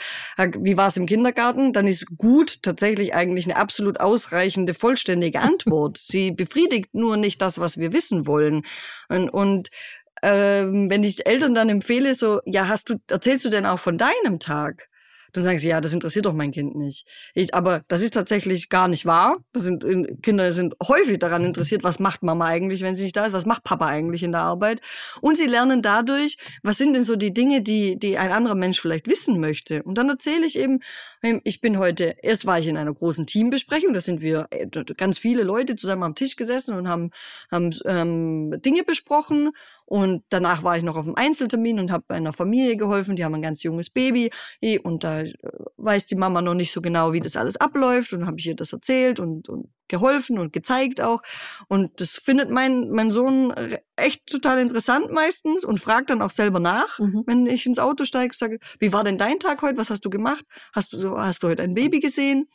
wie 0.58 0.76
war 0.76 0.88
es 0.88 0.96
im 0.96 1.06
Kindergarten, 1.06 1.72
dann 1.72 1.86
ist 1.86 2.06
gut 2.18 2.62
tatsächlich 2.62 3.14
eigentlich 3.14 3.44
eine 3.44 3.56
absolut 3.56 4.00
ausreichende, 4.00 4.74
vollständige 4.74 5.40
Antwort. 5.40 5.98
Sie 5.98 6.32
befriedigt 6.32 6.92
nur 6.92 7.16
nicht 7.16 7.40
das, 7.40 7.60
was 7.60 7.78
wir 7.78 7.92
wissen 7.92 8.26
wollen. 8.26 8.62
Und, 9.08 9.28
und 9.30 9.70
ähm, 10.22 10.90
wenn 10.90 11.04
ich 11.04 11.26
Eltern 11.26 11.54
dann 11.54 11.68
empfehle, 11.68 12.14
so, 12.14 12.40
ja, 12.44 12.68
hast 12.68 12.90
du, 12.90 12.96
erzählst 13.08 13.44
du 13.44 13.48
denn 13.48 13.64
auch 13.64 13.78
von 13.78 13.96
deinem 13.96 14.38
Tag? 14.40 14.88
Dann 15.32 15.44
sagen 15.44 15.58
sie, 15.58 15.68
ja, 15.68 15.80
das 15.80 15.94
interessiert 15.94 16.26
doch 16.26 16.32
mein 16.32 16.52
Kind 16.52 16.76
nicht. 16.76 17.06
Ich, 17.34 17.54
aber 17.54 17.82
das 17.88 18.02
ist 18.02 18.14
tatsächlich 18.14 18.68
gar 18.68 18.88
nicht 18.88 19.06
wahr. 19.06 19.38
Das 19.52 19.62
sind, 19.62 19.84
Kinder 20.22 20.52
sind 20.52 20.74
häufig 20.82 21.18
daran 21.18 21.44
interessiert, 21.44 21.84
was 21.84 21.98
macht 21.98 22.22
Mama 22.22 22.46
eigentlich, 22.46 22.82
wenn 22.82 22.94
sie 22.94 23.04
nicht 23.04 23.16
da 23.16 23.26
ist, 23.26 23.32
was 23.32 23.46
macht 23.46 23.64
Papa 23.64 23.86
eigentlich 23.86 24.22
in 24.22 24.32
der 24.32 24.42
Arbeit. 24.42 24.80
Und 25.20 25.36
sie 25.36 25.46
lernen 25.46 25.82
dadurch, 25.82 26.38
was 26.62 26.78
sind 26.78 26.94
denn 26.94 27.04
so 27.04 27.16
die 27.16 27.32
Dinge, 27.32 27.62
die, 27.62 27.98
die 27.98 28.18
ein 28.18 28.32
anderer 28.32 28.54
Mensch 28.54 28.80
vielleicht 28.80 29.08
wissen 29.08 29.40
möchte. 29.40 29.82
Und 29.82 29.96
dann 29.96 30.08
erzähle 30.08 30.46
ich 30.46 30.58
eben, 30.58 30.80
ähm, 31.22 31.40
ich 31.44 31.60
bin 31.60 31.78
heute, 31.78 32.16
erst 32.22 32.46
war 32.46 32.58
ich 32.58 32.68
in 32.68 32.76
einer 32.76 32.92
großen 32.92 33.26
Teambesprechung, 33.26 33.92
da 33.94 34.00
sind 34.00 34.22
wir 34.22 34.46
äh, 34.50 34.66
ganz 34.96 35.18
viele 35.18 35.42
Leute 35.42 35.76
zusammen 35.76 36.02
am 36.02 36.14
Tisch 36.14 36.36
gesessen 36.36 36.76
und 36.76 36.88
haben, 36.88 37.10
haben 37.50 37.70
ähm, 37.84 38.60
Dinge 38.62 38.84
besprochen. 38.84 39.50
Und 39.90 40.22
danach 40.28 40.62
war 40.62 40.76
ich 40.76 40.84
noch 40.84 40.94
auf 40.94 41.04
einem 41.04 41.16
Einzeltermin 41.16 41.80
und 41.80 41.90
habe 41.90 42.14
einer 42.14 42.32
Familie 42.32 42.76
geholfen. 42.76 43.16
Die 43.16 43.24
haben 43.24 43.34
ein 43.34 43.42
ganz 43.42 43.64
junges 43.64 43.90
Baby 43.90 44.30
und 44.84 45.02
da 45.02 45.22
äh, 45.22 45.34
weiß 45.78 46.06
die 46.06 46.14
Mama 46.14 46.40
noch 46.42 46.54
nicht 46.54 46.70
so 46.70 46.80
genau, 46.80 47.12
wie 47.12 47.20
das 47.20 47.34
alles 47.34 47.56
abläuft. 47.56 48.12
Und 48.12 48.24
habe 48.24 48.38
ich 48.38 48.46
ihr 48.46 48.54
das 48.54 48.72
erzählt 48.72 49.18
und, 49.18 49.48
und 49.48 49.68
geholfen 49.88 50.38
und 50.38 50.52
gezeigt 50.52 51.00
auch. 51.00 51.22
Und 51.66 52.00
das 52.00 52.12
findet 52.12 52.50
mein, 52.50 52.90
mein 52.90 53.10
Sohn 53.10 53.52
echt 53.96 54.28
total 54.28 54.60
interessant 54.60 55.10
meistens 55.10 55.64
und 55.64 55.80
fragt 55.80 56.10
dann 56.10 56.22
auch 56.22 56.30
selber 56.30 56.60
nach, 56.60 57.00
mhm. 57.00 57.24
wenn 57.26 57.46
ich 57.46 57.66
ins 57.66 57.80
Auto 57.80 58.04
steige, 58.04 58.36
sage, 58.36 58.60
wie 58.78 58.92
war 58.92 59.02
denn 59.02 59.18
dein 59.18 59.40
Tag 59.40 59.60
heute? 59.62 59.76
Was 59.76 59.90
hast 59.90 60.04
du 60.04 60.10
gemacht? 60.10 60.44
Hast 60.72 60.92
du, 60.92 61.18
hast 61.18 61.42
du 61.42 61.48
heute 61.48 61.64
ein 61.64 61.74
Baby 61.74 61.98
gesehen? 61.98 62.46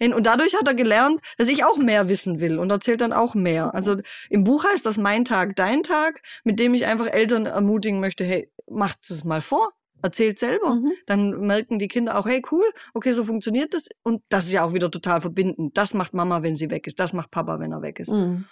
Und 0.00 0.26
dadurch 0.26 0.54
hat 0.54 0.66
er 0.66 0.74
gelernt, 0.74 1.20
dass 1.36 1.48
ich 1.48 1.64
auch 1.64 1.76
mehr 1.76 2.08
wissen 2.08 2.40
will 2.40 2.58
und 2.58 2.70
erzählt 2.70 3.00
dann 3.00 3.12
auch 3.12 3.34
mehr. 3.34 3.74
Also 3.74 3.96
im 4.30 4.44
Buch 4.44 4.64
heißt 4.64 4.84
das 4.86 4.96
Mein 4.96 5.24
Tag, 5.24 5.56
Dein 5.56 5.82
Tag, 5.82 6.22
mit 6.44 6.58
dem 6.58 6.74
ich 6.74 6.86
einfach 6.86 7.06
Eltern 7.06 7.46
ermutigen 7.46 8.00
möchte, 8.00 8.24
hey, 8.24 8.50
macht 8.68 8.98
es 9.08 9.24
mal 9.24 9.40
vor. 9.40 9.72
Erzählt 10.02 10.38
selber. 10.38 10.76
Mhm. 10.76 10.92
Dann 11.06 11.40
merken 11.40 11.78
die 11.78 11.88
Kinder 11.88 12.18
auch, 12.18 12.26
hey, 12.26 12.40
cool, 12.50 12.64
okay, 12.94 13.12
so 13.12 13.22
funktioniert 13.22 13.74
das. 13.74 13.88
Und 14.02 14.22
das 14.30 14.46
ist 14.46 14.52
ja 14.52 14.64
auch 14.64 14.72
wieder 14.72 14.90
total 14.90 15.20
verbindend. 15.20 15.76
Das 15.76 15.92
macht 15.92 16.14
Mama, 16.14 16.42
wenn 16.42 16.56
sie 16.56 16.70
weg 16.70 16.86
ist. 16.86 16.98
Das 16.98 17.12
macht 17.12 17.30
Papa, 17.30 17.58
wenn 17.60 17.72
er 17.72 17.82
weg 17.82 18.00
ist. 18.00 18.10
Mhm. 18.10 18.46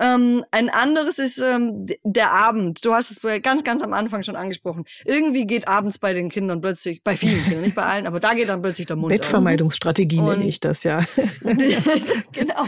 Ähm, 0.00 0.44
ein 0.50 0.68
anderes 0.68 1.18
ist 1.18 1.38
ähm, 1.38 1.86
der 2.02 2.32
Abend. 2.32 2.84
Du 2.84 2.94
hast 2.94 3.10
es 3.10 3.20
ganz, 3.42 3.64
ganz 3.64 3.82
am 3.82 3.92
Anfang 3.92 4.22
schon 4.22 4.36
angesprochen. 4.36 4.84
Irgendwie 5.04 5.46
geht 5.46 5.68
abends 5.68 5.98
bei 5.98 6.12
den 6.12 6.28
Kindern 6.28 6.60
plötzlich, 6.60 7.02
bei 7.02 7.16
vielen 7.16 7.42
Kindern, 7.44 7.62
nicht 7.62 7.74
bei 7.74 7.84
allen, 7.84 8.06
aber 8.06 8.20
da 8.20 8.34
geht 8.34 8.48
dann 8.48 8.62
plötzlich 8.62 8.86
der 8.86 8.96
Mund 8.96 9.08
Bettvermeidungsstrategie 9.14 10.20
nenne 10.20 10.46
ich 10.46 10.60
das, 10.60 10.84
ja. 10.84 11.04
genau. 12.32 12.64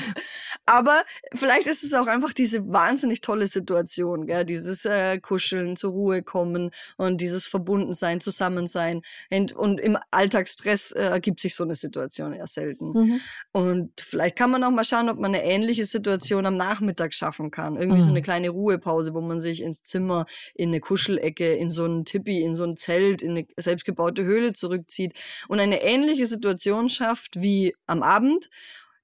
Aber 0.70 1.02
vielleicht 1.34 1.66
ist 1.66 1.82
es 1.82 1.94
auch 1.94 2.06
einfach 2.06 2.32
diese 2.32 2.72
wahnsinnig 2.72 3.22
tolle 3.22 3.48
Situation, 3.48 4.28
gell? 4.28 4.44
dieses 4.44 4.84
äh, 4.84 5.18
Kuscheln, 5.18 5.74
zur 5.74 5.90
Ruhe 5.90 6.22
kommen 6.22 6.70
und 6.96 7.20
dieses 7.20 7.48
Verbundensein, 7.48 8.20
Zusammensein. 8.20 9.02
Und, 9.32 9.52
und 9.52 9.80
im 9.80 9.98
Alltagsstress 10.12 10.92
äh, 10.92 11.02
ergibt 11.02 11.40
sich 11.40 11.56
so 11.56 11.64
eine 11.64 11.74
Situation 11.74 12.32
eher 12.32 12.46
selten. 12.46 12.92
Mhm. 12.92 13.20
Und 13.50 14.00
vielleicht 14.00 14.36
kann 14.36 14.52
man 14.52 14.62
auch 14.62 14.70
mal 14.70 14.84
schauen, 14.84 15.08
ob 15.08 15.18
man 15.18 15.34
eine 15.34 15.42
ähnliche 15.42 15.84
Situation 15.84 16.46
am 16.46 16.56
Nachmittag 16.56 17.14
schaffen 17.14 17.50
kann. 17.50 17.74
Irgendwie 17.74 18.02
mhm. 18.02 18.04
so 18.04 18.10
eine 18.10 18.22
kleine 18.22 18.50
Ruhepause, 18.50 19.12
wo 19.12 19.20
man 19.20 19.40
sich 19.40 19.62
ins 19.62 19.82
Zimmer, 19.82 20.26
in 20.54 20.68
eine 20.68 20.78
Kuschelecke, 20.78 21.52
in 21.52 21.72
so 21.72 21.84
ein 21.84 22.04
Tippi, 22.04 22.42
in 22.42 22.54
so 22.54 22.62
ein 22.62 22.76
Zelt, 22.76 23.22
in 23.22 23.32
eine 23.32 23.46
selbstgebaute 23.56 24.22
Höhle 24.22 24.52
zurückzieht 24.52 25.14
und 25.48 25.58
eine 25.58 25.82
ähnliche 25.82 26.26
Situation 26.26 26.88
schafft 26.88 27.40
wie 27.40 27.74
am 27.88 28.04
Abend 28.04 28.50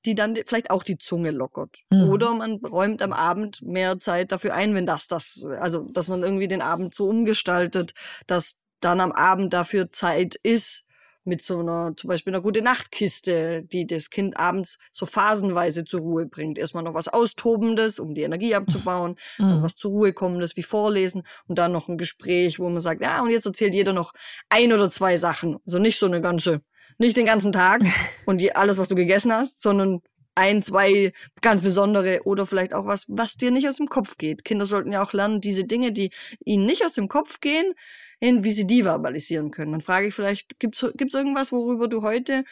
die 0.07 0.15
dann 0.15 0.35
vielleicht 0.47 0.71
auch 0.71 0.83
die 0.83 0.99
Zunge 0.99 1.33
lockert. 1.33 1.83
Mhm. 1.91 2.09
Oder 2.09 2.33
man 2.35 2.57
räumt 2.65 3.03
am 3.03 3.13
Abend 3.13 3.61
mehr 3.63 3.99
Zeit 4.01 4.33
dafür 4.33 4.55
ein, 4.55 4.75
wenn 4.75 4.87
das 4.87 5.09
das, 5.09 5.47
also 5.61 5.89
dass 5.91 6.09
man 6.09 6.23
irgendwie 6.23 6.49
den 6.49 6.63
Abend 6.63 6.95
so 6.95 7.09
umgestaltet, 7.09 7.93
dass 8.27 8.57
dann 8.81 9.01
am 9.01 9.13
Abend 9.13 9.53
dafür 9.53 9.91
Zeit 9.91 10.37
ist, 10.43 10.87
mit 11.27 11.43
so 11.43 11.59
einer, 11.59 11.93
zum 11.97 12.09
Beispiel 12.09 12.33
einer 12.33 12.43
gute 12.43 12.63
Nachtkiste, 12.63 13.63
die 13.65 13.87
das 13.87 14.11
Kind 14.11 14.39
abends 14.39 14.79
so 14.93 15.07
phasenweise 15.07 15.85
zur 15.85 16.01
Ruhe 16.01 16.27
bringt. 16.27 16.57
Erstmal 16.57 16.85
noch 16.85 16.95
was 16.95 17.09
Austobendes, 17.09 17.99
um 17.99 18.15
die 18.15 18.23
Energie 18.23 18.55
abzubauen, 18.55 19.17
mhm. 19.39 19.49
dann 19.49 19.63
was 19.63 19.75
zur 19.75 19.91
Ruhe 19.91 20.13
kommendes 20.13 20.57
wie 20.57 20.63
Vorlesen 20.63 21.25
und 21.49 21.59
dann 21.59 21.73
noch 21.73 21.89
ein 21.89 21.99
Gespräch, 21.99 22.61
wo 22.61 22.69
man 22.69 22.81
sagt, 22.81 23.03
ja, 23.03 23.21
und 23.23 23.31
jetzt 23.31 23.47
erzählt 23.47 23.75
jeder 23.75 23.93
noch 23.93 24.13
ein 24.49 24.73
oder 24.73 24.89
zwei 24.89 25.17
Sachen. 25.17 25.57
Also 25.67 25.81
nicht 25.81 25.99
so 25.99 26.07
eine 26.07 26.21
ganze, 26.21 26.63
nicht 26.99 27.17
den 27.17 27.27
ganzen 27.27 27.53
Tag 27.53 27.83
und 28.27 28.39
die, 28.39 28.55
alles, 28.55 28.79
was 28.79 28.89
du 28.89 28.95
gegessen 28.95 29.33
hast, 29.33 29.63
sondern 29.63 30.03
ein, 30.35 30.63
zwei 30.63 31.13
ganz 31.41 31.63
besondere 31.63 32.21
oder 32.25 32.47
vielleicht 32.47 32.75
auch 32.75 32.87
was, 32.87 33.07
was 33.09 33.37
dir 33.37 33.51
nicht 33.51 33.67
aus 33.67 33.77
dem 33.77 33.89
Kopf 33.89 34.19
geht. 34.19 34.45
Kinder 34.45 34.67
sollten 34.67 34.93
ja 34.93 35.03
auch 35.03 35.15
lernen, 35.15 35.41
diese 35.41 35.65
Dinge, 35.65 35.93
die 35.93 36.11
ihnen 36.45 36.67
nicht 36.67 36.85
aus 36.85 36.93
dem 36.93 37.09
Kopf 37.09 37.41
gehen, 37.41 37.73
hin, 38.21 38.45
wie 38.45 38.53
sie 38.53 38.67
die 38.67 38.83
verbalisieren 38.83 39.51
können. 39.51 39.73
Dann 39.73 39.81
frage 39.81 40.09
ich 40.09 40.15
vielleicht, 40.15 40.59
gibt's 40.59 40.87
gibt's 40.95 41.15
irgendwas, 41.15 41.53
worüber 41.53 41.89
du 41.89 42.03
heute 42.03 42.45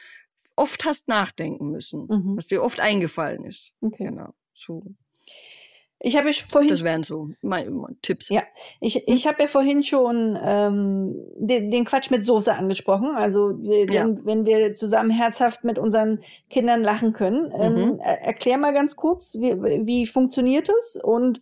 oft 0.57 0.84
hast 0.84 1.09
nachdenken 1.09 1.70
müssen, 1.70 2.07
mhm. 2.07 2.36
was 2.36 2.47
dir 2.47 2.62
oft 2.62 2.80
eingefallen 2.80 3.45
ist? 3.45 3.72
Okay. 3.80 4.05
Genau. 4.05 4.34
So. 4.55 4.84
Ich 6.05 6.16
habe 6.18 6.30
vorhin. 6.34 6.68
Das 6.68 6.82
wären 6.82 7.02
so 7.02 7.30
meine, 7.40 7.70
meine 7.70 7.96
Tipps. 8.02 8.28
Ja, 8.28 8.42
ich, 8.80 9.09
ich 9.09 9.26
habe 9.26 9.40
ja 9.42 9.48
vorhin 9.48 9.82
schon 9.82 10.38
ähm, 10.42 11.14
den, 11.36 11.70
den 11.70 11.86
Quatsch 11.86 12.11
mit 12.11 12.26
Soße 12.26 12.55
angesprochen. 12.55 13.16
Also 13.16 13.52
den, 13.52 13.90
ja. 13.90 14.07
wenn 14.24 14.44
wir 14.44 14.74
zusammen 14.74 15.09
herzhaft 15.11 15.64
mit 15.64 15.78
unseren 15.78 16.18
Kindern 16.50 16.82
lachen 16.82 17.14
können. 17.14 17.50
Ähm, 17.59 17.74
mhm. 17.74 17.98
erklär 18.00 18.59
mal 18.59 18.74
ganz 18.74 18.96
kurz, 18.96 19.36
wie, 19.36 19.55
wie 19.86 20.07
funktioniert 20.07 20.68
es 20.68 21.00
und 21.02 21.40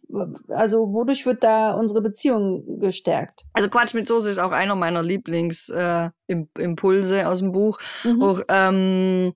also 0.48 0.92
wodurch 0.92 1.26
wird 1.26 1.42
da 1.42 1.72
unsere 1.72 2.00
Beziehung 2.00 2.78
gestärkt? 2.78 3.42
Also 3.54 3.68
Quatsch 3.68 3.94
mit 3.94 4.06
Soße 4.06 4.30
ist 4.30 4.38
auch 4.38 4.52
einer 4.52 4.76
meiner 4.76 5.02
Lieblingsimpulse 5.02 7.20
äh, 7.20 7.24
aus 7.24 7.40
dem 7.40 7.50
Buch. 7.50 7.80
Mhm. 8.04 8.22
Auch, 8.22 8.40
ähm, 8.48 9.32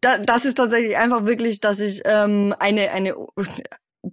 das 0.00 0.46
ist 0.46 0.56
tatsächlich 0.56 0.96
einfach 0.96 1.26
wirklich, 1.26 1.60
dass 1.60 1.80
ich 1.80 2.00
ähm, 2.06 2.54
eine 2.58 2.90
eine 2.90 3.14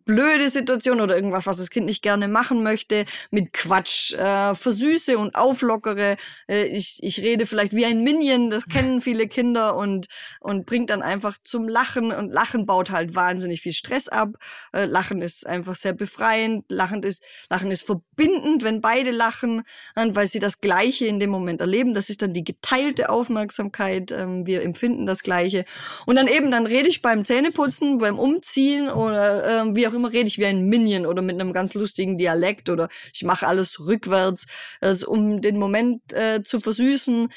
blöde 0.06 0.50
Situation 0.50 1.02
oder 1.02 1.16
irgendwas, 1.16 1.46
was 1.46 1.58
das 1.58 1.70
Kind 1.70 1.86
nicht 1.86 2.02
gerne 2.02 2.28
machen 2.28 2.64
möchte, 2.64 3.06
mit 3.30 3.54
Quatsch 3.54 4.14
äh, 4.14 4.56
versüße 4.56 5.18
und 5.18 5.36
auflockere. 5.36 6.18
Äh, 6.48 6.66
ich, 6.66 7.00
ich 7.02 7.20
rede 7.20 7.46
vielleicht 7.46 7.74
wie 7.74 7.86
ein 7.86 8.04
Minion, 8.04 8.50
das 8.50 8.68
kennen 8.68 9.02
viele 9.02 9.28
Kinder 9.28 9.76
und, 9.76 10.08
und 10.40 10.66
bringt 10.66 10.90
dann 10.90 11.02
einfach 11.02 11.38
zum 11.44 11.68
Lachen 11.68 12.12
und 12.12 12.32
Lachen 12.32 12.66
baut 12.66 12.92
halt 12.92 13.16
wahnsinnig 13.16 13.62
viel 13.62 13.74
Stress 13.74 14.08
ab. 14.08 14.36
Äh, 14.74 14.86
Lachen 14.86 15.22
ist 15.22 15.46
einfach 15.46 15.76
sehr 15.76 15.94
befreiend, 15.94 16.66
Lachen 16.70 17.04
ist, 17.04 17.24
Lachen 17.50 17.72
ist 17.72 17.86
verbindend, 17.86 18.64
wenn 18.64 18.82
beide 18.82 19.12
lachen, 19.12 19.64
äh, 19.96 20.08
weil 20.12 20.28
sie 20.28 20.40
das 20.40 20.62
Gleiche 20.62 21.06
in 21.06 21.20
dem 21.20 21.30
Moment 21.30 21.62
erleben. 21.62 21.94
Das 21.94 22.10
ist 22.10 22.22
dann 22.22 22.34
die 22.34 22.44
geteilte 22.44 23.10
Aufmerksamkeit, 23.10 24.12
ähm, 24.12 24.46
wir 24.46 24.62
empfinden 24.62 25.06
das 25.06 25.24
Gleiche. 25.24 25.66
Und 26.06 26.16
dann 26.16 26.28
eben, 26.28 26.52
dann 26.52 26.66
rede 26.66 26.88
ich 26.88 27.02
beim 27.02 27.26
Zähneputzen, 27.26 27.98
beim 27.98 28.20
Umziehen 28.20 28.90
oder 28.90 29.62
äh, 29.62 29.76
wie 29.82 29.88
auch 29.88 29.94
immer 29.94 30.14
rede 30.14 30.28
ich 30.28 30.38
wie 30.38 30.46
ein 30.46 30.66
Minion 30.66 31.08
oder 31.08 31.24
mit 31.24 31.42
einem 31.42 31.54
ganz 31.54 31.74
lustigen 31.74 32.16
Dialekt 32.16 32.70
oder 32.70 32.88
ich 33.16 33.24
mache 33.24 33.48
alles 33.48 33.80
rückwärts, 33.80 34.46
also 34.80 35.08
um 35.08 35.42
den 35.42 35.58
Moment 35.58 36.14
äh, 36.14 36.44
zu 36.44 36.60
versüßen. 36.60 37.30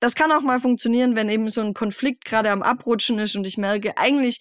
Das 0.00 0.16
kann 0.16 0.32
auch 0.32 0.40
mal 0.40 0.58
funktionieren, 0.58 1.14
wenn 1.14 1.28
eben 1.28 1.48
so 1.48 1.60
ein 1.60 1.74
Konflikt 1.74 2.24
gerade 2.24 2.50
am 2.50 2.62
Abrutschen 2.62 3.20
ist 3.20 3.36
und 3.36 3.46
ich 3.46 3.56
merke, 3.56 3.96
eigentlich 3.96 4.40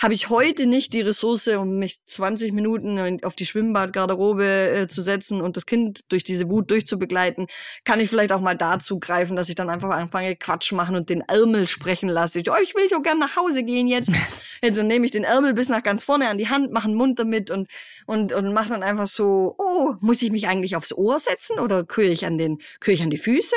habe 0.00 0.14
ich 0.14 0.28
heute 0.28 0.66
nicht 0.66 0.92
die 0.92 1.00
Ressource, 1.00 1.48
um 1.48 1.78
mich 1.78 1.98
20 2.04 2.52
Minuten 2.52 3.24
auf 3.24 3.36
die 3.36 3.46
Schwimmbadgarderobe 3.46 4.44
äh, 4.44 4.86
zu 4.88 5.02
setzen 5.02 5.40
und 5.40 5.56
das 5.56 5.66
Kind 5.66 6.10
durch 6.12 6.24
diese 6.24 6.48
Wut 6.48 6.70
durchzubegleiten, 6.70 7.46
kann 7.84 8.00
ich 8.00 8.08
vielleicht 8.08 8.32
auch 8.32 8.40
mal 8.40 8.56
dazu 8.56 8.98
greifen, 8.98 9.36
dass 9.36 9.48
ich 9.48 9.54
dann 9.54 9.70
einfach 9.70 9.90
anfange, 9.90 10.36
Quatsch 10.36 10.72
machen 10.72 10.96
und 10.96 11.08
den 11.08 11.22
Ärmel 11.22 11.66
sprechen 11.66 12.08
lasse. 12.08 12.40
Ich, 12.40 12.50
oh, 12.50 12.56
ich 12.62 12.74
will 12.74 12.88
so 12.88 13.00
gern 13.00 13.18
nach 13.18 13.36
Hause 13.36 13.62
gehen 13.62 13.86
jetzt. 13.86 14.10
Jetzt 14.62 14.82
nehme 14.82 15.04
ich 15.04 15.12
den 15.12 15.24
Ärmel 15.24 15.52
bis 15.52 15.68
nach 15.68 15.82
ganz 15.82 16.02
vorne 16.02 16.28
an 16.28 16.38
die 16.38 16.48
Hand, 16.48 16.72
mache 16.72 16.86
einen 16.86 16.94
Mund 16.94 17.18
damit 17.18 17.50
und, 17.50 17.68
und, 18.06 18.32
und 18.32 18.54
mache 18.54 18.70
dann 18.70 18.82
einfach 18.82 19.06
so, 19.06 19.54
oh, 19.58 19.94
muss 20.00 20.22
ich 20.22 20.30
mich 20.30 20.48
eigentlich 20.48 20.76
aufs 20.76 20.92
Ohr 20.92 21.18
setzen 21.18 21.58
oder 21.58 21.84
kühe 21.84 22.08
ich 22.08 22.24
an 22.24 22.38
den, 22.38 22.58
kühe 22.80 22.94
ich 22.94 23.02
an 23.02 23.10
die 23.10 23.18
Füße? 23.18 23.54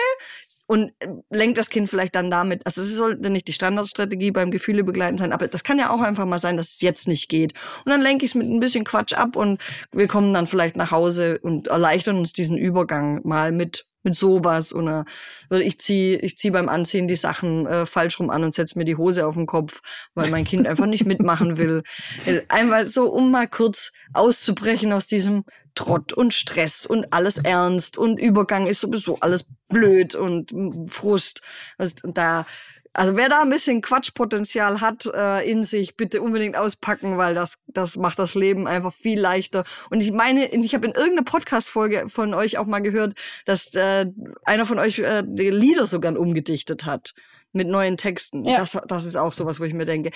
Und 0.70 0.91
äh, 0.99 1.07
lenkt 1.32 1.57
das 1.57 1.72
Kind 1.72 1.89
vielleicht 1.89 2.13
dann 2.13 2.30
damit, 2.30 2.63
also 2.67 2.84
es 2.84 2.95
sollte 2.95 3.32
nicht 3.32 3.47
die 3.47 3.53
Standardstrategie 3.53 4.30
beim 4.30 4.51
Gefühle 4.51 4.84
begleiten 4.84 5.17
sein, 5.17 5.34
aber 5.34 5.47
das 5.47 5.63
kann 5.63 5.80
ja 5.80 5.89
auch 5.89 6.01
einfach 6.01 6.28
mal 6.28 6.38
sein, 6.38 6.57
dass 6.57 6.76
es 6.76 6.82
jetzt 6.82 7.07
nicht 7.07 7.28
geht. 7.28 7.53
Und 7.86 7.91
dann 7.91 8.01
lenke 8.01 8.24
ich 8.24 8.32
es 8.32 8.36
mit 8.36 8.47
ein 8.47 8.59
bisschen 8.59 8.84
Quatsch 8.84 9.13
ab 9.13 9.36
und 9.36 9.59
wir 9.91 10.07
kommen 10.07 10.32
dann 10.32 10.45
vielleicht 10.45 10.76
nach 10.76 10.91
Hause 10.91 11.39
und 11.41 11.70
erleichtern 11.70 12.17
uns 12.17 12.34
diesen 12.34 12.55
Übergang 12.55 13.22
mal 13.24 13.51
mit 13.51 13.88
mit 14.03 14.15
sowas 14.15 14.74
oder 14.74 15.05
ich 15.49 15.80
zieh 15.80 16.15
ich 16.15 16.38
zieh 16.38 16.51
beim 16.51 16.70
Anziehen 16.70 17.07
die 17.07 17.15
Sachen 17.15 17.67
äh, 17.67 17.86
falsch 17.86 18.20
rum 18.20 18.30
an 18.30 18.45
und 18.45 18.53
setz 18.53 18.76
mir 18.76 18.86
die 18.86 18.95
Hose 18.95 19.28
auf 19.28 19.36
den 19.36 19.45
Kopf, 19.45 19.82
weil 20.13 20.30
mein 20.30 20.45
Kind 20.45 20.67
einfach 20.67 20.86
nicht 20.86 21.05
mitmachen 21.05 21.57
will. 21.57 21.84
Einmal 22.47 22.88
so, 22.88 23.11
um 23.11 23.30
mal 23.32 23.47
kurz 23.47 23.91
auszubrechen 24.13 24.93
aus 24.93 25.07
diesem 25.07 25.43
Trott 25.76 26.13
und 26.13 26.34
Stress 26.34 26.86
und 26.86 27.13
alles 27.13 27.38
ernst 27.38 27.97
und 27.97 28.20
Übergang 28.20 28.67
ist 28.67 28.82
sowieso 28.82 29.20
alles 29.20 29.45
blöd 29.67 30.15
und 30.15 30.53
Frust. 30.91 31.41
Und 31.78 32.17
da, 32.17 32.45
also 32.93 33.15
wer 33.15 33.30
da 33.30 33.41
ein 33.41 33.49
bisschen 33.49 33.82
Quatschpotenzial 33.82 34.82
hat 34.82 35.05
äh, 35.05 35.49
in 35.49 35.63
sich, 35.63 35.95
bitte 35.95 36.22
unbedingt 36.22 36.57
auspacken, 36.57 37.17
weil 37.17 37.36
das, 37.36 37.59
das 37.67 37.95
macht 37.95 38.20
das 38.20 38.36
Leben 38.36 38.67
einfach 38.67 38.93
viel 38.93 39.20
leichter. 39.20 39.63
Und 39.89 40.01
ich 40.01 40.11
meine, 40.11 40.47
ich 40.53 40.74
habe 40.74 40.88
in 40.88 40.93
irgendeiner 40.93 41.24
Podcast-Folge 41.24 42.09
von 42.09 42.34
euch 42.34 42.57
auch 42.57 42.65
mal 42.65 42.82
gehört, 42.82 43.17
dass 43.45 43.74
äh, 43.76 44.07
einer 44.43 44.65
von 44.65 44.80
euch 44.80 44.99
äh, 44.99 45.24
die 45.26 45.49
Lieder 45.49 45.86
sogar 45.86 46.17
umgedichtet 46.17 46.86
hat 46.86 47.13
mit 47.52 47.68
neuen 47.68 47.97
Texten. 47.97 48.45
Ja. 48.45 48.58
Das, 48.58 48.78
das 48.88 49.06
ist 49.06 49.16
auch 49.16 49.34
sowas, 49.34 49.60
wo 49.60 49.64
ich 49.64 49.74
mir 49.74 49.86
denke, 49.86 50.12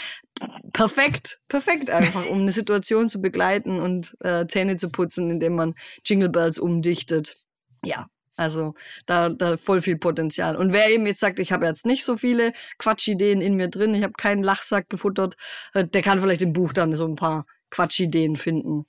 perfekt, 0.72 1.40
perfekt 1.48 1.90
einfach, 1.90 2.30
um 2.30 2.42
eine 2.42 2.52
Situation 2.52 3.10
zu 3.10 3.22
begleiten 3.22 3.80
und 3.80 4.16
äh, 4.20 4.46
Zähne 4.48 4.78
zu 4.78 4.90
putzen, 4.90 5.32
indem 5.32 5.56
man 5.56 5.76
Jingle 6.06 6.30
Bells 6.30 6.60
umdichtet. 6.60 7.38
Ja, 7.84 8.08
also 8.36 8.74
da, 9.06 9.30
da 9.30 9.58
voll 9.58 9.82
viel 9.82 9.98
Potenzial. 9.98 10.56
Und 10.56 10.74
wer 10.74 10.90
eben 10.90 11.06
jetzt 11.06 11.20
sagt, 11.20 11.40
ich 11.40 11.52
habe 11.52 11.66
jetzt 11.66 11.86
nicht 11.86 12.04
so 12.04 12.18
viele 12.18 12.54
Quatschideen 12.78 13.42
in 13.42 13.56
mir 13.56 13.68
drin, 13.68 13.94
ich 13.94 14.04
habe 14.04 14.14
keinen 14.14 14.44
Lachsack 14.44 14.90
gefuttert, 14.90 15.36
äh, 15.74 15.86
der 15.86 16.02
kann 16.02 16.20
vielleicht 16.20 16.42
im 16.42 16.54
Buch 16.54 16.74
dann 16.74 16.96
so 16.96 17.08
ein 17.08 17.16
paar 17.16 17.46
Quatschideen 17.70 18.36
finden, 18.36 18.86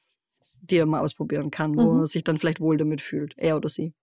die 0.61 0.77
er 0.77 0.87
mal 0.87 1.01
ausprobieren 1.01 1.51
kann, 1.51 1.73
mhm. 1.73 1.77
wo 1.77 2.01
er 2.01 2.07
sich 2.07 2.25
dann 2.25 2.39
vielleicht 2.39 2.61
wohl 2.61 2.77
damit 2.77 3.01
fühlt, 3.01 3.35
er 3.37 3.57
oder 3.57 3.69
sie. 3.69 3.95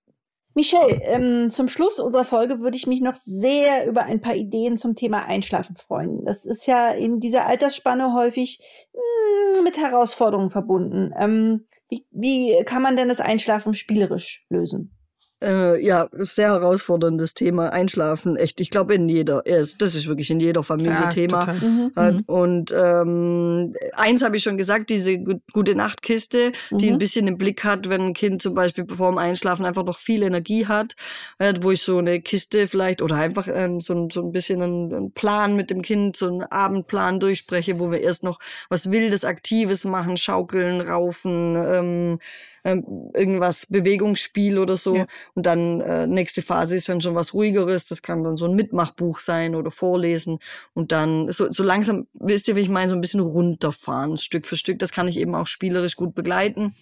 Michelle, 0.54 1.02
ähm, 1.04 1.50
zum 1.50 1.70
Schluss 1.70 2.00
unserer 2.00 2.26
Folge 2.26 2.60
würde 2.60 2.76
ich 2.76 2.86
mich 2.86 3.02
noch 3.02 3.16
sehr 3.16 3.88
über 3.88 4.04
ein 4.04 4.22
paar 4.22 4.36
Ideen 4.36 4.78
zum 4.78 4.96
Thema 4.96 5.26
Einschlafen 5.26 5.76
freuen. 5.76 6.26
Das 6.26 6.46
ist 6.46 6.66
ja 6.66 6.92
in 6.92 7.20
dieser 7.20 7.46
Altersspanne 7.46 8.14
häufig 8.14 8.60
mh, 8.94 9.58
hm, 9.58 9.64
mit 9.64 9.78
Herausforderungen 9.78 10.50
verbunden. 10.50 11.14
Ähm, 11.18 11.68
wie, 11.90 12.06
wie 12.12 12.64
kann 12.66 12.82
man 12.82 12.96
denn 12.96 13.08
das 13.08 13.22
Einschlafen 13.22 13.74
spielerisch 13.74 14.46
lösen? 14.50 14.94
Äh, 15.42 15.84
ja, 15.84 16.08
sehr 16.14 16.50
herausforderndes 16.50 17.34
Thema. 17.34 17.70
Einschlafen, 17.70 18.36
echt. 18.36 18.62
Ich 18.62 18.70
glaube 18.70 18.94
in 18.94 19.10
jeder, 19.10 19.42
das 19.44 19.74
ist 19.96 20.08
wirklich 20.08 20.30
in 20.30 20.40
jeder 20.40 20.64
Familie 20.64 20.94
ja, 20.94 21.10
Thema. 21.10 21.54
Mhm. 21.54 21.92
Äh, 21.96 22.12
mhm. 22.12 22.20
Und 22.28 22.76
ähm, 22.78 23.76
eins 23.94 24.24
habe 24.24 24.38
ich 24.38 24.44
schon 24.44 24.58
gesagt, 24.58 24.90
diese 24.92 25.18
gute 25.52 25.76
Nachtkiste, 25.76 26.52
mhm. 26.70 26.78
die 26.78 26.92
ein 26.92 27.00
bisschen 27.00 27.28
im 27.28 27.38
Blick 27.38 27.64
hat, 27.64 27.90
wenn 27.90 28.02
ein 28.02 28.14
Kind 28.14 28.42
zum 28.42 28.54
Beispiel 28.54 28.86
vor 28.96 29.10
dem 29.10 29.18
Einschlafen 29.18 29.66
einfach 29.66 29.84
noch 29.84 29.98
viel 29.98 30.22
Energie 30.22 30.68
hat, 30.68 30.96
äh, 31.40 31.54
wo 31.60 31.72
ich 31.72 31.82
so 31.82 31.98
eine 31.98 32.22
Kiste 32.22 32.68
vielleicht 32.68 33.02
oder 33.02 33.16
einfach 33.16 33.48
äh, 33.48 33.80
so, 33.80 34.10
so 34.12 34.22
ein 34.22 34.32
bisschen 34.32 34.62
einen, 34.62 34.94
einen 34.94 35.12
Plan 35.12 35.56
mit 35.56 35.72
dem 35.72 35.82
Kind, 35.82 36.18
so 36.18 36.28
einen 36.28 36.44
Abendplan 36.44 37.20
durchspreche, 37.20 37.80
wo 37.80 37.90
wir 37.90 38.02
erst 38.02 38.24
noch 38.24 38.40
was 38.70 38.92
Wildes, 38.92 39.26
Aktives 39.26 39.86
machen, 39.86 40.18
schaukeln, 40.18 40.82
raufen, 40.82 41.56
ähm, 41.56 42.20
ähm, 42.64 43.12
irgendwas 43.14 43.66
Bewegungsspiel 43.66 44.60
oder 44.60 44.78
so. 44.78 44.96
Ja. 44.96 45.08
Und 45.34 45.46
dann 45.46 45.82
äh, 45.82 46.08
nächste 46.08 46.42
Phase 46.42 46.76
ist 46.76 46.90
dann 46.90 47.02
schon 47.02 47.16
was 47.16 47.34
ruhigeres. 47.34 47.88
Das 47.88 48.02
kann 48.02 48.24
dann 48.24 48.38
so 48.38 48.46
ein 48.46 48.56
Mitmachbuch 48.56 49.20
sein 49.20 49.56
oder 49.56 49.72
vorlesen. 49.72 50.40
Und 50.74 50.92
dann 50.92 51.32
so, 51.32 51.52
so 51.52 51.64
langsam, 51.64 52.08
wisst 52.14 52.48
ihr, 52.48 52.56
wie 52.56 52.62
ich 52.62 52.70
meine, 52.70 52.90
so 52.90 52.96
ein 52.96 53.02
bisschen 53.02 53.20
runterfahren, 53.20 54.18
Stück 54.18 54.46
für 54.46 54.58
Stück. 54.58 54.80
Das 54.80 54.92
kann 54.92 55.08
ich 55.08 55.18
eben 55.18 55.36
auch 55.36 55.48
spielerisch 55.48 55.96
gut 55.96 56.16
begleiten. 56.16 56.76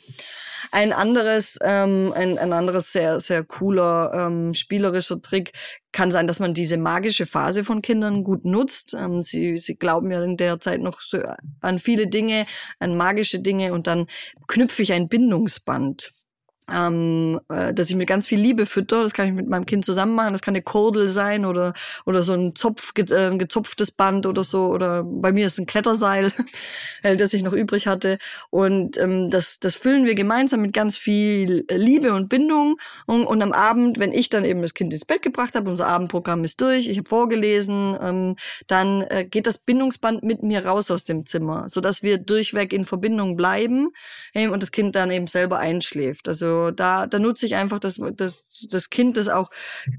Ein 0.72 0.93
anderes, 0.93 1.57
ähm, 1.62 2.14
ein, 2.16 2.38
ein 2.38 2.53
anderes 2.53 2.91
sehr, 2.91 3.20
sehr 3.20 3.43
cooler 3.43 4.12
ähm, 4.14 4.53
spielerischer 4.53 5.22
Trick 5.22 5.53
kann 5.91 6.12
sein, 6.12 6.28
dass 6.28 6.39
man 6.39 6.53
diese 6.53 6.78
magische 6.78 7.26
Phase 7.26 7.64
von 7.64 7.82
Kindern 7.82 8.24
gut 8.24 8.45
nutzt. 8.45 8.93
Ähm, 8.93 9.22
sie, 9.22 9.57
sie 9.57 9.76
glauben 9.76 10.12
ja 10.12 10.24
in 10.24 10.38
der 10.38 10.60
Zeit 10.60 10.82
noch 10.82 11.01
so 11.01 11.22
an 11.62 11.80
viele 11.80 12.07
Dinge, 12.07 12.45
an 12.80 12.95
magische 12.95 13.39
Dinge 13.39 13.74
und 13.74 13.88
dann 13.88 14.07
knüpfe 14.47 14.84
ich 14.84 14.93
ein 14.93 15.07
Bindungsband 15.10 16.14
ähm, 16.74 17.39
äh, 17.49 17.74
dass 17.74 17.89
ich 17.89 17.95
mir 17.95 18.05
ganz 18.05 18.28
viel 18.28 18.39
Liebe 18.39 18.65
fütter. 18.65 19.03
Das 19.03 19.13
kann 19.13 19.28
ich 19.28 19.34
mit 19.34 19.47
meinem 19.47 19.65
Kind 19.65 19.86
zusammen 19.86 20.15
machen. 20.15 20.34
Das 20.34 20.41
kann 20.41 20.55
eine 20.55 20.61
Kordel 20.61 21.09
sein 21.09 21.45
oder 21.45 21.74
oder 22.05 22.24
so 22.24 22.34
ein 22.34 22.55
Zopf, 22.55 22.93
äh, 22.97 23.28
ein 23.28 23.39
gezupftes 23.39 23.91
Band 23.91 24.26
oder 24.26 24.43
so. 24.43 24.67
Oder 24.67 25.03
bei 25.03 25.32
mir 25.32 25.45
ist 25.45 25.57
ein 25.59 25.65
Kletterseil, 25.65 26.32
äh, 27.03 27.15
das 27.15 27.34
ich 27.34 27.43
noch 27.43 27.53
übrig 27.53 27.88
hatte. 27.88 28.17
Und 28.49 28.97
ähm, 28.97 29.30
das 29.30 29.59
das 29.59 29.76
füllen 29.76 30.05
wir 30.05 30.15
gemeinsam 30.15 30.61
mit 30.61 30.74
ganz 30.74 30.97
viel 30.97 31.65
Liebe 31.70 32.13
und 32.13 32.30
Bindung. 32.30 32.78
Und, 33.05 33.26
und 33.26 33.41
am 33.41 33.51
Abend, 33.51 33.99
wenn 33.99 34.13
ich 34.13 34.30
dann 34.30 34.45
eben 34.45 34.61
das 34.61 34.74
Kind 34.74 34.93
ins 34.93 35.05
Bett 35.05 35.22
gebracht 35.22 35.55
habe, 35.55 35.70
unser 35.70 35.88
Abendprogramm 35.88 36.43
ist 36.43 36.61
durch, 36.61 36.88
ich 36.88 36.97
habe 36.97 37.09
vorgelesen, 37.09 37.97
ähm, 38.01 38.36
dann 38.67 39.01
äh, 39.01 39.26
geht 39.26 39.47
das 39.47 39.57
Bindungsband 39.59 40.24
mit 40.24 40.43
mir 40.43 40.65
raus 40.65 40.91
aus 40.91 41.03
dem 41.03 41.26
Zimmer, 41.26 41.65
so 41.67 41.82
dass 41.82 42.03
wir 42.03 42.17
durchweg 42.17 42.74
in 42.74 42.86
Verbindung 42.86 43.36
bleiben 43.36 43.89
ähm, 44.34 44.51
und 44.51 44.63
das 44.63 44.72
Kind 44.72 44.95
dann 44.95 45.11
eben 45.11 45.28
selber 45.28 45.59
einschläft. 45.59 46.28
Also 46.28 46.59
da, 46.72 47.07
da 47.07 47.20
nutze 47.20 47.45
ich 47.45 47.55
einfach, 47.55 47.80
dass, 47.80 47.99
dass 48.16 48.68
das 48.70 48.89
Kind 48.89 49.18
das 49.18 49.28
auch 49.28 49.49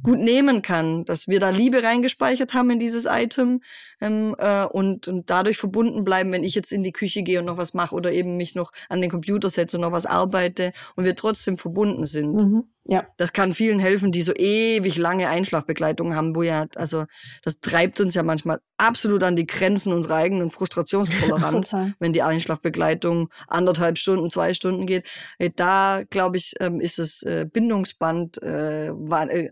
gut 0.03 0.19
nehmen 0.19 0.63
kann, 0.63 1.05
dass 1.05 1.29
wir 1.29 1.41
da 1.41 1.51
Liebe 1.51 1.83
reingespeichert 1.83 2.55
haben 2.55 2.71
in 2.71 2.79
dieses 2.79 3.07
Item 3.07 3.63
ähm, 4.01 4.35
äh, 4.39 4.65
und, 4.65 5.09
und 5.09 5.31
dadurch 5.31 5.59
verbunden 5.59 6.05
bleiben, 6.05 6.33
wenn 6.33 6.45
ich 6.45 6.55
jetzt 6.55 6.73
in 6.73 6.83
die 6.83 6.93
Küche 6.93 7.23
gehe 7.23 7.41
und 7.41 7.47
noch 7.47 7.57
was 7.57 7.75
mache 7.75 7.95
oder 7.95 8.13
eben 8.13 8.37
mich 8.37 8.55
noch 8.55 8.73
an 8.89 9.01
den 9.01 9.11
Computer 9.11 9.51
setze 9.51 9.77
und 9.77 9.83
noch 9.83 9.93
was 9.93 10.07
arbeite 10.07 10.73
und 10.97 11.05
wir 11.05 11.17
trotzdem 11.17 11.57
verbunden 11.57 12.07
sind. 12.07 12.43
Mhm. 12.43 12.65
Ja. 12.87 13.07
Das 13.19 13.33
kann 13.33 13.53
vielen 13.53 13.79
helfen, 13.79 14.11
die 14.11 14.23
so 14.23 14.33
ewig 14.35 14.97
lange 14.97 15.29
Einschlafbegleitungen 15.29 16.17
haben, 16.17 16.35
wo 16.35 16.43
ja, 16.43 16.67
also 16.77 17.05
das 17.43 17.61
treibt 17.61 18.01
uns 18.01 18.15
ja 18.15 18.23
manchmal 18.23 18.61
absolut 18.79 19.23
an 19.23 19.37
die 19.37 19.47
Grenzen 19.47 19.93
unserer 19.93 20.17
eigenen 20.17 20.51
Frustrationstoleranz, 20.51 21.75
wenn 21.99 22.13
die 22.13 22.23
Einschlafbegleitung 22.23 23.29
anderthalb 23.49 23.99
Stunden, 23.99 24.31
zwei 24.31 24.55
Stunden 24.55 24.87
geht. 24.87 25.07
Äh, 25.39 25.51
da, 25.55 26.03
glaube 26.09 26.39
ich, 26.39 26.55
ähm, 26.61 26.81
ist 26.81 26.99
das 26.99 27.23
äh, 27.23 27.47
Bindungsband 27.51 28.43
äh, 28.43 28.93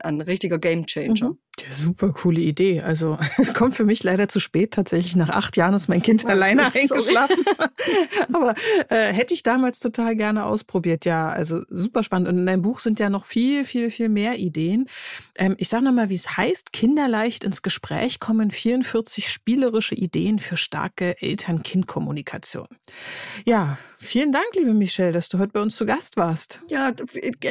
ein 0.01 0.21
richtiger 0.21 0.59
Gamechanger. 0.59 1.31
Mhm. 1.31 1.39
Super 1.71 2.13
coole 2.13 2.41
Idee. 2.41 2.83
Also 2.83 3.19
kommt 3.55 3.75
für 3.75 3.85
mich 3.85 4.03
leider 4.03 4.29
zu 4.29 4.41
spät. 4.41 4.73
Tatsächlich 4.73 5.17
nach 5.17 5.31
acht 5.31 5.57
Jahren 5.57 5.75
ist 5.75 5.89
mein 5.89 6.03
Kind 6.03 6.27
alleine 6.27 6.67
eingeschlafen. 6.75 7.45
Aber 8.33 8.55
äh, 8.89 9.13
hätte 9.13 9.35
ich 9.35 9.43
damals 9.43 9.81
total 9.81 10.17
gerne 10.17 10.45
ausprobiert. 10.45 11.05
Ja, 11.05 11.29
also 11.29 11.63
super 11.69 12.03
spannend. 12.03 12.29
Und 12.29 12.39
in 12.39 12.47
deinem 12.47 12.63
Buch 12.63 12.81
sind 12.81 13.01
ja 13.01 13.11
noch 13.11 13.25
viel, 13.25 13.65
viel, 13.65 13.91
viel 13.91 14.09
mehr 14.09 14.39
Ideen. 14.39 14.87
Ähm, 15.37 15.55
ich 15.59 15.69
sage 15.69 15.85
nochmal, 15.85 16.09
wie 16.09 16.15
es 16.15 16.37
heißt. 16.37 16.73
Kinderleicht 16.73 17.45
ins 17.45 17.63
Gespräch 17.63 18.21
kommen 18.21 18.51
44 18.51 19.29
spielerische 19.29 19.95
Ideen 19.95 20.39
für 20.39 20.57
starke 20.57 21.21
Eltern-Kind-Kommunikation. 21.21 22.69
Ja, 23.45 23.79
vielen 24.01 24.33
Dank, 24.33 24.47
liebe 24.55 24.75
Michelle, 24.75 25.13
dass 25.13 25.29
du 25.29 25.39
heute 25.39 25.53
bei 25.53 25.61
uns 25.61 25.77
zu 25.77 25.85
Gast 25.85 26.17
warst. 26.17 26.63
Ja, 26.69 26.93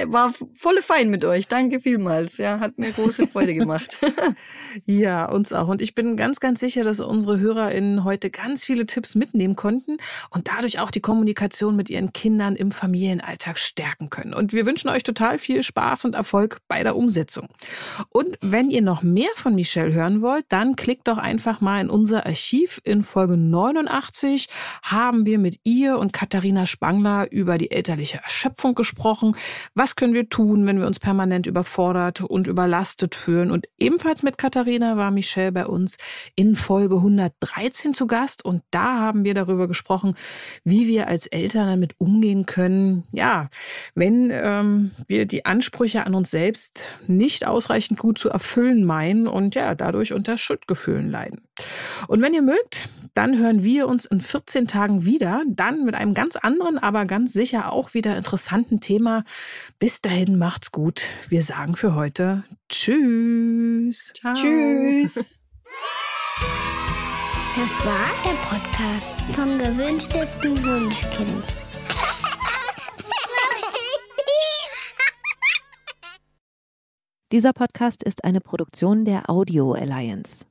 war 0.08 0.34
volle 0.56 0.82
fein 0.82 1.10
mit 1.10 1.26
euch. 1.26 1.48
Danke 1.48 1.82
vielmals. 1.82 2.38
Ja, 2.38 2.60
hat 2.60 2.78
mir 2.78 2.92
große 2.92 3.28
Freude 3.28 3.54
gemacht. 3.54 3.98
ja, 4.86 5.26
uns 5.26 5.52
auch. 5.52 5.68
Und 5.68 5.82
ich 5.82 5.94
bin 5.94 6.16
ganz, 6.16 6.40
ganz 6.40 6.62
sicher, 6.62 6.84
dass 6.84 7.02
unsere 7.02 7.40
HörerInnen 7.40 8.06
heute 8.06 8.30
ganz 8.30 8.64
viele 8.66 8.86
Tipps 8.86 9.16
mitnehmen 9.16 9.56
konnten 9.56 9.98
und 10.30 10.48
dadurch 10.48 10.80
auch 10.80 10.90
die 10.90 11.02
Kommunikation 11.02 11.76
mit 11.76 11.90
ihren 11.90 12.14
Kindern 12.14 12.56
im 12.56 12.72
Familienalltag 12.72 13.60
stärken 13.60 14.10
können. 14.10 14.34
Und 14.34 14.54
wir 14.54 14.66
wünschen 14.66 14.90
euch 14.90 15.04
total 15.04 15.40
viel 15.40 15.64
Spaß 15.64 16.06
und 16.06 16.16
Erfolg 16.16 16.60
bei 16.70 16.82
der 16.82 16.96
Umsetzung. 16.96 17.50
Und 18.10 18.38
wenn 18.42 18.70
ihr 18.70 18.82
noch 18.82 19.04
mehr 19.04 19.30
von 19.36 19.54
Michelle 19.54 19.94
hören 19.94 20.22
wollt, 20.22 20.46
dann 20.50 20.78
klickt 20.78 21.10
doch 21.10 21.18
einfach 21.18 21.60
mal 21.60 21.82
in 21.82 21.90
unser 21.90 22.26
Archiv. 22.26 22.80
In 22.86 23.04
Folge 23.04 23.36
89 23.36 24.48
haben 24.84 25.26
wir 25.26 25.40
mit 25.40 25.60
ihr 25.64 26.00
und 26.00 26.14
Katharina 26.14 26.37
Spangler 26.66 27.32
über 27.32 27.58
die 27.58 27.72
elterliche 27.72 28.18
Erschöpfung 28.18 28.76
gesprochen. 28.76 29.36
Was 29.76 29.96
können 29.96 30.14
wir 30.14 30.30
tun, 30.30 30.66
wenn 30.66 30.80
wir 30.80 30.88
uns 30.88 31.00
permanent 31.00 31.48
überfordert 31.48 32.22
und 32.22 32.48
überlastet 32.48 33.16
fühlen 33.16 33.52
und 33.52 33.68
Ebenfalls 33.80 34.24
mit 34.24 34.38
Katharina 34.38 34.98
war 34.98 35.12
Michelle 35.12 35.52
bei 35.52 35.68
uns 35.68 35.98
in 36.36 36.56
Folge 36.56 36.96
113 36.96 37.94
zu 37.94 38.08
Gast 38.08 38.44
und 38.44 38.64
da 38.72 39.00
haben 39.00 39.24
wir 39.24 39.36
darüber 39.36 39.68
gesprochen, 39.68 40.16
wie 40.64 40.88
wir 40.88 41.08
als 41.08 41.28
Eltern 41.28 41.68
damit 41.68 41.94
umgehen 42.00 42.48
können, 42.48 43.04
ja, 43.12 43.50
wenn 43.94 44.30
ähm, 44.32 44.92
wir 45.08 45.26
die 45.26 45.46
Ansprüche 45.46 46.06
an 46.06 46.16
uns 46.16 46.32
selbst 46.32 46.98
nicht 47.06 47.46
ausreichend 47.46 48.00
gut 48.00 48.18
zu 48.18 48.30
erfüllen 48.30 48.84
meinen 48.84 49.28
und 49.28 49.54
ja, 49.54 49.76
dadurch 49.76 50.12
unter 50.12 50.38
Schuldgefühlen 50.38 51.10
leiden. 51.10 51.42
Und 52.08 52.22
wenn 52.22 52.34
ihr 52.34 52.42
mögt, 52.42 52.90
dann 53.14 53.38
hören 53.38 53.64
wir 53.64 53.88
uns 53.88 54.06
in 54.06 54.22
14 54.22 54.68
Tagen 54.68 55.04
wieder, 55.04 55.44
dann 55.48 55.86
mit 55.86 55.96
einem 55.96 56.14
ganz 56.28 56.36
anderen, 56.36 56.78
aber 56.78 57.06
ganz 57.06 57.32
sicher 57.32 57.72
auch 57.72 57.94
wieder 57.94 58.18
interessanten 58.18 58.82
Thema. 58.82 59.24
Bis 59.80 60.02
dahin 60.02 60.38
macht's 60.38 60.74
gut. 60.74 61.08
Wir 61.30 61.42
sagen 61.42 61.78
für 61.78 61.96
heute 61.96 62.44
Tschüss. 62.68 64.12
Ciao. 64.14 64.34
Tschüss. 64.34 65.42
Das 67.56 67.86
war 67.86 68.10
der 68.26 68.36
Podcast 68.44 69.16
vom 69.34 69.58
gewünschtesten 69.58 70.62
Wunschkind. 70.66 71.46
Dieser 77.32 77.54
Podcast 77.54 78.04
ist 78.04 78.26
eine 78.26 78.42
Produktion 78.42 79.06
der 79.06 79.30
Audio 79.30 79.72
Alliance. 79.72 80.46